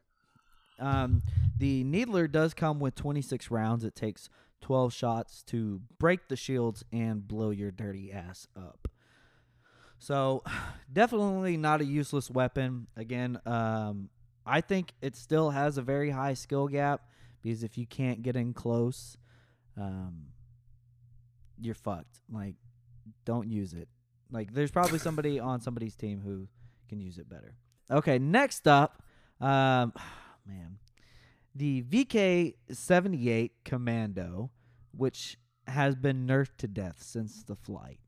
[0.79, 1.21] Um,
[1.59, 3.83] the Needler does come with 26 rounds.
[3.83, 4.29] It takes
[4.61, 8.87] 12 shots to break the shields and blow your dirty ass up.
[10.01, 10.43] So,
[10.91, 12.87] definitely not a useless weapon.
[12.97, 14.09] Again, um,
[14.45, 17.05] I think it still has a very high skill gap
[17.41, 19.15] because if you can't get in close,
[19.77, 20.25] um,
[21.59, 22.19] you're fucked.
[22.31, 22.55] Like,
[23.25, 23.87] don't use it.
[24.31, 26.47] Like, there's probably somebody on somebody's team who
[26.89, 27.53] can use it better.
[27.91, 29.03] Okay, next up,
[29.39, 29.93] um,
[30.47, 30.79] man,
[31.53, 34.49] the VK 78 Commando,
[34.97, 35.37] which
[35.67, 37.99] has been nerfed to death since the flight.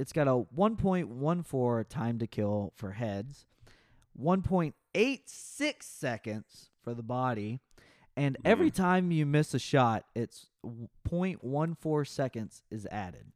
[0.00, 3.44] It's got a 1.14 time to kill for heads,
[4.18, 7.60] 1.86 seconds for the body,
[8.16, 8.40] and mm.
[8.46, 10.46] every time you miss a shot, it's
[11.06, 13.26] 0.14 seconds is added.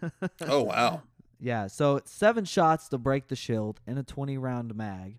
[0.46, 1.02] Oh, wow.
[1.40, 5.18] Yeah, so it's seven shots to break the shield in a 20 round mag.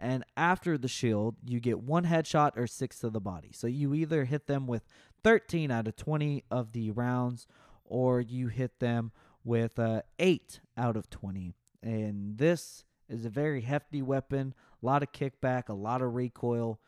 [0.00, 3.50] And after the shield, you get one headshot or six to the body.
[3.52, 4.82] So you either hit them with
[5.22, 7.46] 13 out of 20 of the rounds,
[7.84, 9.12] or you hit them
[9.44, 11.54] with uh, 8 out of 20.
[11.82, 16.80] And this is a very hefty weapon, a lot of kickback, a lot of recoil.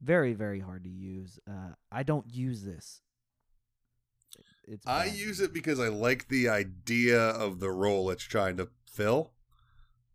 [0.00, 1.38] Very, very hard to use.
[1.48, 3.02] Uh, I don't use this.
[4.64, 8.68] It's I use it because I like the idea of the role it's trying to
[8.86, 9.32] fill,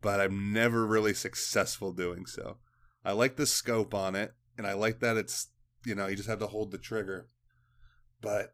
[0.02, 2.58] but I'm never really successful doing so.
[3.04, 5.50] I like the scope on it, and I like that it's,
[5.86, 7.28] you know, you just have to hold the trigger.
[8.22, 8.54] But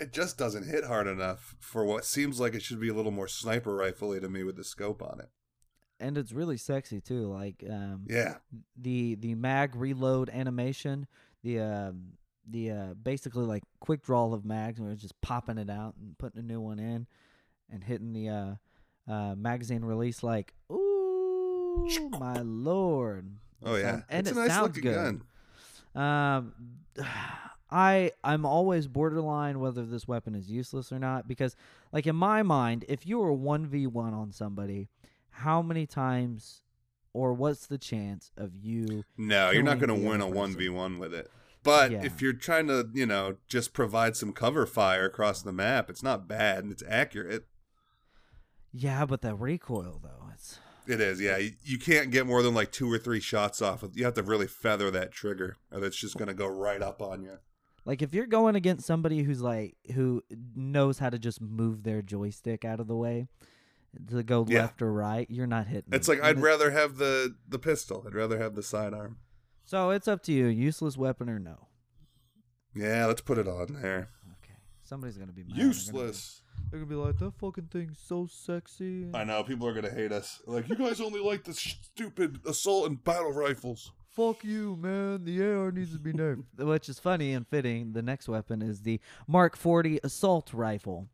[0.00, 3.12] it just doesn't hit hard enough for what seems like it should be a little
[3.12, 5.28] more sniper rifle to me with the scope on it.
[6.00, 7.26] and it's really sexy too.
[7.32, 8.36] Like um, Yeah.
[8.76, 11.06] the the mag reload animation,
[11.42, 12.14] the um,
[12.48, 16.18] the uh, basically like quick draw of mags, where it's just popping it out and
[16.18, 17.06] putting a new one in,
[17.70, 18.54] and hitting the uh,
[19.10, 21.88] uh, magazine release like, ooh,
[22.18, 23.30] my lord.
[23.66, 24.02] Oh, yeah.
[24.10, 25.20] And it's it a nice sounds looking good.
[25.94, 26.02] gun.
[26.04, 26.54] Um,
[27.74, 31.56] I I'm always borderline whether this weapon is useless or not because,
[31.92, 34.88] like in my mind, if you were one v one on somebody,
[35.30, 36.62] how many times,
[37.12, 39.02] or what's the chance of you?
[39.18, 41.28] No, you're not going to win a 1v1 with it.
[41.64, 42.04] But Yeah.
[42.04, 46.02] if you're trying to, you know, just provide some cover fire across the map, it's
[46.02, 47.46] not bad and it's accurate.
[48.72, 51.38] Yeah, but that recoil though, it's It is, yeah.
[51.38, 53.82] You, you can't get more than like two or three shots off.
[53.82, 56.82] of You have to really feather that trigger, or that's just going to go right
[56.82, 57.38] up on you.
[57.84, 60.22] Like if you're going against somebody who's like who
[60.54, 63.28] knows how to just move their joystick out of the way
[64.10, 64.62] to go Yeah.
[64.62, 65.92] left or right, you're not hitting.
[65.92, 68.04] It's like And I'd it- rather have the the pistol.
[68.06, 69.18] I'd rather have the sidearm.
[69.64, 71.68] So it's up to you, useless weapon or no.
[72.74, 74.10] Yeah, let's put it on there.
[74.42, 75.50] Okay, somebody's gonna be mad.
[75.56, 76.42] They're gonna be- Useless.
[76.70, 79.08] They're gonna be like, that fucking thing's so sexy.
[79.14, 80.42] I know people are gonna hate us.
[80.46, 83.92] Like you guys only like the stupid assault and battle rifles.
[84.14, 85.24] Fuck you, man.
[85.24, 86.44] The AR needs to be nerfed.
[86.58, 87.94] Which is funny and fitting.
[87.94, 91.08] The next weapon is the Mark 40 assault rifle.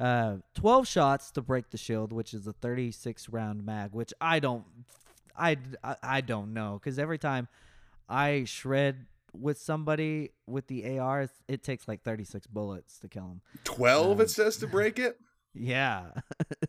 [0.00, 4.40] Uh, 12 shots to break the shield, which is a 36 round mag, which I
[4.40, 4.64] don't,
[5.36, 6.80] I, I, I don't know.
[6.82, 7.46] Because every time
[8.08, 13.40] I shred with somebody with the AR, it takes like 36 bullets to kill him.
[13.64, 15.18] Twelve, Um, it says to break it.
[15.56, 16.06] Yeah.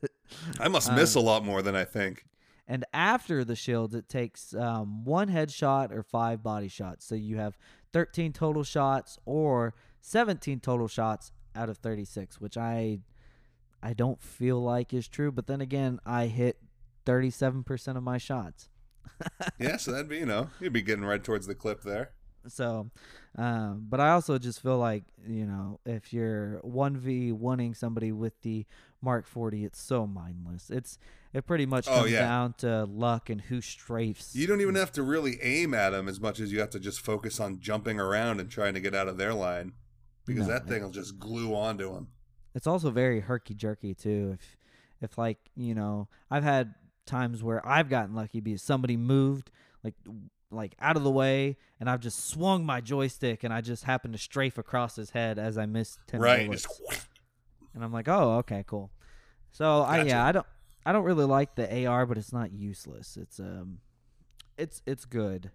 [0.59, 2.25] I must um, miss a lot more than I think.
[2.67, 7.03] and after the shields, it takes um, one headshot or five body shots.
[7.05, 7.57] So you have
[7.93, 12.99] 13 total shots or 17 total shots out of 36, which I
[13.81, 15.31] I don't feel like is true.
[15.31, 16.59] But then again, I hit
[17.07, 18.69] 37% of my shots.
[19.59, 22.11] yeah, so that'd be you know you'd be getting right towards the clip there.
[22.47, 22.89] So,
[23.37, 28.11] um, but I also just feel like you know if you're one v oneing somebody
[28.11, 28.65] with the
[29.01, 30.69] Mark 40, it's so mindless.
[30.69, 30.97] It's
[31.33, 32.19] it pretty much Oh, yeah.
[32.21, 34.33] down to luck and who strafes.
[34.33, 36.79] You don't even have to really aim at them as much as you have to
[36.79, 39.73] just focus on jumping around and trying to get out of their line,
[40.25, 42.07] because No, that thing will just glue onto them.
[42.55, 44.31] It's also very herky jerky too.
[44.39, 44.57] If
[45.01, 46.73] if like you know, I've had
[47.05, 49.51] times where I've gotten lucky because somebody moved
[49.83, 49.93] like
[50.51, 54.13] like out of the way, and I've just swung my joystick, and I just happened
[54.13, 56.67] to strafe across his head as I missed ten Right, bullets.
[57.73, 58.91] and I'm like, oh, okay, cool.
[59.51, 60.45] So I yeah, I don't
[60.85, 63.17] I don't really like the AR, but it's not useless.
[63.17, 63.79] It's um,
[64.57, 65.51] it's it's good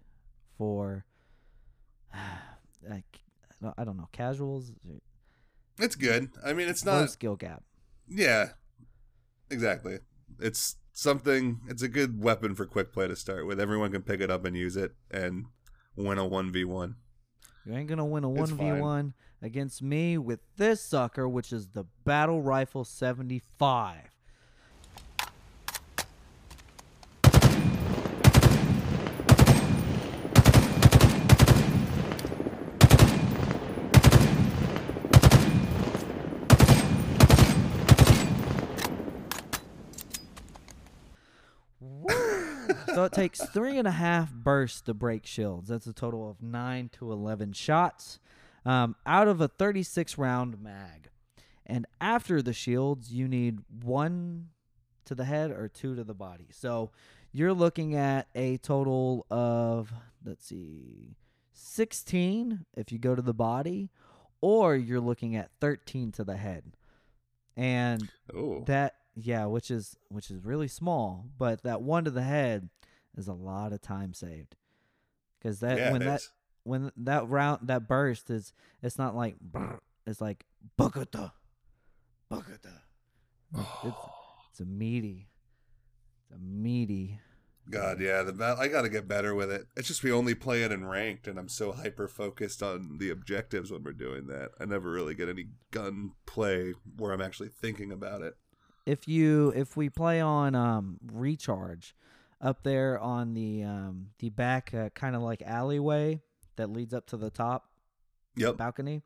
[0.57, 1.05] for
[2.87, 3.05] like
[3.77, 4.71] I don't- know casuals.
[5.79, 6.29] it's good.
[6.43, 7.09] I mean, it's not.
[7.11, 7.63] skill gap.
[8.07, 8.49] Yeah,
[9.49, 9.99] exactly.
[10.39, 11.61] It's something.
[11.67, 13.59] It's a good weapon for quick play to start with.
[13.59, 15.47] Everyone can pick it up and use it and
[15.95, 16.95] win a one v one.
[17.65, 21.51] You ain't gonna win a It's one v one against me with this sucker, which
[21.51, 24.10] is the Battle Rifle 75.
[43.01, 45.69] So it takes three and a half bursts to break shields.
[45.69, 48.19] That's a total of nine to eleven shots
[48.65, 51.09] um, out of a 36 round mag.
[51.65, 54.49] And after the shields, you need one
[55.05, 56.47] to the head or two to the body.
[56.51, 56.91] So
[57.31, 59.91] you're looking at a total of
[60.23, 61.15] let's see,
[61.53, 63.89] 16 if you go to the body,
[64.41, 66.77] or you're looking at 13 to the head.
[67.57, 72.21] And Oh, that yeah, which is which is really small, but that one to the
[72.21, 72.69] head
[73.17, 74.55] is a lot of time saved.
[75.39, 76.21] Because that yeah, when that
[76.63, 80.45] when that round that burst is it's not like brr, it's like
[80.79, 81.31] bugata,
[82.31, 82.81] bugata.
[83.55, 83.95] It's
[84.51, 85.29] it's a meaty,
[86.23, 87.19] it's a meaty.
[87.69, 89.67] God, yeah, the I got to get better with it.
[89.77, 93.09] It's just we only play it in ranked, and I'm so hyper focused on the
[93.09, 94.49] objectives when we're doing that.
[94.59, 98.35] I never really get any gun play where I'm actually thinking about it.
[98.85, 101.95] If you if we play on um recharge,
[102.41, 106.19] up there on the um the back uh, kind of like alleyway
[106.55, 107.65] that leads up to the top
[108.35, 108.57] Yep.
[108.57, 109.01] balcony.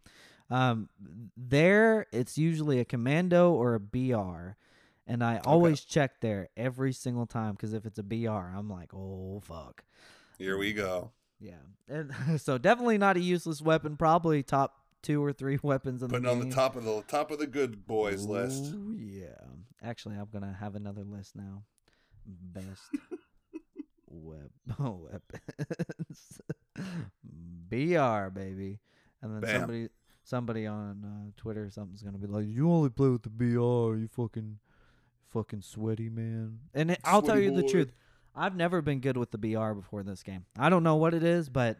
[0.51, 0.89] Um,
[1.35, 4.55] there it's usually a commando or a BR,
[5.07, 8.93] and I always check there every single time because if it's a BR, I'm like,
[8.93, 9.83] oh fuck,
[10.37, 11.11] Here we go.
[11.39, 11.55] yeah.
[11.87, 13.97] And so definitely not a useless weapon.
[13.97, 16.49] Probably top two or three weapons in Putting the on game.
[16.49, 18.75] the top of the top of the good boys list.
[18.95, 19.29] Yeah.
[19.83, 21.63] Actually, I'm gonna have another list now.
[22.27, 22.81] Best
[24.25, 24.49] web
[24.79, 26.41] weapons.
[27.69, 28.79] BR baby,
[29.21, 29.59] and then Bam.
[29.59, 29.89] somebody
[30.23, 33.97] somebody on uh, Twitter or something's gonna be like, "You only play with the BR,
[33.97, 34.59] you fucking
[35.31, 37.93] fucking sweaty man." And it, I'll tell Sweaty you the truth.
[38.35, 40.45] I've never been good with the BR before this game.
[40.59, 41.77] I don't know what it is, but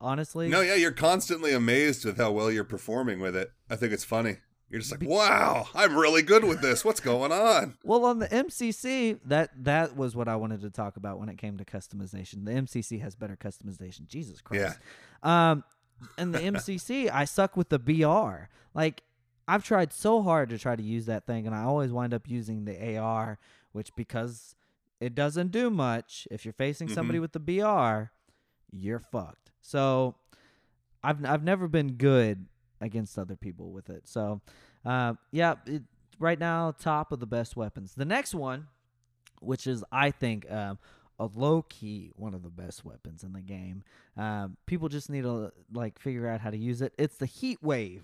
[0.00, 3.52] honestly, No, yeah, you're constantly amazed with how well you're performing with it.
[3.70, 4.38] I think it's funny.
[4.68, 6.84] You're just like, wow, I'm really good with this.
[6.84, 7.76] What's going on?
[7.84, 11.38] Well, on the MCC, that that was what I wanted to talk about when it
[11.38, 12.44] came to customization.
[12.44, 14.08] The MCC has better customization.
[14.08, 14.78] Jesus Christ.
[15.24, 15.50] Yeah.
[15.50, 15.64] Um,
[16.18, 18.48] and the MCC, I suck with the BR.
[18.74, 19.02] Like
[19.46, 22.28] I've tried so hard to try to use that thing, and I always wind up
[22.28, 23.38] using the AR,
[23.72, 24.56] which because
[25.00, 26.26] it doesn't do much.
[26.30, 28.10] If you're facing somebody with the BR,
[28.72, 29.52] you're fucked.
[29.60, 30.16] So
[31.04, 32.46] I've I've never been good
[32.80, 34.06] against other people with it.
[34.06, 34.40] So
[34.84, 35.82] uh, yeah, it,
[36.18, 37.94] right now top of the best weapons.
[37.94, 38.68] The next one,
[39.40, 40.78] which is I think um,
[41.18, 43.82] a low key one of the best weapons in the game.
[44.16, 46.92] Um, people just need to like figure out how to use it.
[46.98, 48.02] It's the heat wave.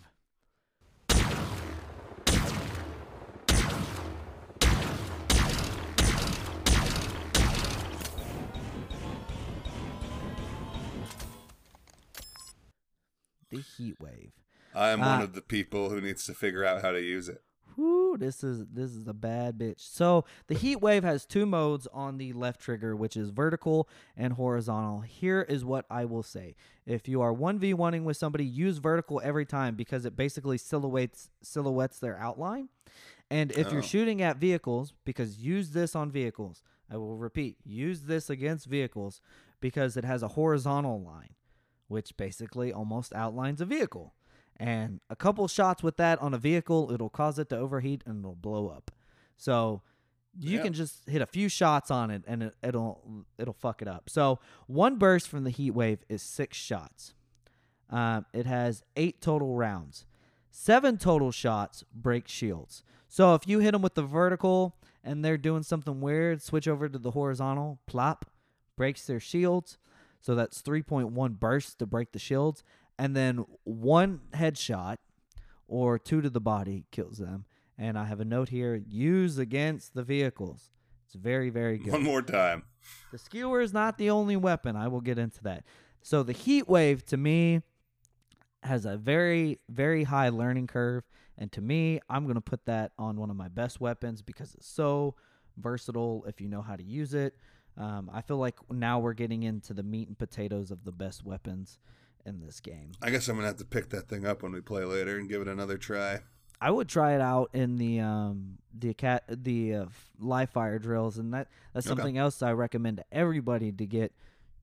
[13.50, 14.41] The heat wave.
[14.74, 17.42] I'm one Uh, of the people who needs to figure out how to use it.
[17.74, 19.80] Whew, this is this is a bad bitch.
[19.80, 24.34] So the heat wave has two modes on the left trigger, which is vertical and
[24.34, 25.00] horizontal.
[25.00, 26.54] Here is what I will say:
[26.84, 30.58] if you are one v oneing with somebody, use vertical every time because it basically
[30.58, 32.68] silhouettes silhouettes their outline.
[33.30, 33.72] And if Oh.
[33.72, 36.62] you're shooting at vehicles, because use this on vehicles.
[36.90, 39.22] I will repeat: use this against vehicles
[39.60, 41.36] because it has a horizontal line,
[41.88, 44.12] which basically almost outlines a vehicle.
[44.58, 48.20] And a couple shots with that on a vehicle, it'll cause it to overheat and
[48.20, 48.90] it'll blow up.
[49.36, 49.82] So
[50.38, 53.88] you can just hit a few shots on it and it, it'll it'll fuck it
[53.88, 54.08] up.
[54.08, 57.14] So one burst from the heat wave is six shots.
[57.90, 60.06] Um, it has eight total rounds.
[60.50, 62.82] Seven total shots break shields.
[63.08, 66.88] So if you hit them with the vertical and they're doing something weird, switch over
[66.88, 68.26] to the horizontal, plop,
[68.76, 69.76] breaks their shields.
[70.20, 72.62] So that's 3.1 bursts to break the shields.
[73.02, 74.98] And then one headshot
[75.66, 77.46] or two to the body kills them.
[77.76, 80.70] And I have a note here use against the vehicles.
[81.06, 81.94] It's very, very good.
[81.94, 82.62] One more time.
[83.10, 84.76] The skewer is not the only weapon.
[84.76, 85.64] I will get into that.
[86.00, 87.62] So the heat wave to me
[88.62, 91.02] has a very, very high learning curve.
[91.36, 94.54] And to me, I'm going to put that on one of my best weapons because
[94.54, 95.16] it's so
[95.56, 97.34] versatile if you know how to use it.
[97.76, 101.24] Um, I feel like now we're getting into the meat and potatoes of the best
[101.24, 101.80] weapons
[102.26, 102.92] in this game.
[103.02, 105.28] I guess I'm gonna have to pick that thing up when we play later and
[105.28, 106.20] give it another try.
[106.60, 109.86] I would try it out in the um the cat the uh,
[110.20, 111.96] live fire drills, and that that's Okay.
[111.96, 114.12] something else I recommend to everybody to get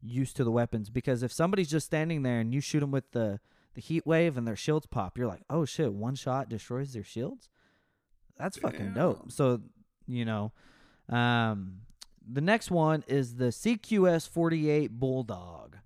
[0.01, 3.11] used to the weapons because if somebody's just standing there and you shoot them with
[3.11, 3.39] the
[3.73, 7.03] the heat wave and their shields pop, you're like, oh shit, one shot destroys their
[7.03, 7.49] shields.
[8.37, 9.31] That's fucking dope.
[9.31, 9.61] So
[10.07, 10.53] you know,
[11.09, 11.81] um,
[12.25, 15.77] the next one is the CQS 48 Bulldog.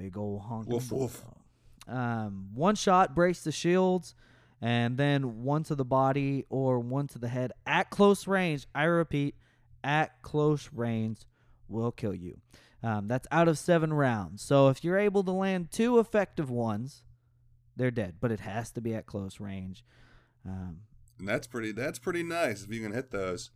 [0.00, 1.24] Big old honking Woof, woof.
[1.86, 4.14] Um, one shot breaks the shields,
[4.62, 8.66] and then one to the body or one to the head at close range.
[8.74, 9.34] I repeat,
[9.84, 11.18] at close range
[11.68, 12.38] will kill you.
[12.82, 14.42] Um, that's out of seven rounds.
[14.42, 17.02] So if you're able to land two effective ones,
[17.76, 18.14] they're dead.
[18.20, 19.84] But it has to be at close range.
[20.46, 20.78] Um,
[21.18, 21.72] And that's pretty.
[21.72, 23.50] That's pretty nice if you can hit those.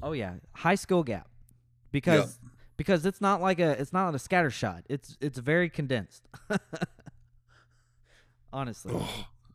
[0.00, 1.28] Oh yeah, high skill gap,
[1.90, 2.38] because
[2.80, 4.84] because it's not like a it's not a scatter shot.
[4.88, 6.26] It's it's very condensed.
[8.52, 8.94] Honestly,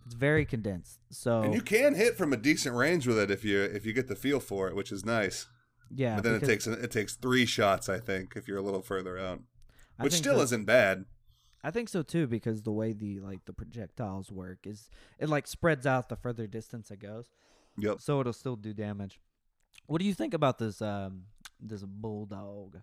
[0.06, 1.00] it's very condensed.
[1.10, 3.94] So And you can hit from a decent range with it if you if you
[3.94, 5.48] get the feel for it, which is nice.
[5.94, 8.84] yeah, but then it takes it takes three shots, I think, if you're a little
[8.84, 9.42] further out,
[10.00, 11.06] I which still so- isn't bad.
[11.64, 14.88] I think so too because the way the like the projectiles work is
[15.18, 17.32] it like spreads out the further distance it goes,
[17.80, 18.02] Yep.
[18.02, 19.20] so it'll still do damage.
[19.88, 21.24] What do you think about this um
[21.60, 22.78] this bulldog?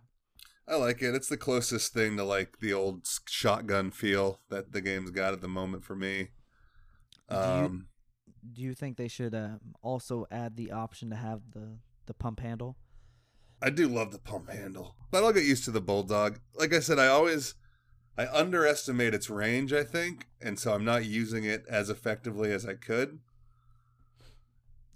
[0.69, 1.15] I like it.
[1.15, 5.41] It's the closest thing to like the old shotgun feel that the game's got at
[5.41, 6.29] the moment for me.
[7.29, 7.89] Do you- Um,
[8.53, 12.41] Do you think they should um, also add the option to have the the pump
[12.41, 12.77] handle?
[13.61, 16.41] I do love the pump handle, but I'll get used to the bulldog.
[16.55, 17.55] Like I said, I always
[18.19, 19.73] I underestimate its range.
[19.73, 23.21] I think, and so I'm not using it as effectively as I could.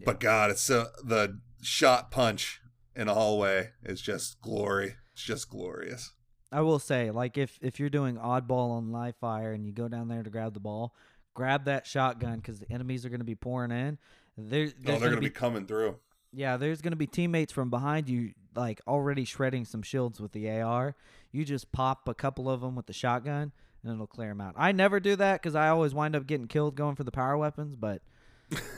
[0.04, 2.60] But God, it's so the shot punch
[2.96, 4.96] in a hallway is just glory.
[5.16, 6.12] It's just glorious.
[6.52, 9.88] I will say, like if if you're doing oddball on live fire and you go
[9.88, 10.94] down there to grab the ball,
[11.32, 13.96] grab that shotgun because the enemies are going to be pouring in.
[14.36, 15.96] There, Oh, they're gonna gonna be coming through.
[16.34, 20.32] Yeah, there's going to be teammates from behind you, like already shredding some shields with
[20.32, 20.94] the AR.
[21.32, 23.52] You just pop a couple of them with the shotgun,
[23.82, 24.52] and it'll clear them out.
[24.54, 27.38] I never do that because I always wind up getting killed going for the power
[27.38, 27.74] weapons.
[27.74, 28.02] But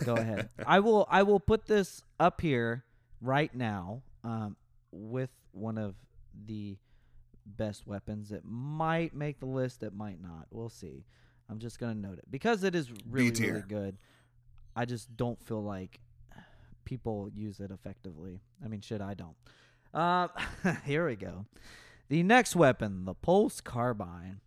[0.04, 0.50] go ahead.
[0.66, 1.04] I will.
[1.10, 2.84] I will put this up here
[3.20, 4.56] right now um,
[4.92, 5.96] with one of
[6.46, 6.76] the
[7.46, 8.32] best weapons.
[8.32, 9.82] It might make the list.
[9.82, 10.46] It might not.
[10.50, 11.04] We'll see.
[11.50, 13.54] I'm just gonna note it because it is really tier.
[13.54, 13.96] really good.
[14.76, 16.00] I just don't feel like
[16.84, 18.40] people use it effectively.
[18.64, 19.36] I mean, shit, I don't.
[19.92, 20.28] Uh,
[20.84, 21.46] here we go.
[22.08, 24.40] The next weapon, the pulse carbine.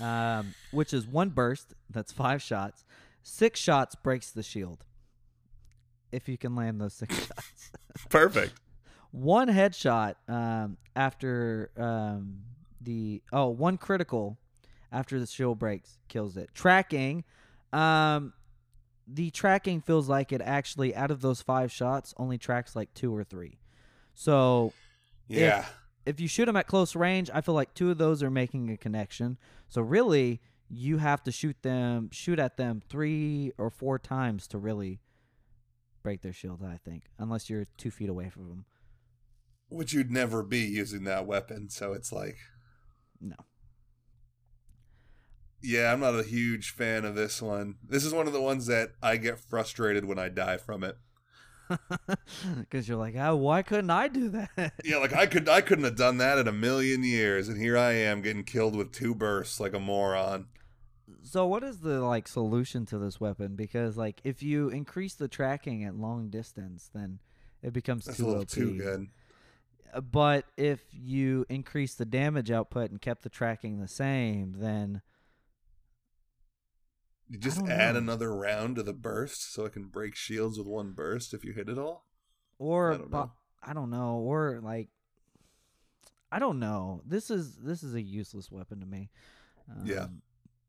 [0.00, 1.74] Um, which is one burst.
[1.90, 2.84] That's five shots.
[3.22, 4.84] Six shots breaks the shield.
[6.12, 7.70] If you can land those six shots
[8.08, 8.54] Perfect.
[9.10, 12.38] one headshot um, after um,
[12.80, 14.38] the oh one critical
[14.90, 16.48] after the shield breaks kills it.
[16.54, 17.24] Tracking,
[17.74, 18.32] um,
[19.06, 23.14] the tracking feels like it actually out of those five shots only tracks like two
[23.14, 23.58] or three.
[24.14, 24.72] So
[25.28, 25.60] Yeah.
[25.60, 25.74] if
[26.20, 28.76] you shoot them at close range, I feel like two of those are making a
[28.76, 29.36] connection.
[29.68, 30.40] So really,
[30.70, 35.00] you have to shoot them, shoot at them three or four times to really
[36.02, 36.62] break their shield.
[36.64, 38.64] I think, unless you're two feet away from them.
[39.68, 42.36] Which you'd never be using that weapon, so it's like
[43.20, 43.36] No.
[45.60, 47.74] Yeah, I'm not a huge fan of this one.
[47.86, 50.96] This is one of the ones that I get frustrated when I die from it.
[52.58, 54.72] Because you're like, oh, why couldn't I do that?
[54.84, 57.76] Yeah, like I could I couldn't have done that in a million years, and here
[57.76, 60.46] I am getting killed with two bursts like a moron.
[61.22, 63.56] So what is the like solution to this weapon?
[63.56, 67.18] Because like if you increase the tracking at long distance, then
[67.62, 68.48] it becomes That's too a little OP.
[68.48, 69.08] too good.
[70.10, 75.00] But if you increase the damage output and kept the tracking the same, then
[77.30, 77.98] You just add know.
[77.98, 81.52] another round to the burst so it can break shields with one burst if you
[81.52, 82.06] hit it all.
[82.58, 83.32] or I don't know.
[83.62, 84.88] I don't know, or like
[86.30, 87.02] I don't know.
[87.06, 89.10] This is this is a useless weapon to me.
[89.70, 90.06] Um, Yeah.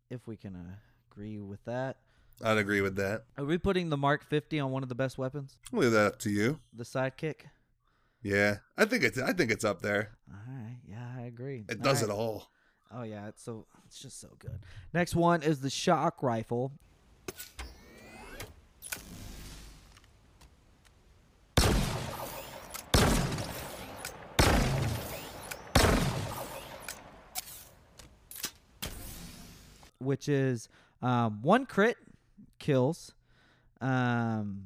[0.10, 0.76] If we can uh,
[1.12, 1.98] agree with that,
[2.44, 3.26] I'd agree with that.
[3.38, 5.60] are we putting the Mark 50 on one of the best weapons?
[5.72, 6.60] I'll leave that up to you.
[6.74, 7.42] The sidekick.
[8.24, 10.18] Yeah, I think it's I think it's up there.
[10.32, 10.80] All right.
[10.88, 11.66] Yeah, I agree.
[11.70, 12.10] It does right.
[12.10, 12.50] it all.
[12.92, 14.60] Oh yeah, it's so it's just so good.
[14.94, 16.72] Next one is the shock rifle.
[30.00, 30.68] Which is
[31.04, 31.98] um, one crit
[32.58, 33.14] kills.
[33.82, 34.64] Um,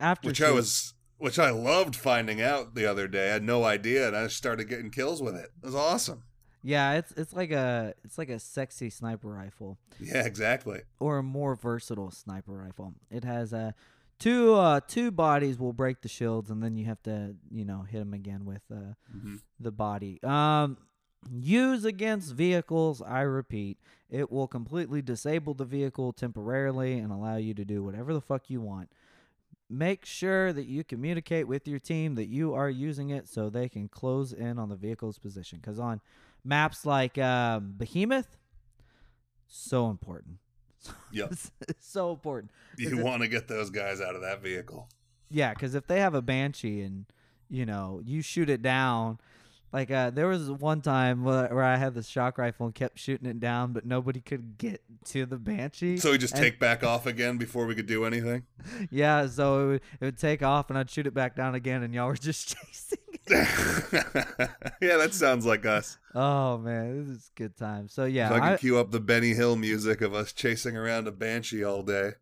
[0.00, 3.28] after Which I was which I loved finding out the other day.
[3.28, 5.50] I had no idea and I started getting kills with it.
[5.62, 6.24] It was awesome.
[6.62, 9.78] Yeah, it's it's like a it's like a sexy sniper rifle.
[9.98, 10.80] Yeah, exactly.
[10.98, 12.94] or a more versatile sniper rifle.
[13.10, 13.72] It has uh,
[14.18, 17.82] two uh, two bodies will break the shields, and then you have to you know
[17.82, 19.40] hit them again with uh, Mhm.
[19.58, 20.22] the body.
[20.22, 20.76] Um,
[21.30, 23.02] use against vehicles.
[23.02, 23.78] I repeat,
[24.08, 28.48] it will completely disable the vehicle temporarily and allow you to do whatever the fuck
[28.48, 28.88] you want.
[29.72, 33.68] Make sure that you communicate with your team that you are using it so they
[33.68, 35.58] can close in on the vehicle's position.
[35.60, 36.00] Because on
[36.44, 38.36] maps like um, Behemoth,
[39.48, 40.36] so important.
[41.12, 41.34] Yep.
[41.80, 42.50] So important.
[42.78, 44.88] You want to get those guys out of that vehicle.
[45.28, 47.04] Yeah, because if they have a banshee and
[47.48, 49.18] you know you shoot it down,
[49.72, 52.98] like uh, there was one time where, where I had the shock rifle and kept
[52.98, 55.96] shooting it down, but nobody could get to the banshee.
[55.98, 58.44] So we just And- take back off again before we could do anything.
[58.90, 61.82] Yeah, so it would, it would take off and I'd shoot it back down again,
[61.82, 62.98] and y'all were just chasing.
[64.80, 65.98] yeah, that sounds like us.
[66.14, 67.88] Oh man, this is good time.
[67.88, 70.76] So yeah, so I can I- cue up the Benny Hill music of us chasing
[70.76, 72.12] around a banshee all day.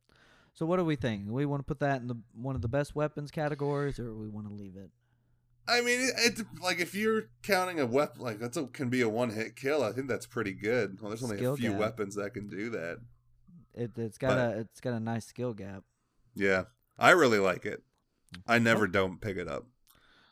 [0.55, 1.25] so what do we think?
[1.29, 4.29] We want to put that in the one of the best weapons categories, or we
[4.29, 4.91] want to leave it?
[5.67, 9.01] I mean, it, it like if you're counting a weapon like that's a, can be
[9.03, 9.83] a one hit kill.
[9.83, 10.99] I think that's pretty good.
[11.01, 11.81] Well, there's only Skill a few gap.
[11.81, 12.99] weapons that can do that.
[13.75, 15.85] It it's got But- a it's got a nice skill gap.
[16.35, 16.65] Yeah,
[16.99, 17.83] I really like it.
[18.47, 19.67] I never don't pick it up.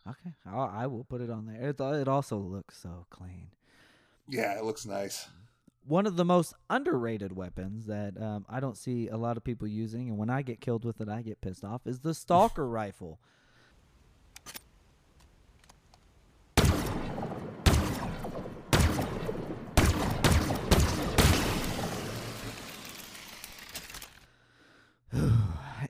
[0.09, 1.70] Okay, I'll, I will put it on there.
[1.70, 3.49] It it also looks so clean.
[4.28, 5.28] Yeah, it looks nice.
[5.85, 9.66] One of the most underrated weapons that um, I don't see a lot of people
[9.69, 12.69] using, and when I get killed with it, I get pissed off, is the stalker
[12.69, 13.19] rifle.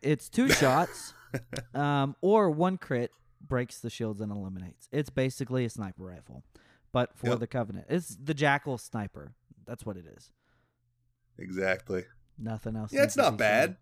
[0.02, 1.12] it's two shots,
[1.74, 3.10] um, or one crit
[3.48, 4.88] breaks the shields and eliminates.
[4.92, 6.44] It's basically a sniper rifle,
[6.92, 7.38] but for Yep.
[7.40, 7.86] the Covenant.
[7.88, 9.32] It's the Jackal sniper.
[9.66, 10.30] That's what it is.
[11.38, 12.04] Exactly.
[12.38, 12.92] Nothing else.
[12.92, 13.76] Yeah, it's not bad.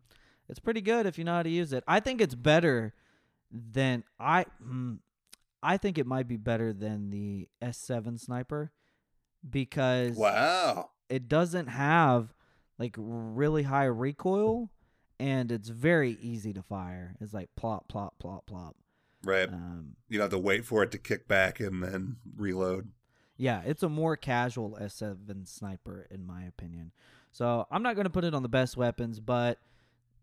[0.48, 1.84] It's pretty good if you know how to use it.
[1.86, 2.94] I think it's better
[3.50, 4.46] than I.
[4.62, 4.98] mm,
[5.62, 8.70] I think it might be better than the S7 sniper
[9.48, 10.90] because Wow.
[11.08, 12.34] it doesn't have
[12.78, 14.70] like really high recoil
[15.18, 17.16] and it's very easy to fire.
[17.20, 18.76] It's like plop, plop, plop, plop.
[19.24, 19.48] Right.
[19.48, 22.90] Um, You don't have to wait for it to kick back and then reload.
[23.36, 26.92] Yeah, it's a more casual S7 sniper, in my opinion.
[27.32, 29.58] So I'm not going to put it on the best weapons, but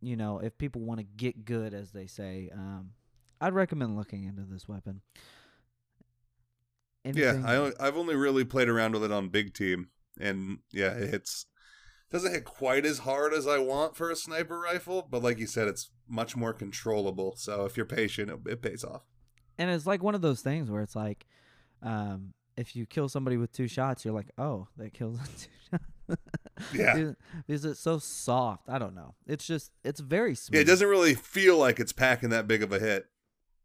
[0.01, 2.91] you know, if people want to get good, as they say, um,
[3.41, 5.01] I'd recommend looking into this weapon.
[7.03, 10.91] Anything- Yeah, I, I've only really played around with it on big team, and yeah,
[10.93, 11.45] it hits
[12.11, 15.47] doesn't hit quite as hard as I want for a sniper rifle, but like you
[15.47, 17.35] said, it's much more controllable.
[17.37, 19.03] So if you're patient, it, it pays off.
[19.57, 21.25] and it's like one of those things where it's like,
[21.81, 26.21] um, if you kill somebody with two shots, you're like, oh, that kills two shots.
[26.73, 26.93] Yeah.
[26.95, 27.15] Because-
[27.47, 28.67] because it's so soft.
[28.69, 29.15] I don't know.
[29.25, 30.55] It's just it's very smooth.
[30.55, 33.05] Yeah, it doesn't really feel like it's packing that big of a hit.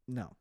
[0.06, 0.36] No,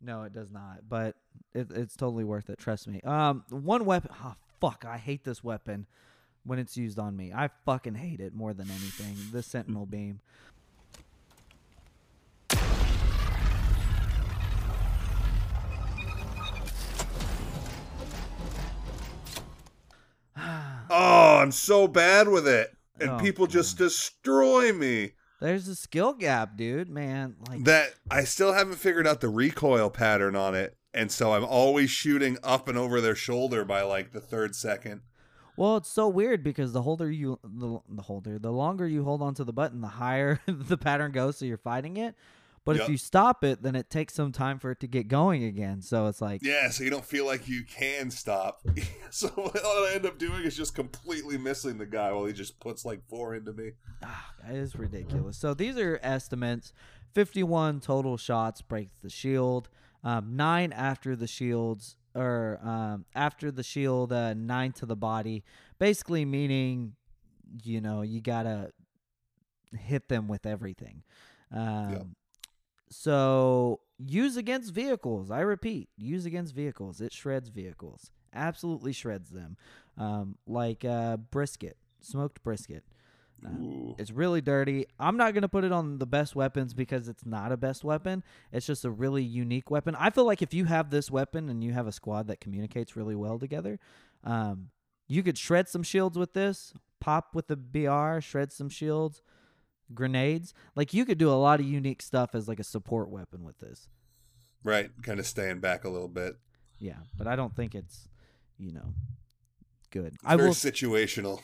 [0.00, 0.88] no, it does not.
[0.88, 1.16] But
[1.52, 2.58] it, it's totally worth it.
[2.58, 3.00] Trust me.
[3.02, 4.12] Um, one weapon.
[4.24, 4.84] Oh fuck!
[4.88, 5.86] I hate this weapon
[6.44, 7.32] when it's used on me.
[7.34, 9.16] I fucking hate it more than anything.
[9.32, 10.20] The Sentinel beam.
[20.92, 25.12] Oh, I'm so bad with it, and Oh, people just destroy me.
[25.40, 26.88] There's a skill gap, dude.
[26.88, 31.32] Man, like That I still haven't figured out the recoil pattern on it, and so
[31.32, 35.02] I'm always shooting up and over their shoulder by like the third second.
[35.60, 39.20] Well, it's so weird because the holder you the, the holder, the longer you hold
[39.20, 41.36] onto the button, the higher the pattern goes.
[41.36, 42.14] So you're fighting it.
[42.64, 42.82] But Yep.
[42.84, 45.82] if you stop it, then it takes some time for it to get going again.
[45.82, 48.62] So it's like, Yeah, so you don't feel like you can stop.
[49.10, 52.58] so what I end up doing is just completely missing the guy while he just
[52.58, 53.72] puts like four into me.
[54.02, 55.36] ah, that is ridiculous.
[55.36, 56.72] So these are estimates.
[57.12, 59.68] 51 total shots breaks the shield.
[60.02, 65.44] Um, nine after the shields, or um, after the shield, uh, nine to the body.
[65.78, 66.94] Basically meaning,
[67.62, 68.72] you know, you gotta
[69.76, 71.02] hit them with everything.
[71.52, 72.16] Um,
[72.90, 75.30] So use against vehicles.
[75.30, 77.00] I repeat, use against vehicles.
[77.00, 78.10] It shreds vehicles.
[78.34, 79.56] Absolutely shreds them.
[79.96, 82.84] Um, like uh, brisket, smoked brisket.
[83.46, 83.94] Ooh.
[83.98, 84.86] it's really dirty.
[84.98, 88.22] I'm not gonna put it on the best weapons because it's not a best weapon.
[88.52, 89.94] It's just a really unique weapon.
[89.98, 92.96] I feel like if you have this weapon and you have a squad that communicates
[92.96, 93.78] really well together,
[94.24, 94.68] um,
[95.08, 96.72] you could shred some shields with this.
[97.00, 99.22] Pop with the BR, shred some shields,
[99.94, 100.52] grenades.
[100.76, 103.58] Like you could do a lot of unique stuff as like a support weapon with
[103.58, 103.88] this.
[104.62, 106.36] Right, kind of staying back a little bit.
[106.78, 108.08] Yeah, but I don't think it's,
[108.58, 108.92] you know,
[109.90, 110.08] good.
[110.14, 110.54] It's I very will.
[110.54, 111.40] situational.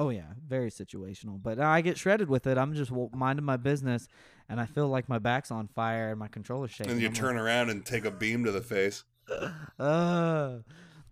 [0.00, 1.38] Oh yeah, very situational.
[1.42, 2.56] But I get shredded with it.
[2.56, 4.08] I'm just minding my business,
[4.48, 6.92] and I feel like my back's on fire and my controller's shaking.
[6.92, 9.04] And you I'm turn around and take a beam to the face.
[9.78, 10.60] uh,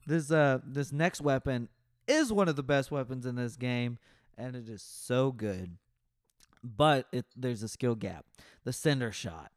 [0.07, 1.69] this uh this next weapon
[2.07, 3.99] is one of the best weapons in this game,
[4.39, 5.77] and it is so good.
[6.65, 8.25] But it there's a skill gap.
[8.65, 9.53] The cinder shot.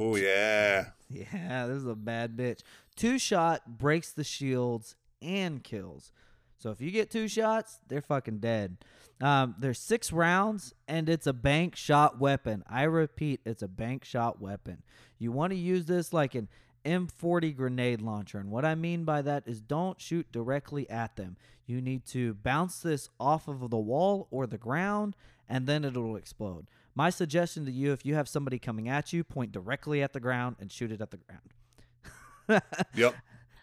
[0.00, 0.86] Oh yeah.
[1.12, 2.60] Yeah, this is a bad bitch.
[2.94, 6.12] Two shot breaks the shields and kills.
[6.56, 8.76] So if you get two shots, they're fucking dead.
[9.20, 12.62] Um, there's six rounds, and it's a bank shot weapon.
[12.70, 14.84] I repeat, it's a bank shot weapon.
[15.18, 16.46] You want to use this like an
[16.84, 18.38] M40 grenade launcher.
[18.38, 21.36] And what I mean by that is don't shoot directly at them.
[21.66, 25.16] You need to bounce this off of the wall or the ground,
[25.48, 26.68] and then it'll explode.
[26.94, 30.20] My suggestion to you if you have somebody coming at you, point directly at the
[30.20, 32.62] ground and shoot it at the ground.
[32.94, 33.14] Yep.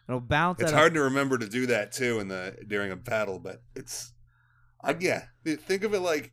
[0.07, 2.91] It'll bounce It's at a- hard to remember to do that too in the during
[2.91, 4.13] a battle, but it's
[4.81, 5.23] I yeah.
[5.43, 6.31] Think of it like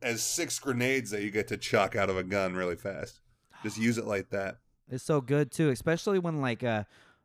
[0.00, 3.18] as six grenades that you get to chuck out of a gun really fast.
[3.64, 4.58] Just use it like that.
[4.88, 6.84] It's so good too, especially when like uh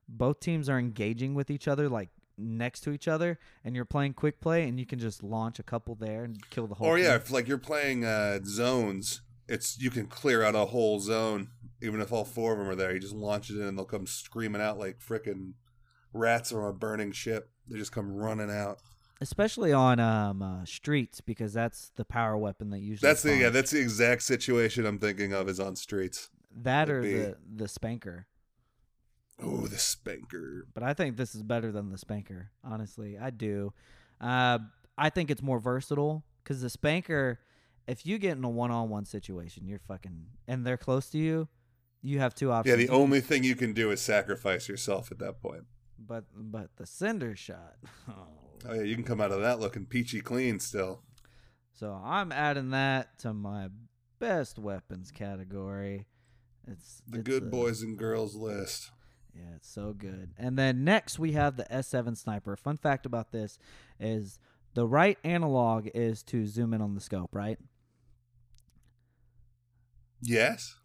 [0.09, 4.13] both teams are engaging with each other like next to each other and you're playing
[4.13, 6.97] quick play and you can just launch a couple there and kill the whole Or
[6.99, 11.49] yeah, if like you're playing uh zones, it's you can clear out a whole zone
[11.81, 12.93] even if all four of them are there.
[12.93, 15.53] You just launch it in and they'll come screaming out like frickin'
[16.13, 17.49] rats from a burning ship.
[17.67, 18.79] They just come running out.
[19.21, 23.49] especially on um uh, streets because that's the power weapon that usually That's the yeah,
[23.49, 26.29] that's the exact situation I'm thinking of is on streets.
[26.63, 28.27] that or be- the the spanker.
[29.41, 30.65] Oh, the spanker.
[30.73, 32.51] But I think this is better than the spanker.
[32.63, 33.73] Honestly, I do.
[34.21, 34.59] Uh,
[34.97, 37.39] I think it's more versatile because the spanker,
[37.87, 41.49] if you get in a one-on-one situation, you're fucking, and they're close to you,
[42.01, 42.79] you have two options.
[42.79, 45.63] Yeah, the only thing you can do is sacrifice yourself at that point.
[45.97, 47.75] But but the cinder shot.
[48.67, 51.03] Oh yeah, you can come out of that looking peachy clean still.
[51.73, 53.67] so I'm adding that to my
[54.17, 56.07] best weapons category.
[56.67, 58.89] It's The it's good a- boys and girls list.
[59.35, 60.31] Yeah, it's so good.
[60.37, 62.55] And then next we have the S7 sniper.
[62.55, 63.59] Fun fact about this
[63.99, 64.39] is
[64.75, 67.57] the right analog is to zoom in on the scope, right?
[70.21, 70.75] Yes.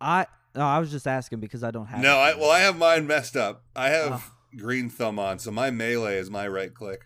[0.00, 2.00] I no, I was just asking because I don't have.
[2.00, 2.20] No, it.
[2.20, 3.64] I well I have mine messed up.
[3.74, 4.56] I have Oh.
[4.56, 7.02] green thumb on, so my melee is my right click.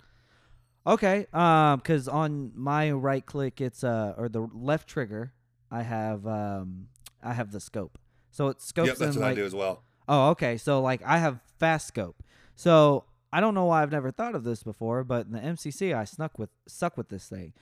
[0.86, 5.32] Okay, um, because on my right click, it's uh, or the left trigger,
[5.70, 6.88] I have um,
[7.22, 7.98] I have the scope.
[8.30, 9.32] So it scopes yep, that's what like.
[9.32, 9.84] I do as well.
[10.08, 10.56] Oh, okay.
[10.56, 12.22] So like I have fast scope.
[12.54, 15.94] So I don't know why I've never thought of this before, but in the MCC
[15.96, 17.52] I snuck with suck with this thing.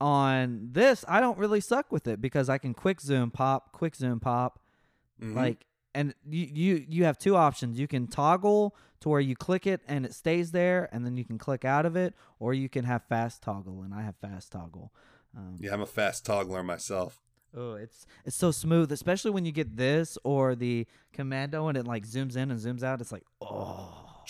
[0.00, 3.94] On this, I don't really suck with it because I can quick zoom pop, quick
[3.94, 4.58] zoom pop,
[5.22, 5.34] Mhm.
[5.34, 7.78] like and you, you you have two options.
[7.78, 11.24] You can toggle to where you click it and it stays there, and then you
[11.24, 14.50] can click out of it, or you can have fast toggle, and I have fast
[14.50, 14.92] toggle.
[15.36, 17.20] Um, yeah, I'm a fast toggler myself.
[17.56, 21.86] Oh, it's it's so smooth, especially when you get this or the commando and it
[21.86, 23.00] like zooms in and zooms out.
[23.00, 24.22] It's like oh,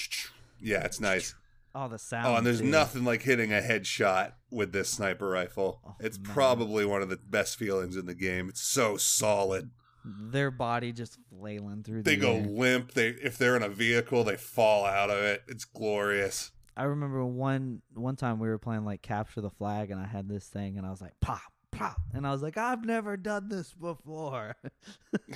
[0.61, 1.35] Yeah, it's nice.
[1.75, 2.27] oh the sound.
[2.27, 2.71] Oh, and there's dude.
[2.71, 5.81] nothing like hitting a headshot with this sniper rifle.
[5.87, 6.33] Oh, it's man.
[6.35, 8.49] probably one of the best feelings in the game.
[8.49, 9.71] It's so solid.
[10.05, 12.03] Their body just flailing through.
[12.03, 12.43] They the go air.
[12.43, 12.93] limp.
[12.93, 15.43] They if they're in a vehicle, they fall out of it.
[15.49, 16.51] It's glorious.
[16.77, 20.29] I remember one one time we were playing like capture the flag, and I had
[20.29, 21.41] this thing, and I was like pop
[21.75, 24.57] pop, and I was like I've never done this before.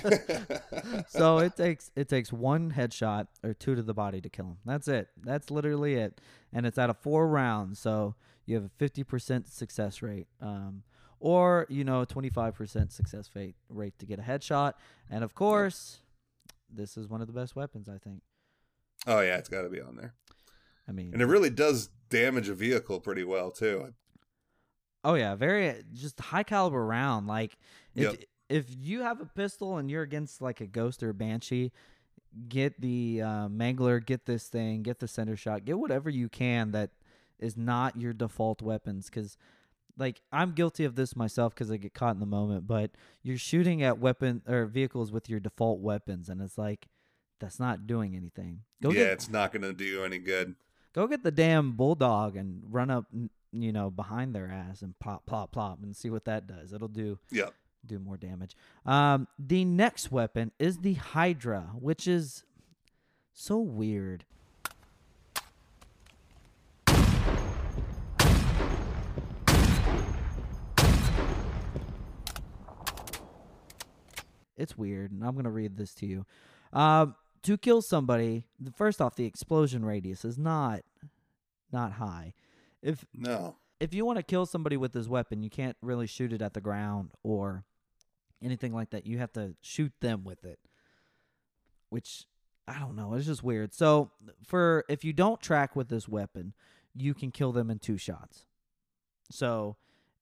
[1.07, 4.57] so it takes it takes one headshot or two to the body to kill him.
[4.65, 5.09] That's it.
[5.23, 6.21] That's literally it.
[6.53, 10.27] And it's out of four rounds, so you have a fifty percent success rate.
[10.41, 10.83] Um,
[11.19, 14.73] or you know, twenty five percent success rate rate to get a headshot.
[15.09, 15.99] And of course,
[16.73, 18.21] this is one of the best weapons, I think.
[19.07, 20.13] Oh yeah, it's got to be on there.
[20.87, 23.93] I mean, And it really does damage a vehicle pretty well too.
[25.03, 27.27] Oh yeah, very just high caliber round.
[27.27, 27.57] Like
[27.95, 28.23] if Yep.
[28.49, 31.71] if you have a pistol and you're against like a ghost or a banshee,
[32.47, 36.71] get the uh, mangler, get this thing, get the cinder shot, get whatever you can
[36.71, 36.91] that
[37.39, 39.05] is not your default weapons.
[39.09, 39.37] Because
[39.97, 42.67] like I'm guilty of this myself because I get caught in the moment.
[42.67, 42.91] But
[43.23, 46.87] you're shooting at weapon or vehicles with your default weapons, and it's like
[47.39, 48.61] that's not doing anything.
[48.81, 50.55] Go yeah, get it's not going to do you any good.
[50.93, 53.05] go get the damn bulldog and run up,
[53.51, 56.71] you know, behind their ass and plop, plop, plop, and see what that does.
[56.73, 57.53] It'll do Yep.
[57.85, 58.55] do more damage.
[58.85, 62.43] Um, the next weapon is the Hydra, which is
[63.33, 64.25] so weird.
[74.57, 76.25] It's weird, and I'm gonna read this to you.
[76.73, 80.81] Um, to kill somebody, the- first off, the explosion radius is not
[81.71, 82.33] not high.
[82.81, 83.57] If No.
[83.79, 86.53] if you want to kill somebody with this weapon, you can't really shoot it at
[86.53, 87.63] the ground or
[88.41, 89.05] anything like that.
[89.05, 90.59] You have to shoot them with it,
[91.89, 92.25] which
[92.67, 93.13] I don't know.
[93.15, 93.73] It's just weird.
[93.73, 94.11] So,
[94.45, 96.53] for if you don't track with this weapon,
[96.95, 98.45] you can kill them in two shots.
[99.31, 99.75] So,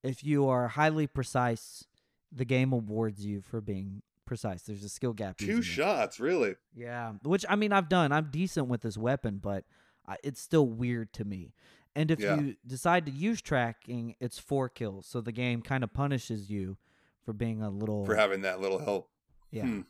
[0.03, 1.85] if you are highly precise,
[2.31, 4.63] the game awards you for being precise.
[4.63, 5.38] There's a skill gap.
[5.38, 5.65] Two using it.
[5.65, 6.55] shots, really.
[6.75, 8.11] Yeah, which I mean, I've done.
[8.11, 9.65] I'm decent with this weapon, but
[10.07, 11.53] I, it's still weird to me.
[11.97, 12.39] And if Yeah.
[12.39, 15.07] you decide to use tracking, it's four kills.
[15.07, 16.77] So the game kind of punishes you
[17.25, 18.05] for being a little.
[18.05, 19.09] For having that little help.
[19.51, 19.63] yeah.
[19.65, 19.81] hmm.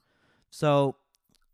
[0.49, 0.95] So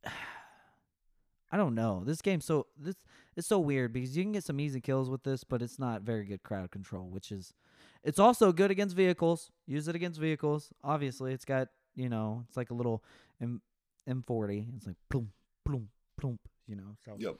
[1.51, 2.03] I don't know.
[2.05, 2.95] This game so this
[3.35, 6.01] it's so weird because you can get some easy kills with this, but it's not
[6.01, 7.53] very good crowd control, which is
[8.03, 9.51] it's also good against vehicles.
[9.65, 10.71] Use it against vehicles.
[10.83, 13.03] Obviously, it's got, you know, it's like a little
[13.41, 13.61] M
[14.07, 14.75] M40.
[14.75, 15.31] It's like plum
[15.65, 16.95] plum plum, you know.
[17.05, 17.35] So Yep.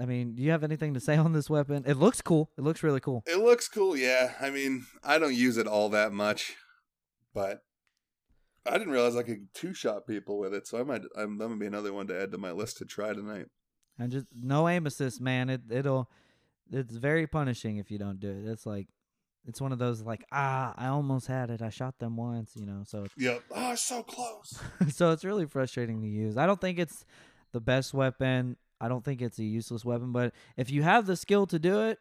[0.00, 1.84] I mean, do you have anything to say on this weapon?
[1.86, 2.50] It looks cool.
[2.56, 3.24] It looks really cool.
[3.26, 4.34] It looks cool, yeah.
[4.40, 6.56] I mean, I don't use it all that much,
[7.34, 7.62] but
[8.66, 11.02] I didn't realize I could two shot people with it, so I might.
[11.16, 13.46] I'm, that might be another one to add to my list to try tonight.
[13.98, 15.50] And just no aim assist, man.
[15.50, 16.10] It it'll
[16.70, 18.46] it's very punishing if you don't do it.
[18.46, 18.88] It's like
[19.46, 21.62] it's one of those like ah, I almost had it.
[21.62, 22.82] I shot them once, you know.
[22.86, 23.42] So Yep.
[23.54, 24.60] Oh, so close.
[24.94, 26.36] so it's really frustrating to use.
[26.36, 27.04] I don't think it's
[27.52, 28.56] the best weapon.
[28.80, 31.80] I don't think it's a useless weapon, but if you have the skill to do
[31.82, 31.98] it,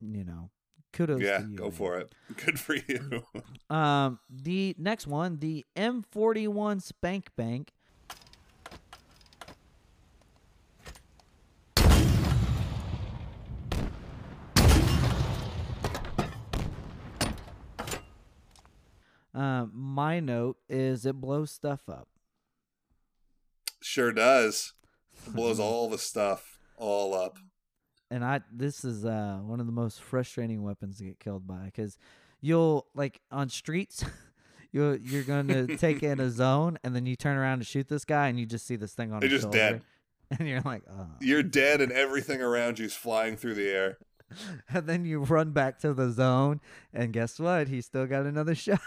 [0.00, 0.50] you know,
[0.92, 1.56] kudos yeah, to you.
[1.56, 1.72] go man.
[1.72, 2.14] for it.
[2.44, 3.24] Good for you.
[3.70, 7.72] Um, the next one, the M41 Spank Bank.
[19.34, 22.08] Um, my note is it blows stuff up.
[23.82, 24.72] sure does.
[25.34, 27.38] Blows all the stuff all up.
[28.10, 31.66] and I this is uh one of the most frustrating weapons to get killed by
[31.66, 31.96] because
[32.40, 34.04] you'll like on streets
[34.72, 37.86] You're, you're going to take in a zone and then you turn around to shoot
[37.86, 39.82] this guy and you just see this thing on They're his just shoulder dead.
[40.36, 43.98] and you're like oh You're dead, and everything around you's flying through the air.
[44.68, 46.60] and then you run back to the zone
[46.92, 48.80] and guess what he still got another shot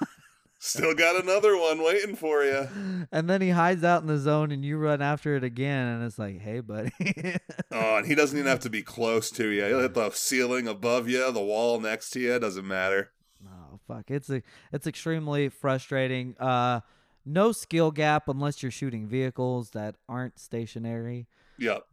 [0.59, 2.67] Still got another one waiting for you.
[3.11, 6.03] and then he hides out in the zone and you run after it again and
[6.03, 6.91] it's like hey buddy
[7.71, 9.63] Oh, and he doesn't even have to be close to you.
[9.65, 12.39] He'll hit the ceiling above you, the wall next to you.
[12.39, 13.11] Doesn't matter.
[13.45, 14.09] Oh fuck!
[14.09, 14.41] It's a
[14.73, 16.35] it's extremely frustrating.
[16.39, 16.79] Uh,
[17.25, 21.27] no skill gap unless you're shooting vehicles that aren't stationary,
[21.59, 21.85] Yep.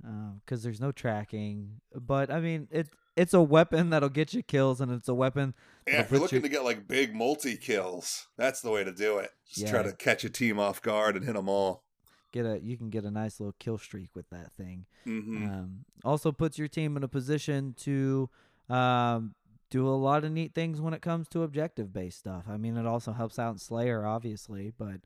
[0.45, 1.81] because there's no tracking.
[1.95, 5.55] But I mean, it it's a weapon that'll get you kills, and it's a weapon.
[5.86, 8.93] Yeah, if you're looking you- to get like big multi kills, that's the way to
[8.93, 9.31] do it.
[9.49, 11.82] Just try to catch a team off guard and hit them all.
[12.32, 14.86] get a you can get a nice little kill streak with that thing.
[15.05, 18.28] hmm Um, also puts your team in a position to
[18.69, 19.35] um,
[19.70, 22.45] do a lot of neat things when it comes to objective based stuff.
[22.49, 25.01] I mean, it also helps out in Slayer, obviously, but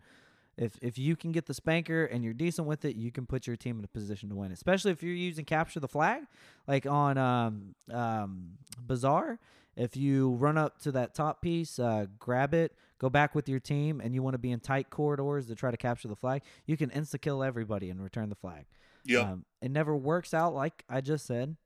[0.59, 3.47] if if you can get the spanker and you're decent with it, you can put
[3.47, 4.52] your team in a position to win.
[4.52, 6.22] Especially if you're using capture the flag,
[6.66, 9.39] like on um, um, Bazaar.
[9.76, 13.60] If you run up to that top piece, uh, grab it, go back with your
[13.60, 16.43] team, and you want to be in tight corridors to try to capture the flag,
[16.66, 18.66] you can insta kill everybody and return the flag.
[19.05, 19.24] Yep.
[19.24, 21.56] Um, it never works out like I just said,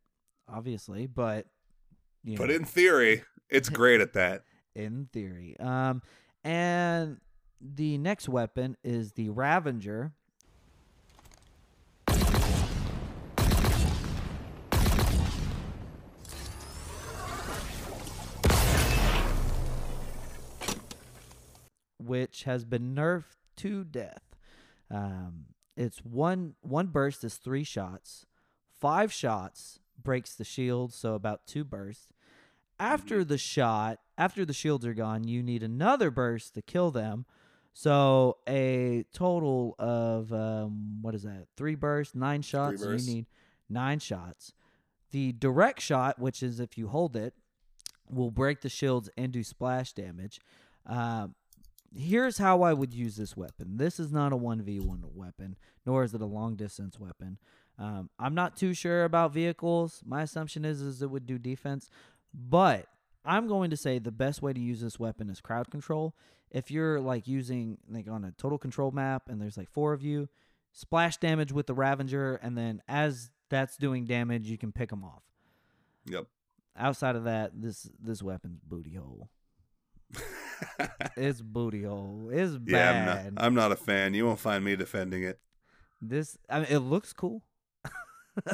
[0.47, 1.47] obviously, but
[2.23, 4.44] you but know, in theory, it's great at that.
[4.74, 5.56] in theory.
[5.59, 6.02] Um,
[6.44, 7.19] and
[7.62, 10.12] the next weapon is the Ravager.
[21.98, 24.22] Which has been nerfed to death.
[24.90, 28.26] Um, it's one one burst is three shots.
[28.68, 32.09] Five shots breaks the shield, so about two bursts.
[32.78, 37.24] After the shot, after the shields are gone, you need another burst to kill them.
[37.73, 41.47] So a total of um, what is that?
[41.57, 42.81] Three bursts, nine shots.
[42.81, 43.09] so bursts.
[43.09, 43.27] You need
[43.69, 44.53] nine shots.
[45.11, 47.35] The direct shot, which is if you hold it,
[48.09, 50.40] will break the shields and do splash damage.
[50.86, 51.35] Um,
[51.94, 53.77] here's how I would use this weapon.
[53.77, 57.39] This is not a 1v1 weapon, nor is it a long distance weapon.
[57.78, 60.03] Um, I'm not too sure about vehicles.
[60.05, 61.90] My assumption is, is it would do defense,
[62.35, 62.86] but
[63.24, 66.15] I'm going to say the best way to use this weapon is crowd control.
[66.51, 70.03] If you're like using like on a total control map and there's like four of
[70.03, 70.28] you,
[70.73, 75.05] splash damage with the Ravager, and then as that's doing damage, you can pick them
[75.05, 75.23] off.
[76.07, 76.27] Yep.
[76.77, 79.28] Outside of that, this this weapon's booty hole.
[81.16, 82.31] It's booty hole.
[82.32, 82.66] It's bad.
[82.70, 84.15] yeah, I'm not, I'm not a fan.
[84.15, 85.40] You won't find me defending it.
[86.01, 87.43] This I mean, it looks cool.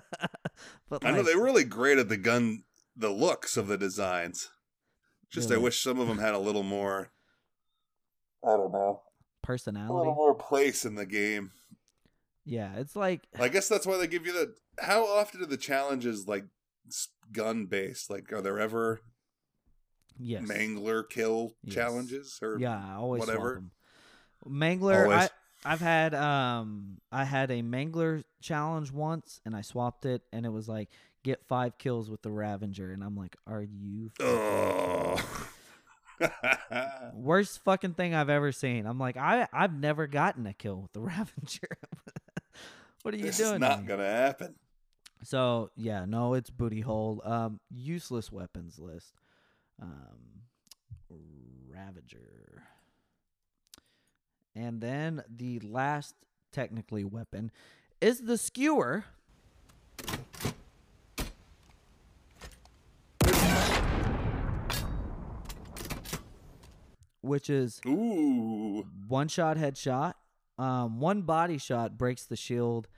[0.89, 2.65] but I know they're really great at the gun,
[2.97, 4.51] the looks of the designs.
[5.31, 7.11] Just I wish some of them had a little more.
[8.45, 9.03] I don't know.
[9.43, 9.93] Personality.
[9.93, 11.53] A little more place in the game.
[12.45, 14.55] Yeah, it's like I guess that's why they give you the.
[14.81, 16.45] How often are the challenges like
[17.33, 18.09] gun based?
[18.09, 19.01] Like, are there ever
[20.19, 20.45] yes.
[20.45, 21.75] mangler kill Yes.
[21.75, 23.57] challenges or Yeah, I always swap whatever?
[23.57, 23.71] 'em.
[24.47, 25.29] Mangler, Always.
[25.65, 30.47] I I've had um I had a Mangler challenge once and I swapped it and
[30.47, 30.89] it was like
[31.29, 35.17] get five kills with the Ravager and I'm like, are you Oh.
[37.15, 38.87] worst fucking thing I've ever seen.
[38.87, 41.79] I'm like, I I've never gotten a kill with the Ravager.
[43.03, 43.55] what are you this doing?
[43.55, 44.55] is not gonna happen.
[45.25, 47.23] So yeah, no, it's booty hole.
[47.25, 49.13] Um, useless weapons list.
[49.81, 50.43] Um,
[51.73, 52.63] Ravager.
[54.55, 56.15] And then the last
[56.53, 57.53] technically weapon
[58.01, 59.05] is the skewer.
[67.21, 68.87] Which is Ooh.
[69.09, 70.15] one shot headshot.
[70.59, 72.89] Um, one body shot breaks the shield,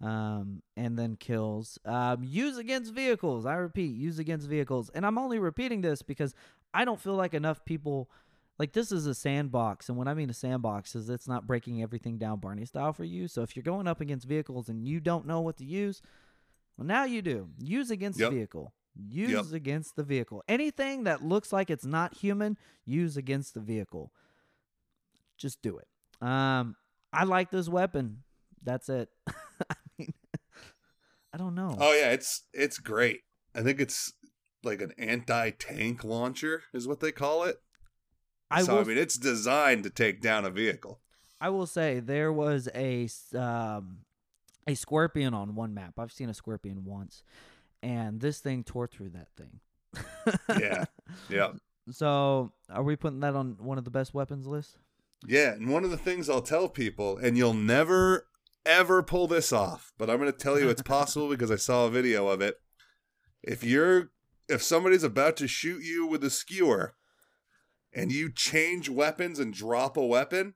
[0.00, 1.78] um, and then kills.
[1.84, 3.44] Um, use against vehicles.
[3.44, 4.90] I repeat, use against vehicles.
[4.94, 6.34] And I'm only repeating this because
[6.72, 8.10] I don't feel like enough people.
[8.58, 11.82] Like this is a sandbox, and when I mean a sandbox, is it's not breaking
[11.82, 13.26] everything down Barney style for you.
[13.26, 16.02] So if you're going up against vehicles and you don't know what to use,
[16.76, 17.48] well, now you do.
[17.58, 18.32] Use against Yep.
[18.32, 18.74] vehicle.
[18.94, 20.42] Use against the vehicle.
[20.48, 24.12] Anything that looks like it's not human, use against the vehicle.
[25.38, 25.86] Just do it.
[26.26, 26.76] Um,
[27.12, 28.24] I like this weapon.
[28.62, 29.08] That's it.
[29.28, 30.12] I mean,
[31.32, 31.76] I don't know.
[31.78, 33.20] Oh yeah, it's it's great.
[33.54, 34.12] I think it's
[34.62, 37.56] like an anti-tank launcher is what they call it.
[38.50, 38.82] I so will.
[38.82, 41.00] I mean, it's designed to take down a vehicle.
[41.40, 44.00] I will say there was a um,
[44.66, 45.94] a scorpion on one map.
[45.98, 47.22] I've seen a scorpion once,
[47.82, 49.60] and this thing tore through that thing.
[50.60, 50.84] Yeah.
[51.28, 51.52] Yeah.
[51.92, 54.78] So, are we putting that on one of the best weapons list?
[55.26, 58.26] Yeah, and one of the things I'll tell people, and you'll never
[58.64, 61.86] ever pull this off, but I'm going to tell you it's possible because I saw
[61.86, 62.56] a video of it.
[63.42, 64.10] If you're
[64.48, 66.94] if somebody's about to shoot you with a skewer
[67.92, 70.54] and you change weapons and drop a weapon,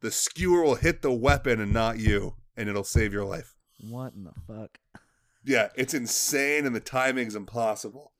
[0.00, 3.56] the skewer will hit the weapon and not you, and it'll save your life.
[3.80, 4.78] What in the fuck?
[5.44, 8.12] Yeah, it's insane and the timing's impossible.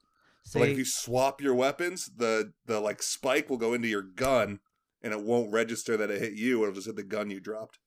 [0.44, 4.02] So like if you swap your weapons, the the like spike will go into your
[4.02, 4.60] gun
[5.02, 7.78] and it won't register that it hit you, it'll just hit the gun you dropped.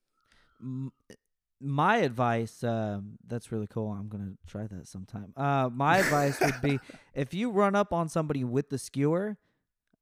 [1.62, 6.62] My advice um, that's really cool i'm gonna try that sometime uh, my advice would
[6.62, 6.80] be
[7.14, 9.38] if you run up on somebody with the skewer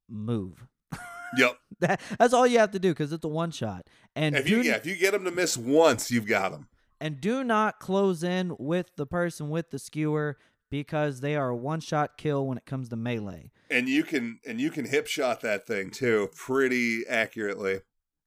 [0.09, 0.67] move
[1.37, 1.57] Yep.
[1.79, 4.57] that, that's all you have to do because it's a one shot and If do,
[4.57, 6.67] you yeah, if you get them to miss once, you've got them.
[7.03, 10.37] And do not close in with the person with the skewer
[10.71, 14.39] because they are a one shot kill when it comes to melee And you can
[14.47, 17.81] and you can hip shot that thing too pretty accurately.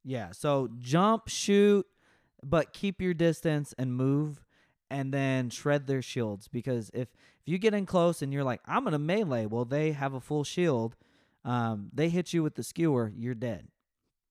[0.05, 1.87] Yeah, so jump, shoot,
[2.45, 4.45] but keep your distance and move
[4.89, 7.09] and then shred their shields because if
[7.41, 10.13] if you get in close and you're like I'm going to melee, well they have
[10.13, 10.97] a full shield.
[11.47, 13.69] Um they hit you with the skewer, you're dead.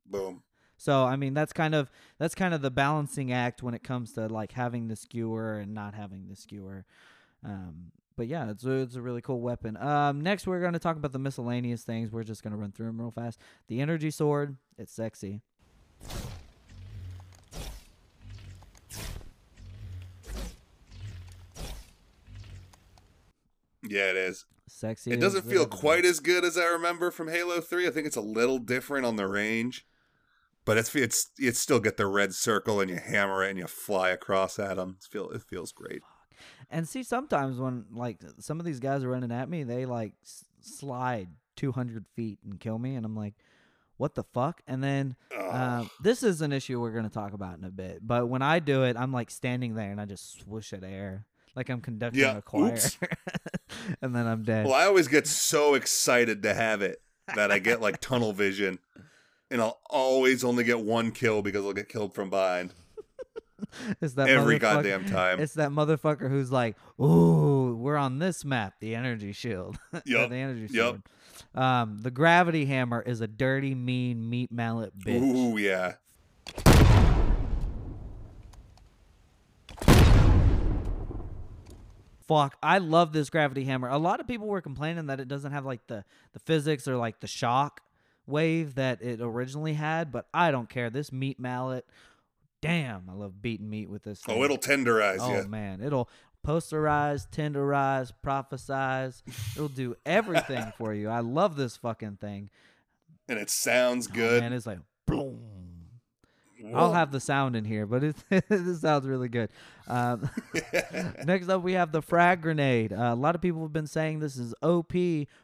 [0.06, 0.44] Boom.
[0.78, 4.14] So I mean that's kind of that's kind of the balancing act when it comes
[4.14, 6.86] to like having the skewer and not having the skewer.
[7.44, 9.76] Um but yeah, it's a, it's a really cool weapon.
[9.78, 12.12] Um, next, we're going to talk about the miscellaneous things.
[12.12, 13.40] We're just going to run through them real fast.
[13.68, 15.42] The energy sword, it's sexy.
[23.88, 24.46] Yeah, it is.
[24.68, 25.12] Sexy.
[25.12, 27.88] It doesn't feel quite as good as I remember from Halo 3.
[27.88, 29.86] I think it's a little different on the range.
[30.66, 33.68] But it's it's you still get the red circle and you hammer it and you
[33.68, 34.98] fly across at them.
[35.00, 36.02] It feel it feels great.
[36.72, 40.14] And see, sometimes when like some of these guys are running at me, they like
[40.24, 43.36] s- slide 200 feet and kill me, and I'm like,
[43.98, 44.62] what the fuck?
[44.68, 48.00] And then uh, this is an issue we're gonna talk about in a bit.
[48.02, 51.28] But when I do it, I'm like standing there and I just swoosh at air,
[51.56, 52.78] like I'm conducting Yeah, a choir,
[54.02, 54.66] and then I'm dead.
[54.66, 57.02] Well, I always get so excited to have it
[57.36, 58.80] that I get like tunnel vision,
[59.52, 62.74] and I'll always only get one kill because I'll get killed from behind
[64.02, 65.40] it's that every motherfucker- goddamn time.
[65.40, 70.36] It's that motherfucker who's like, "Ooh, we're on this map, the energy shield." Yup, the
[70.36, 71.02] energy shield.
[71.54, 75.22] Um, the gravity hammer is a dirty, mean meat mallet bitch.
[75.22, 75.94] Ooh, yeah.
[82.28, 83.88] Fuck, I love this gravity hammer.
[83.88, 86.04] A lot of people were complaining that it doesn't have like the
[86.34, 87.82] the physics or like the shock
[88.28, 90.90] wave that it originally had, but I don't care.
[90.90, 91.86] This meat mallet,
[92.62, 94.22] damn, I love beating meat with this.
[94.22, 94.38] Thing.
[94.40, 95.48] Oh, it'll tenderize Oh you.
[95.48, 96.10] man, it'll
[96.46, 99.22] posterize, tenderize, prophesize.
[99.56, 101.10] It'll do everything for you.
[101.10, 102.50] I love this fucking thing.
[103.28, 104.42] And it sounds Oh, good.
[104.44, 105.40] man, it's like boom.
[106.74, 108.16] I'll have the sound in here, but it
[108.50, 109.50] this sounds really good.
[109.88, 110.28] Um,
[111.26, 112.92] next up, we have the frag grenade.
[112.92, 114.94] Uh, a lot of people have been saying this is OP.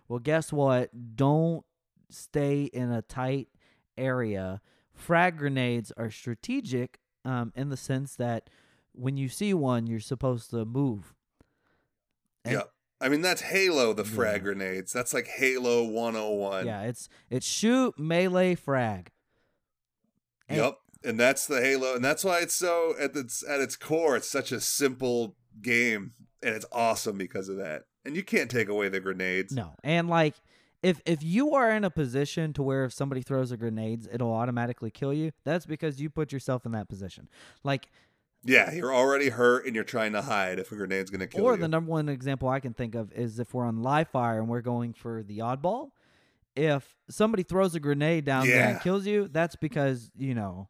[0.07, 0.89] Well, guess what?
[1.15, 1.63] Don't
[2.13, 3.47] stay in a tight
[3.97, 4.61] area.
[4.93, 8.49] Frag grenades are strategic um, in the sense that
[8.93, 11.13] when you see one, you're supposed to move.
[12.43, 12.63] And- yeah.
[13.03, 14.09] I mean, that's Halo, the Yeah.
[14.15, 14.93] frag grenades.
[14.93, 16.67] That's like Halo 101.
[16.67, 19.11] Yeah, it's it's shoot melee frag.
[20.47, 20.77] And- Yep.
[21.03, 24.29] And that's the Halo, and that's why it's so at its at its core, it's
[24.29, 26.11] such a simple game,
[26.43, 27.85] and it's awesome because of that.
[28.05, 29.51] And you can't take away the grenades.
[29.51, 30.35] No, and like
[30.83, 34.33] if if you are in a position to where if somebody throws a grenades, it'll
[34.33, 35.31] automatically kill you.
[35.43, 37.29] That's because you put yourself in that position.
[37.63, 37.89] Like,
[38.43, 41.51] Yeah, you're already hurt, and you're trying to hide if a grenade's gonna kill or
[41.51, 41.53] you.
[41.53, 44.39] Or the number one example I can think of is if we're on live fire
[44.39, 45.91] and we're going for the oddball.
[46.55, 50.67] If somebody throws a grenade down there and kills you, that's because you know,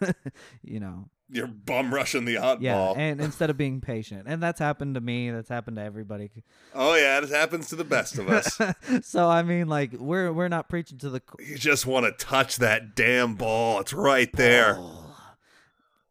[0.62, 2.60] you know, you're bum rushing the oddball.
[2.60, 2.92] yeah.
[2.92, 5.30] And instead of being patient, and that's happened to me.
[5.30, 6.30] That's happened to everybody.
[6.74, 8.58] oh yeah, it happens to the best of us.
[9.06, 12.56] so I mean, like we're we're not preaching to the you just want to touch
[12.58, 13.80] that damn ball.
[13.80, 14.78] It's right there.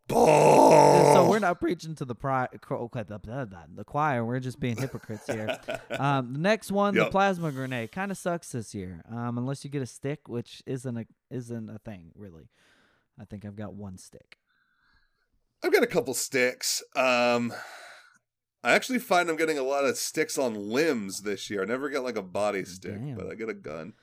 [0.08, 1.16] Ball.
[1.16, 4.24] so we're not preaching to the pri- the, choir.
[4.24, 5.60] We're just being hypocrites here.
[5.90, 9.04] Um, the next one, the plasma grenade, kind of sucks this year.
[9.10, 12.50] Um, unless you get a stick, which isn't a isn't a thing really.
[13.20, 14.38] I think I've got one stick.
[15.66, 16.84] I've got a couple sticks.
[16.96, 17.52] Um,
[18.64, 21.64] I actually find I'm getting a lot of sticks on limbs this year.
[21.64, 23.16] I never get like a body stick, Damn.
[23.16, 23.94] but I get a gun.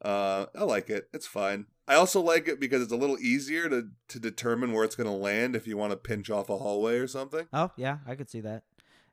[0.00, 1.08] Uh, I like it.
[1.12, 1.66] It's fine.
[1.88, 5.08] I also like it because it's a little easier to to determine where it's going
[5.08, 7.48] to land if you want to pinch off a hallway or something.
[7.52, 8.62] Oh yeah, I could see that.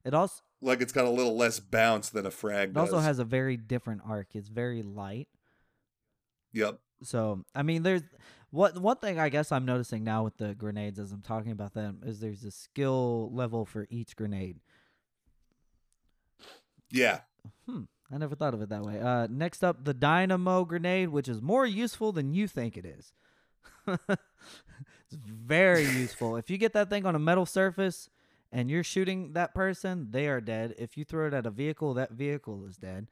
[0.06, 2.94] It also Like it's got a little less bounce than a frag it does.
[2.94, 4.36] also has a very different arc.
[4.36, 5.28] It's very light.
[6.52, 6.80] Yep.
[7.02, 8.04] So I mean, there's
[8.54, 11.74] what one thing I guess I'm noticing now with the grenades as I'm talking about
[11.74, 14.60] them is there's a skill level for each grenade.
[16.92, 17.22] Yeah.
[17.68, 17.86] Hmm.
[18.12, 19.00] I never thought of it that way.
[19.00, 23.12] Uh, next up, the dynamo grenade, which is more useful than you think it is.
[23.88, 26.36] it's very useful.
[26.36, 28.08] If you get that thing on a metal surface
[28.52, 30.76] and you're shooting that person, they are dead.
[30.78, 33.08] If you throw it at a vehicle, that vehicle is dead.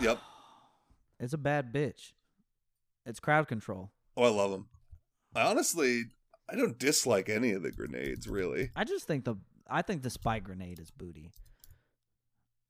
[0.00, 0.18] Yep.
[1.18, 2.12] It's a bad bitch.
[3.06, 3.92] It's crowd control.
[4.16, 4.66] Oh, I love them.
[5.34, 6.04] I honestly,
[6.50, 8.70] I don't dislike any of the grenades really.
[8.74, 9.36] I just think the
[9.68, 11.32] I think the spike grenade is booty.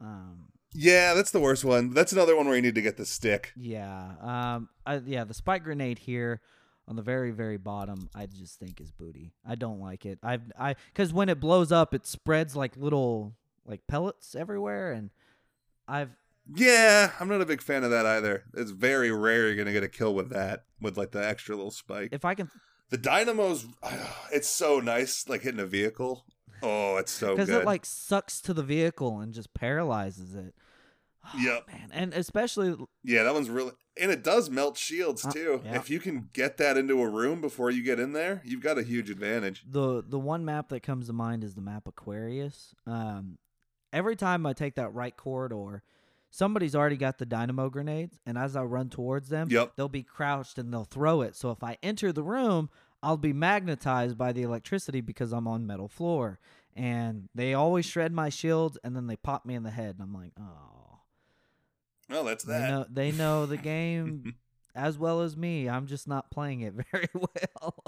[0.00, 1.94] Um, Yeah, that's the worst one.
[1.94, 3.52] That's another one where you need to get the stick.
[3.56, 4.12] Yeah.
[4.20, 4.68] Um.
[4.84, 5.24] I, yeah.
[5.24, 6.40] The spike grenade here
[6.88, 9.32] on the very very bottom, I just think is booty.
[9.46, 10.18] I don't like it.
[10.22, 13.34] I've I because when it blows up, it spreads like little
[13.64, 15.10] like pellets everywhere, and
[15.88, 16.10] I've
[16.54, 18.44] Yeah, I'm not a big fan of that either.
[18.54, 21.70] It's very rare you're gonna get a kill with that, with like the extra little
[21.70, 22.10] spike.
[22.12, 22.50] if I can
[22.90, 23.66] the dynamos,
[24.32, 26.24] it's so nice, like hitting a vehicle.
[26.62, 27.62] Oh, it's so because good.
[27.62, 30.54] it like sucks to the vehicle and just paralyzes it.
[31.34, 31.66] Oh, Yep.
[31.66, 35.60] man, and especially yeah, that one's really, and it does melt shields Uh, too.
[35.64, 35.74] yeah.
[35.74, 38.78] If you can get that into a room before you get in there, you've got
[38.78, 39.64] a huge advantage.
[39.68, 42.76] the the one map that comes to mind is the map Aquarius.
[42.86, 43.38] Um,
[43.92, 45.82] every time I take that right corridor,
[46.36, 49.72] somebody's already got the dynamo grenades, and as I run towards them, Yep.
[49.76, 51.34] they'll be crouched and they'll throw it.
[51.36, 52.68] So if I enter the room,
[53.02, 56.38] I'll be magnetized by the electricity because I'm on metal floor.
[56.74, 60.02] And they always shred my shields, and then they pop me in the head, and
[60.02, 60.98] I'm like, oh.
[62.10, 62.68] Well, that's They that.
[62.70, 64.34] know they know the game
[64.74, 65.68] as well as me.
[65.68, 67.82] I'm just not playing it very well.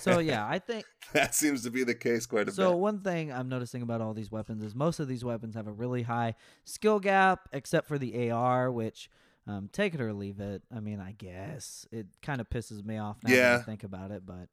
[0.00, 2.72] So yeah, I think that seems to be the case quite a so bit.
[2.72, 5.66] So one thing I'm noticing about all these weapons is most of these weapons have
[5.66, 6.34] a really high
[6.64, 9.10] skill gap, except for the AR, which
[9.46, 10.62] um, take it or leave it.
[10.74, 13.58] I mean, I guess it kind of pisses me off now that Yeah.
[13.60, 14.48] I think about it, but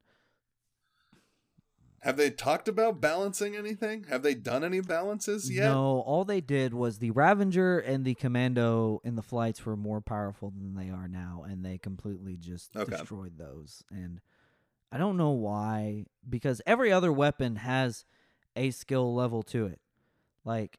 [2.01, 4.03] Have they talked about balancing anything?
[4.10, 5.64] Have they done any balances yet?
[5.72, 10.01] no, all they did was the Ravager and the Commando in the flights were more
[10.01, 12.97] powerful than they are now, and they completely just Okay.
[12.97, 13.84] destroyed those.
[13.89, 14.19] And
[14.94, 18.06] I don't know why, because every other weapon has
[18.56, 19.80] a skill level to it.
[20.45, 20.78] Like,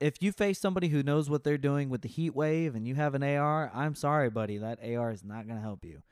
[0.00, 2.96] if you face somebody who knows what they're doing with the heat wave and you
[2.96, 6.02] have an AR, I'm sorry, buddy, that AR is not going to help you.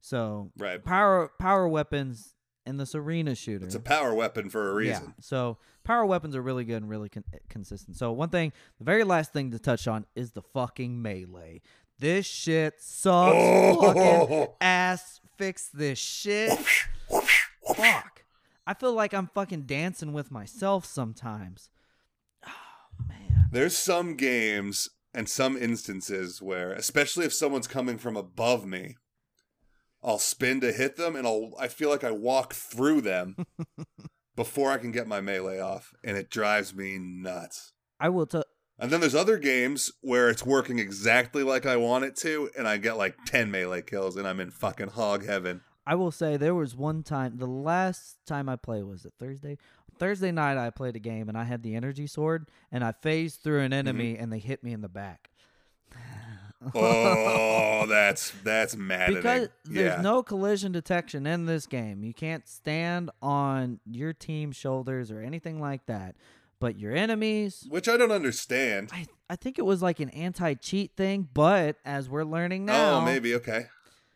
[0.00, 0.82] So, Right.
[0.82, 2.34] power power weapons
[2.66, 3.66] in this arena shooter.
[3.66, 5.04] It's a power weapon for a reason.
[5.08, 5.12] Yeah.
[5.20, 7.96] So power weapons are really good and really con- eh, consistent.
[7.96, 11.60] So one thing, the very last thing to touch on is the fucking melee.
[12.00, 13.36] This shit sucks.
[13.80, 14.56] Fucking Oh.
[14.60, 15.20] ass.
[15.36, 16.58] Fix this shit.
[17.76, 18.24] Fuck.
[18.66, 21.70] I feel like I'm fucking dancing with myself sometimes.
[22.46, 22.50] Oh
[23.08, 23.48] man.
[23.52, 28.96] There's some games and some instances where, especially if someone's coming from above me,
[30.02, 33.36] I'll spin to hit them and I'll I feel like I walk through them
[34.36, 37.72] before I can get my melee off, and it drives me nuts.
[37.98, 38.44] I will tell.
[38.80, 42.66] And then there's other games where it's working exactly like I want it to, and
[42.66, 45.60] I get like 10 melee kills, and I'm in fucking hog heaven.
[45.86, 47.38] I will say there was one time.
[47.38, 49.58] The last time I played was it Thursday.
[49.98, 53.42] Thursday night I played a game and I had the energy sword and I phased
[53.42, 54.22] through an enemy mm-hmm.
[54.22, 55.30] and they hit me in the back.
[56.74, 59.22] Oh, that's that's maddening.
[59.22, 60.00] because there's yeah.
[60.00, 62.02] no collision detection in this game.
[62.02, 66.16] You can't stand on your team's shoulders or anything like that.
[66.60, 68.90] But your enemies, Which I don't understand.
[68.92, 71.28] I I think it was like an anti-cheat thing.
[71.32, 73.66] But as we're learning now, Oh, maybe okay.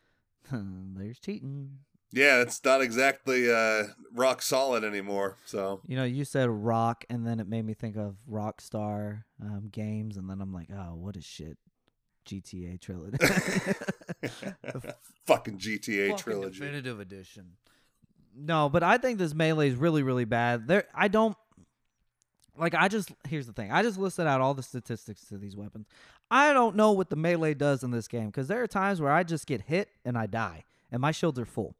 [0.52, 1.78] there's cheating.
[2.12, 5.36] Yeah, it's not exactly uh, rock solid anymore.
[5.46, 9.68] So You know, you said rock, and then it made me think of Rockstar um,
[9.72, 11.58] games, and then I'm like, oh, what is shit?
[12.24, 13.16] GTA trilogy.
[15.26, 16.60] fucking GTA Fucking trilogy.
[16.60, 17.52] Definitive edition.
[18.36, 20.66] No, but I think this melee is really, really bad.
[20.66, 21.36] There, I don't
[22.56, 22.74] like.
[22.74, 23.70] I just here's the thing.
[23.70, 25.86] I just listed out all the statistics to these weapons.
[26.30, 29.12] I don't know what the melee does in this game because there are times where
[29.12, 31.74] I just get hit and I die, and my shields are full.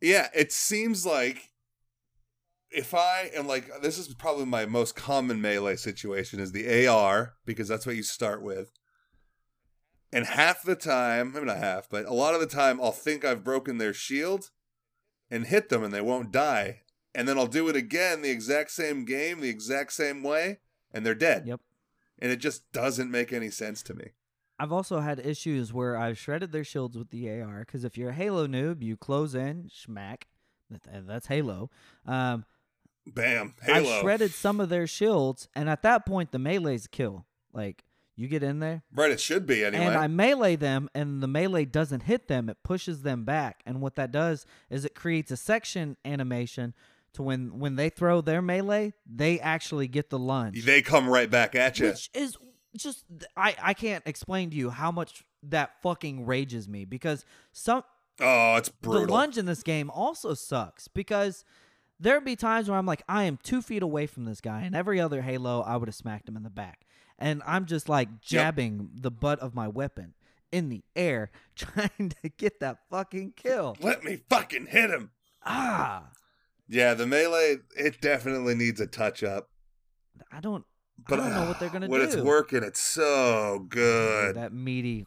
[0.00, 1.50] Yeah, it seems like
[2.70, 7.34] if I am like this is probably my most common melee situation is the AR
[7.46, 8.72] because that's what you start with.
[10.12, 13.24] And half the time, maybe not half, but a lot of the time I'll think
[13.24, 14.50] I've broken their shield
[15.30, 16.82] and hit them and they won't die.
[17.14, 20.58] And then I'll do it again the exact same game, the exact same way,
[20.92, 21.46] and they're dead.
[21.46, 21.60] Yep.
[22.18, 24.10] And it just doesn't make any sense to me.
[24.58, 28.10] I've also had issues where I've shredded their shields with the AR because if you're
[28.10, 30.22] a Halo noob, you close in, schmack.
[30.70, 31.70] that- That's Halo.
[32.06, 32.44] Um,
[33.06, 33.54] Bam.
[33.62, 33.98] Halo.
[33.98, 37.26] I shredded some of their shields, and at that point, the melee's kill.
[37.52, 37.84] Like
[38.16, 39.84] you get in there, Right, it should be anyway.
[39.86, 43.60] and I melee them, and the melee doesn't hit them; it pushes them back.
[43.66, 46.74] And what that does is it creates a section animation
[47.14, 51.30] to when when they throw their melee, they actually get the lunge, they come right
[51.30, 51.88] back at you.
[51.88, 52.36] which is
[52.76, 53.04] just
[53.36, 57.84] I I can't explain to you how much that fucking rages me because some
[58.20, 59.06] oh, it's brutal.
[59.06, 61.44] the lunge in this game also sucks because
[62.00, 64.74] there'd be times where I'm like, I am two feet away from this guy, and
[64.74, 66.86] every other Halo, I would have smacked him in the back.
[67.18, 70.14] And I'm just like jabbing the butt of my weapon
[70.50, 73.76] in the air, trying to get that fucking kill.
[73.80, 75.10] Let me fucking hit him.
[75.44, 76.10] Ah,
[76.68, 79.50] Yeah, the melee it definitely needs a touch up.
[80.32, 80.64] I don't,
[81.08, 82.06] But I don't know what they're gonna when do.
[82.06, 84.34] When it's working, it's so good.
[84.36, 85.04] That meaty.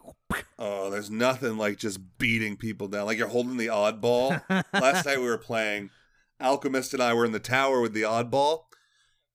[0.59, 3.05] Oh, there's nothing like just beating people down.
[3.05, 4.41] Like you're holding the oddball.
[4.73, 5.89] Last night we were playing.
[6.39, 8.65] Alchemist and I were in the tower with the oddball,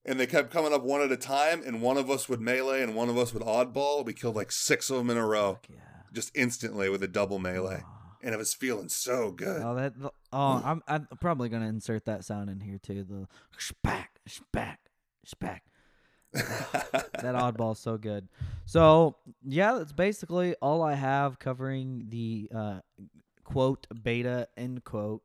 [0.04, 1.60] and they kept coming up one at a time.
[1.66, 4.04] And one of us would melee, and one of us would oddball.
[4.06, 5.76] We killed like six of them in a row, Yeah.
[6.12, 7.82] just instantly with a double melee,
[8.22, 9.62] and it was feeling so good.
[9.62, 9.94] Oh, that.
[10.32, 13.04] Oh, I'm, I'm probably gonna insert that sound in here too.
[13.04, 13.28] The
[13.58, 14.76] spack, spack,
[15.26, 15.60] spack.
[16.32, 18.28] that oddball's so good.
[18.64, 19.16] So
[19.46, 22.80] yeah, that's basically all I have covering the uh,
[23.44, 25.22] quote beta end quote.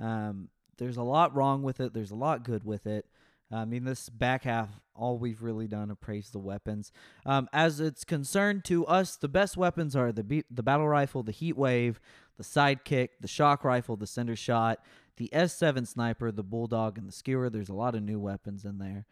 [0.00, 0.48] Um,
[0.78, 1.92] there's a lot wrong with it.
[1.92, 3.06] There's a lot good with it.
[3.50, 6.92] I mean, this back half, all we've really done appraise the weapons.
[7.24, 11.22] Um, as it's concerned to us, the best weapons are the be- the battle rifle,
[11.22, 11.98] the heat wave,
[12.36, 14.80] the sidekick, the shock rifle, the cinder shot,
[15.16, 17.48] the S7 sniper, the bulldog, and the skewer.
[17.48, 19.06] There's a lot of new weapons in there.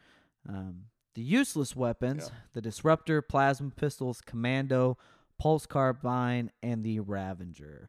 [0.49, 0.83] Um,
[1.15, 2.39] the useless weapons, Yeah.
[2.53, 4.99] the disruptor, plasma pistols, commando,
[5.39, 7.89] pulse carbine, and the Ravager.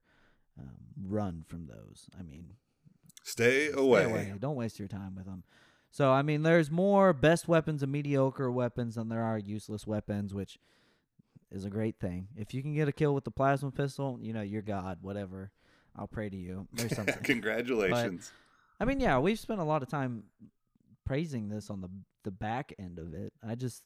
[0.58, 2.10] Um, run from those.
[2.18, 2.54] I mean,
[3.24, 4.34] Stay Stay away.
[4.40, 5.44] Don't waste your time with them.
[5.92, 10.34] So I mean, there's more best weapons and mediocre weapons than there are useless weapons,
[10.34, 10.60] which
[11.52, 12.28] is a great thing.
[12.36, 15.00] If you can get a kill with the plasma pistol, you know you're God.
[15.02, 15.52] Whatever.
[15.96, 16.68] I'll pray to you.
[16.74, 17.24] There's something.
[17.24, 18.32] Congratulations.
[18.80, 20.24] I mean, yeah, we've spent a lot of time
[21.06, 21.90] praising this on the
[22.24, 23.34] the back end of it.
[23.48, 23.84] I just,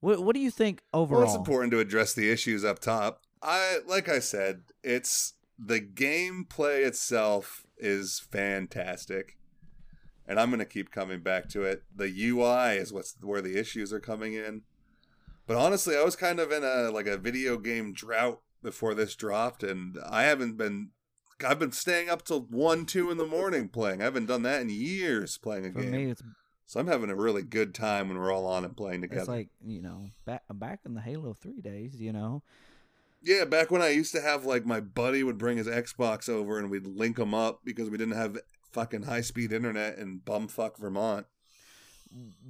[0.00, 1.20] what what do you think overall?
[1.20, 3.22] Well, it's important to address the issues up top.
[3.40, 9.36] I like I said, it's the gameplay itself is fantastic.
[10.26, 11.82] And I'm going to keep coming back to it.
[11.94, 14.62] The UI is what's where the issues are coming in.
[15.46, 19.16] But honestly, I was kind of in a like a video game drought before this
[19.16, 20.90] dropped and I haven't been
[21.44, 24.00] I've been staying up till 1 2 in the morning playing.
[24.00, 25.90] I haven't done that in years playing a For game.
[25.90, 26.22] me, it's
[26.66, 29.22] So I'm having a really good time when we're all on and playing together.
[29.22, 32.00] it's like you know back back in the Halo Three days.
[32.00, 32.42] You know,
[33.20, 36.58] Yeah, back when I used to have like my buddy would bring his Xbox over
[36.58, 38.38] and we'd link them up because we didn't have
[38.72, 41.26] fucking high speed internet in bumfuck Vermont.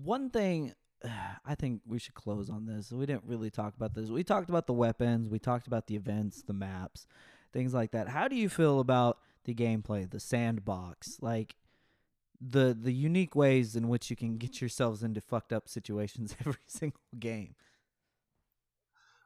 [0.02, 0.74] one thing
[1.44, 2.92] I think we should close on this.
[2.92, 4.08] We didn't really talk about this.
[4.08, 7.06] We talked about the weapons, we talked about the events, the maps,
[7.52, 8.08] things like that.
[8.08, 11.56] How do you feel about the gameplay, the sandbox, like
[12.40, 16.60] the the unique ways in which you can get yourselves into fucked up situations every
[16.66, 17.54] single game?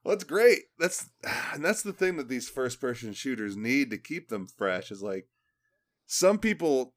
[0.05, 0.65] Well, it's great.
[0.79, 1.11] That's
[1.53, 5.03] and that's the thing that these first person shooters need to keep them fresh is
[5.03, 5.29] like
[6.07, 6.95] some people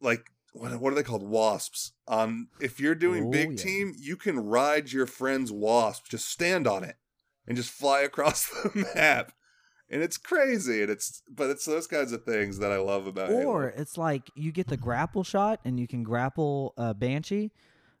[0.00, 3.56] like what what are they called wasps um if you're doing Oh, big yeah.
[3.56, 6.96] team you can ride your friend's wasp just stand on it
[7.46, 9.32] and just fly across the map
[9.90, 13.28] and it's crazy and it's but it's those kinds of things that i love about
[13.28, 13.44] Halo.
[13.44, 17.52] Or it's like you get the grapple shot and you can grapple uh, Banshee.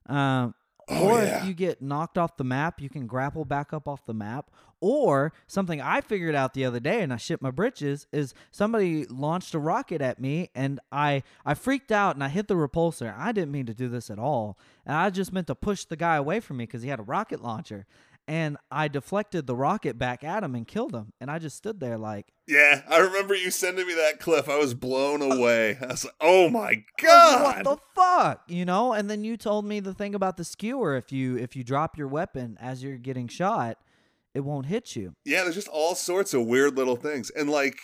[0.06, 0.54] Um,
[0.88, 1.40] Oh, or yeah.
[1.40, 4.50] if you get knocked off the map, you can grapple back up off the map.
[4.78, 9.06] Or something I figured out the other day and I shit my britches is somebody
[9.06, 13.16] launched a rocket at me and I I freaked out and I hit the repulsor.
[13.16, 14.58] I didn't mean to do this at all.
[14.84, 17.04] And I just meant to push the guy away from me because he had a
[17.04, 17.86] rocket launcher.
[18.28, 21.12] And I deflected the rocket back at him and killed him.
[21.20, 24.48] And I just stood there like, Yeah, I remember you sending me that clip.
[24.48, 25.78] I was blown uh, away.
[25.82, 29.64] I was like, "Oh my god!" what the fuck you know and then you told
[29.64, 32.98] me the thing about the skewer if you if you drop your weapon as you're
[32.98, 33.78] getting shot
[34.34, 37.78] it won't hit you yeah, there's just all sorts of weird little things, and like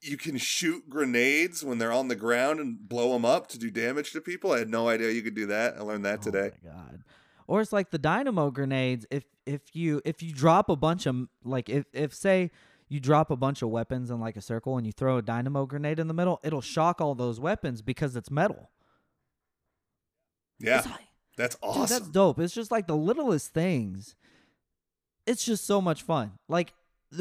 [0.00, 3.70] you can shoot grenades when they're on the ground and blow them up to do
[3.70, 4.52] damage to people.
[4.52, 5.76] I had no idea you could do that.
[5.78, 6.50] I learned that oh today.
[6.54, 7.04] oh my god
[7.46, 11.28] or it's like the dynamo grenades if if you if you drop a bunch of
[11.44, 12.50] like if if say
[12.88, 15.66] you drop a bunch of weapons in like a circle and you throw a dynamo
[15.66, 18.70] grenade in the middle it'll shock all those weapons because it's metal
[20.58, 21.00] Yeah, like-
[21.36, 21.88] that's Dude, awesome.
[21.98, 22.38] that's dope.
[22.38, 24.14] It's just like the littlest things.
[25.26, 26.32] It's just so much fun.
[26.48, 26.72] Like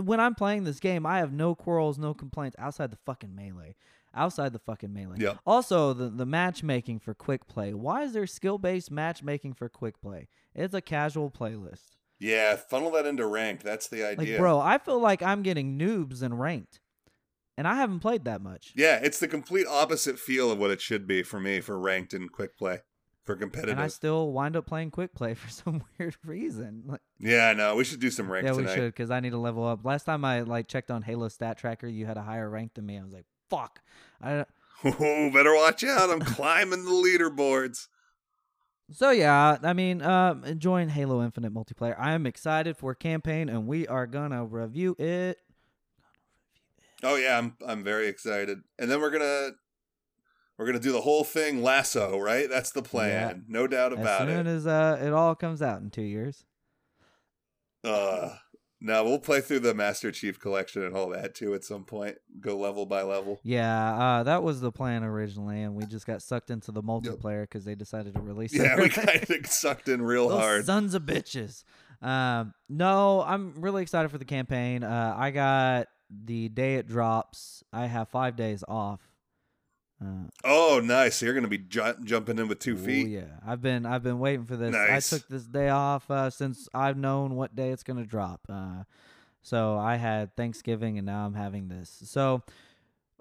[0.04, 3.76] when I'm playing this game, I have no quarrels, no complaints outside the fucking melee.
[4.16, 5.18] Outside the fucking melee.
[5.20, 5.40] Yep.
[5.46, 7.74] Also, the the matchmaking for quick play.
[7.74, 10.28] Why is there skill based matchmaking for quick play?
[10.54, 11.96] It's a casual playlist.
[12.20, 13.64] yeah, funnel that into ranked.
[13.64, 14.34] That's the idea.
[14.34, 16.80] Like, bro, I feel like I'm getting noobs and ranked,
[17.58, 18.72] and I haven't played that much.
[18.76, 22.14] Yeah, it's the complete opposite feel of what it should be for me for ranked
[22.14, 22.82] and quick play
[23.24, 23.72] for competitive.
[23.72, 26.84] And I still wind up playing quick play for some weird reason.
[26.86, 28.76] Like, yeah, no, we should do some ranked Yeah, we tonight.
[28.76, 29.84] should because I need to level up.
[29.84, 32.86] Last time I like checked on Halo Stat Tracker, you had a higher rank than
[32.86, 33.00] me.
[33.00, 33.82] I was like, "Fuck!"
[34.22, 34.46] I,
[34.86, 36.10] Oh, better watch out!
[36.10, 37.88] I'm climbing the leaderboards.
[38.92, 41.96] so yeah, I mean, um, enjoying Halo Infinite multiplayer.
[41.98, 45.38] I am excited for campaign, and we are gonna review it.
[47.04, 48.62] Oh yeah, I'm I'm very excited.
[48.80, 49.52] And then we're gonna
[50.58, 52.50] we're gonna do the whole thing LASO, right?
[52.50, 53.46] That's the plan.
[53.48, 54.32] No doubt about it.
[54.32, 54.56] As soon it.
[54.56, 56.46] as uh, it all comes out in two years.
[57.84, 58.36] uh
[58.86, 62.18] no, we'll play through the Master Chief collection and all that too at some point.
[62.42, 63.40] Go level by level.
[63.42, 67.44] Yeah, uh, that was the plan originally, and we just got sucked into the multiplayer
[67.44, 68.62] because they decided to release it.
[68.64, 70.66] Yeah, we kind of sucked in real Those hard.
[70.66, 71.64] sons of bitches.
[72.02, 74.84] Um, no, I'm really excited for the campaign.
[74.84, 77.64] Uh, I got the day it drops.
[77.72, 79.00] I have five days off.
[80.02, 81.16] Uh, Oh, nice.
[81.18, 83.08] So you're gonna be ju- jumping in with two ooh, feet.
[83.08, 84.74] yeah, I've been I've been waiting for this.
[84.74, 85.12] Nice.
[85.14, 88.42] I took this day off uh, since I've known what day it's gonna drop.
[88.50, 88.84] Uh,
[89.42, 92.02] so I had Thanksgiving and now I'm having this.
[92.06, 92.42] So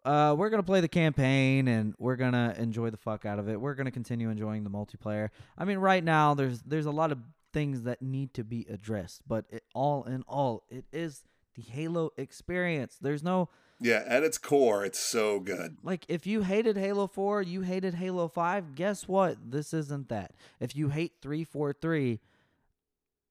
[0.04, 3.60] uh, we're gonna play the campaign and we're gonna enjoy the fuck out of it.
[3.60, 5.30] We're gonna continue enjoying the multiplayer.
[5.56, 7.18] I mean, right now there's there's a lot of
[7.52, 11.22] things that need to be addressed, but it, all in all, it is
[11.54, 12.96] the Halo experience.
[13.00, 13.48] There's no
[13.80, 15.76] Yeah, at its core, it's so good.
[15.82, 19.50] like if you hated Halo 4, you hated Halo 5, guess what?
[19.50, 20.34] This isn't that.
[20.60, 22.20] If you hate 343,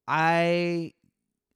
[0.08, 0.94] I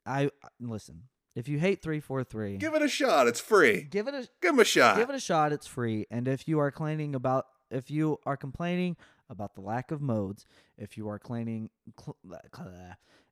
[0.06, 0.30] I
[0.60, 1.04] listen.
[1.36, 3.28] If you hate 343, Give it a shot.
[3.28, 3.82] It's free.
[3.84, 4.98] give it a Give him a shot.
[4.98, 5.52] give it a shot.
[5.52, 6.06] It's free.
[6.10, 8.96] And if you are complaining about if you are complaining
[9.30, 10.46] about the lack of modes,
[10.78, 11.70] if you are complaining
[12.00, 12.16] cl-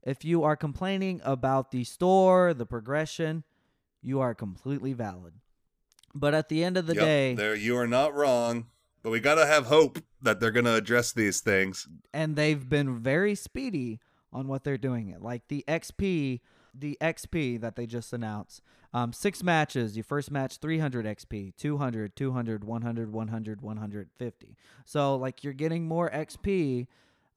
[0.03, 3.43] if you are complaining about the store, the progression,
[4.01, 5.33] you are completely valid.
[6.13, 8.67] But at the end of the Yep, day, there you are not wrong.
[9.01, 11.87] But we gotta have hope that they're gonna address these things.
[12.13, 13.99] and they've been very speedy
[14.31, 15.21] on what they're doing it.
[15.21, 16.39] Like the XP,
[16.73, 18.61] the XP that they just announced.
[18.93, 19.97] Um, six matches.
[19.97, 24.57] Your first match 300 XP, 200, 200, 100, 100, 150.
[24.85, 26.87] So like you're getting more XP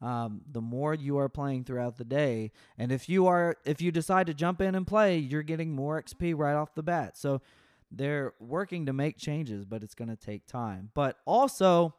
[0.00, 2.52] um, the more you are playing throughout the day.
[2.76, 6.00] And if you are if you decide to jump in and play, you're getting more
[6.02, 7.16] XP right off the bat.
[7.16, 7.40] So
[7.90, 10.90] they're working to make changes, but it's going to take time.
[10.94, 11.94] But also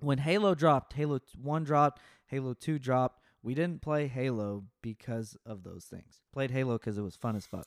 [0.00, 5.62] when Halo dropped, Halo 1 dropped, Halo 2 dropped, we didn't play Halo because of
[5.62, 6.22] those things.
[6.32, 7.66] Played Halo because it was fun as fuck.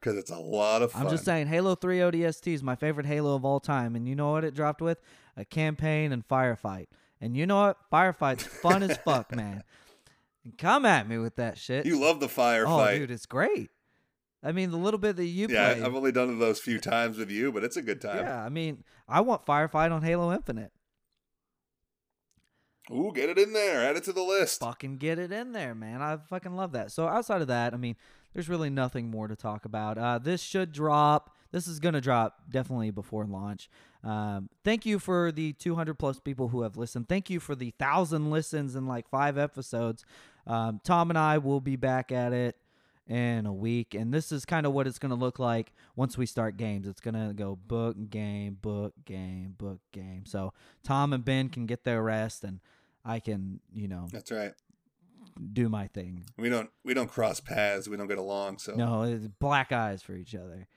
[0.00, 1.02] Because it's a lot of fun.
[1.02, 3.96] I'm just saying, Halo 3 ODST is my favorite Halo of all time.
[3.96, 5.00] And you know what it dropped with?
[5.36, 6.86] A campaign and firefight.
[7.20, 7.78] And you know what?
[7.92, 9.62] Firefight's fun as fuck, man.
[10.44, 11.86] And come at me with that shit.
[11.86, 12.98] You love the oh, firefight.
[12.98, 13.70] dude, it's great.
[14.42, 15.82] I mean, the little bit that you yeah, played.
[15.84, 18.18] I've only done it those few times with you, but it's a good time.
[18.18, 20.70] yeah, I mean, I want firefight on Halo Infinite.
[22.92, 23.82] Ooh, get it in there.
[23.82, 24.60] Add it to the list.
[24.60, 26.00] fucking get it in there, man.
[26.00, 26.92] I fucking love that.
[26.92, 27.96] So outside of that, I mean,
[28.32, 29.98] there's really nothing more to talk about.
[29.98, 31.34] Uh, this should drop.
[31.50, 33.68] This is gonna drop definitely before launch.
[34.06, 37.08] Um, thank you for the 200 plus people who have listened.
[37.08, 40.04] Thank you for the thousand listens in like five episodes.
[40.46, 42.56] Um, Tom and I will be back at it
[43.08, 46.24] in a week, and this is kind of what it's gonna look like once we
[46.24, 46.86] start games.
[46.86, 50.24] It's gonna go book game, book game, book game.
[50.24, 50.52] So
[50.84, 52.60] Tom and Ben can get their rest, and
[53.04, 54.54] I can, you know, That's right.
[55.52, 56.24] do my thing.
[56.36, 57.88] We don't we don't cross paths.
[57.88, 58.58] We don't get along.
[58.58, 60.68] So No, it's black eyes for each other.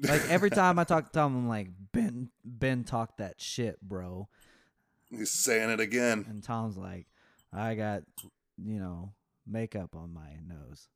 [0.00, 4.28] Like every time I talk to Tom, I'm like, Ben, Ben, talked that shit, bro.
[5.10, 6.24] he's saying it again.
[6.28, 7.06] And Tom's like,
[7.52, 8.02] I got,
[8.56, 9.12] you know,
[9.46, 10.88] makeup on my nose.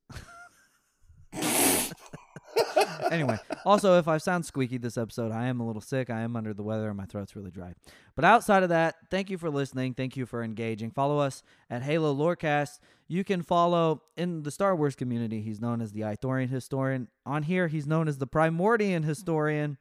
[3.10, 6.10] anyway, also, if I sound squeaky this episode, I am a little sick.
[6.10, 7.74] I am under the weather and my throat's really dry.
[8.14, 9.94] But outside of that, thank you for listening.
[9.94, 10.90] Thank you for engaging.
[10.90, 12.78] Follow us at Halo Lorecast.
[13.08, 15.40] You can follow in the Star Wars community.
[15.40, 17.08] He's known as the Ithorian Historian.
[17.24, 19.78] On here, he's known as the Primordian Historian.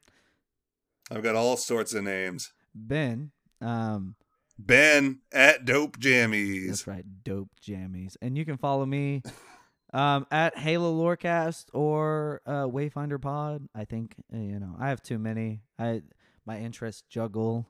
[1.10, 2.52] I've got all sorts of names.
[2.74, 3.32] Ben.
[3.60, 4.16] Um,
[4.58, 6.68] Ben at Dope Jammies.
[6.68, 8.16] That's right, dope jammies.
[8.22, 9.22] And you can follow me
[9.96, 13.66] um, at Halo Lorecast or uh, Wayfinder Pod.
[13.74, 15.62] I think uh, you know I have too many.
[15.78, 16.02] I
[16.44, 17.66] my interests juggle.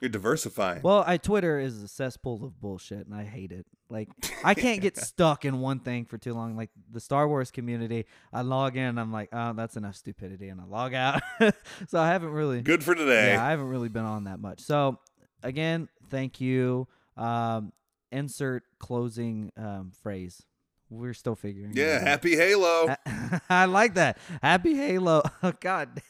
[0.00, 0.82] You're diversifying.
[0.82, 3.66] Well, I Twitter is a cesspool of bullshit, and I hate it.
[3.90, 4.08] Like
[4.44, 6.54] I can't get stuck in one thing for too long.
[6.56, 10.48] Like the Star Wars community, I log in, and I'm like, oh, that's enough stupidity,
[10.48, 11.20] and I log out.
[11.88, 12.62] so I haven't really.
[12.62, 13.32] Good for today.
[13.32, 14.60] Yeah, I haven't really been on that much.
[14.60, 15.00] So
[15.42, 16.86] again, thank you.
[17.16, 17.72] Um,
[18.12, 20.44] insert closing um, phrase.
[20.88, 21.72] We're still figuring.
[21.72, 22.88] it Yeah, happy Halo.
[23.06, 24.18] Ha- I like that.
[24.42, 25.22] Happy Halo.
[25.42, 26.02] Oh God.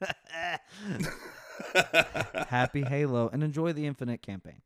[2.48, 4.60] Happy Halo, and enjoy the Infinite campaign.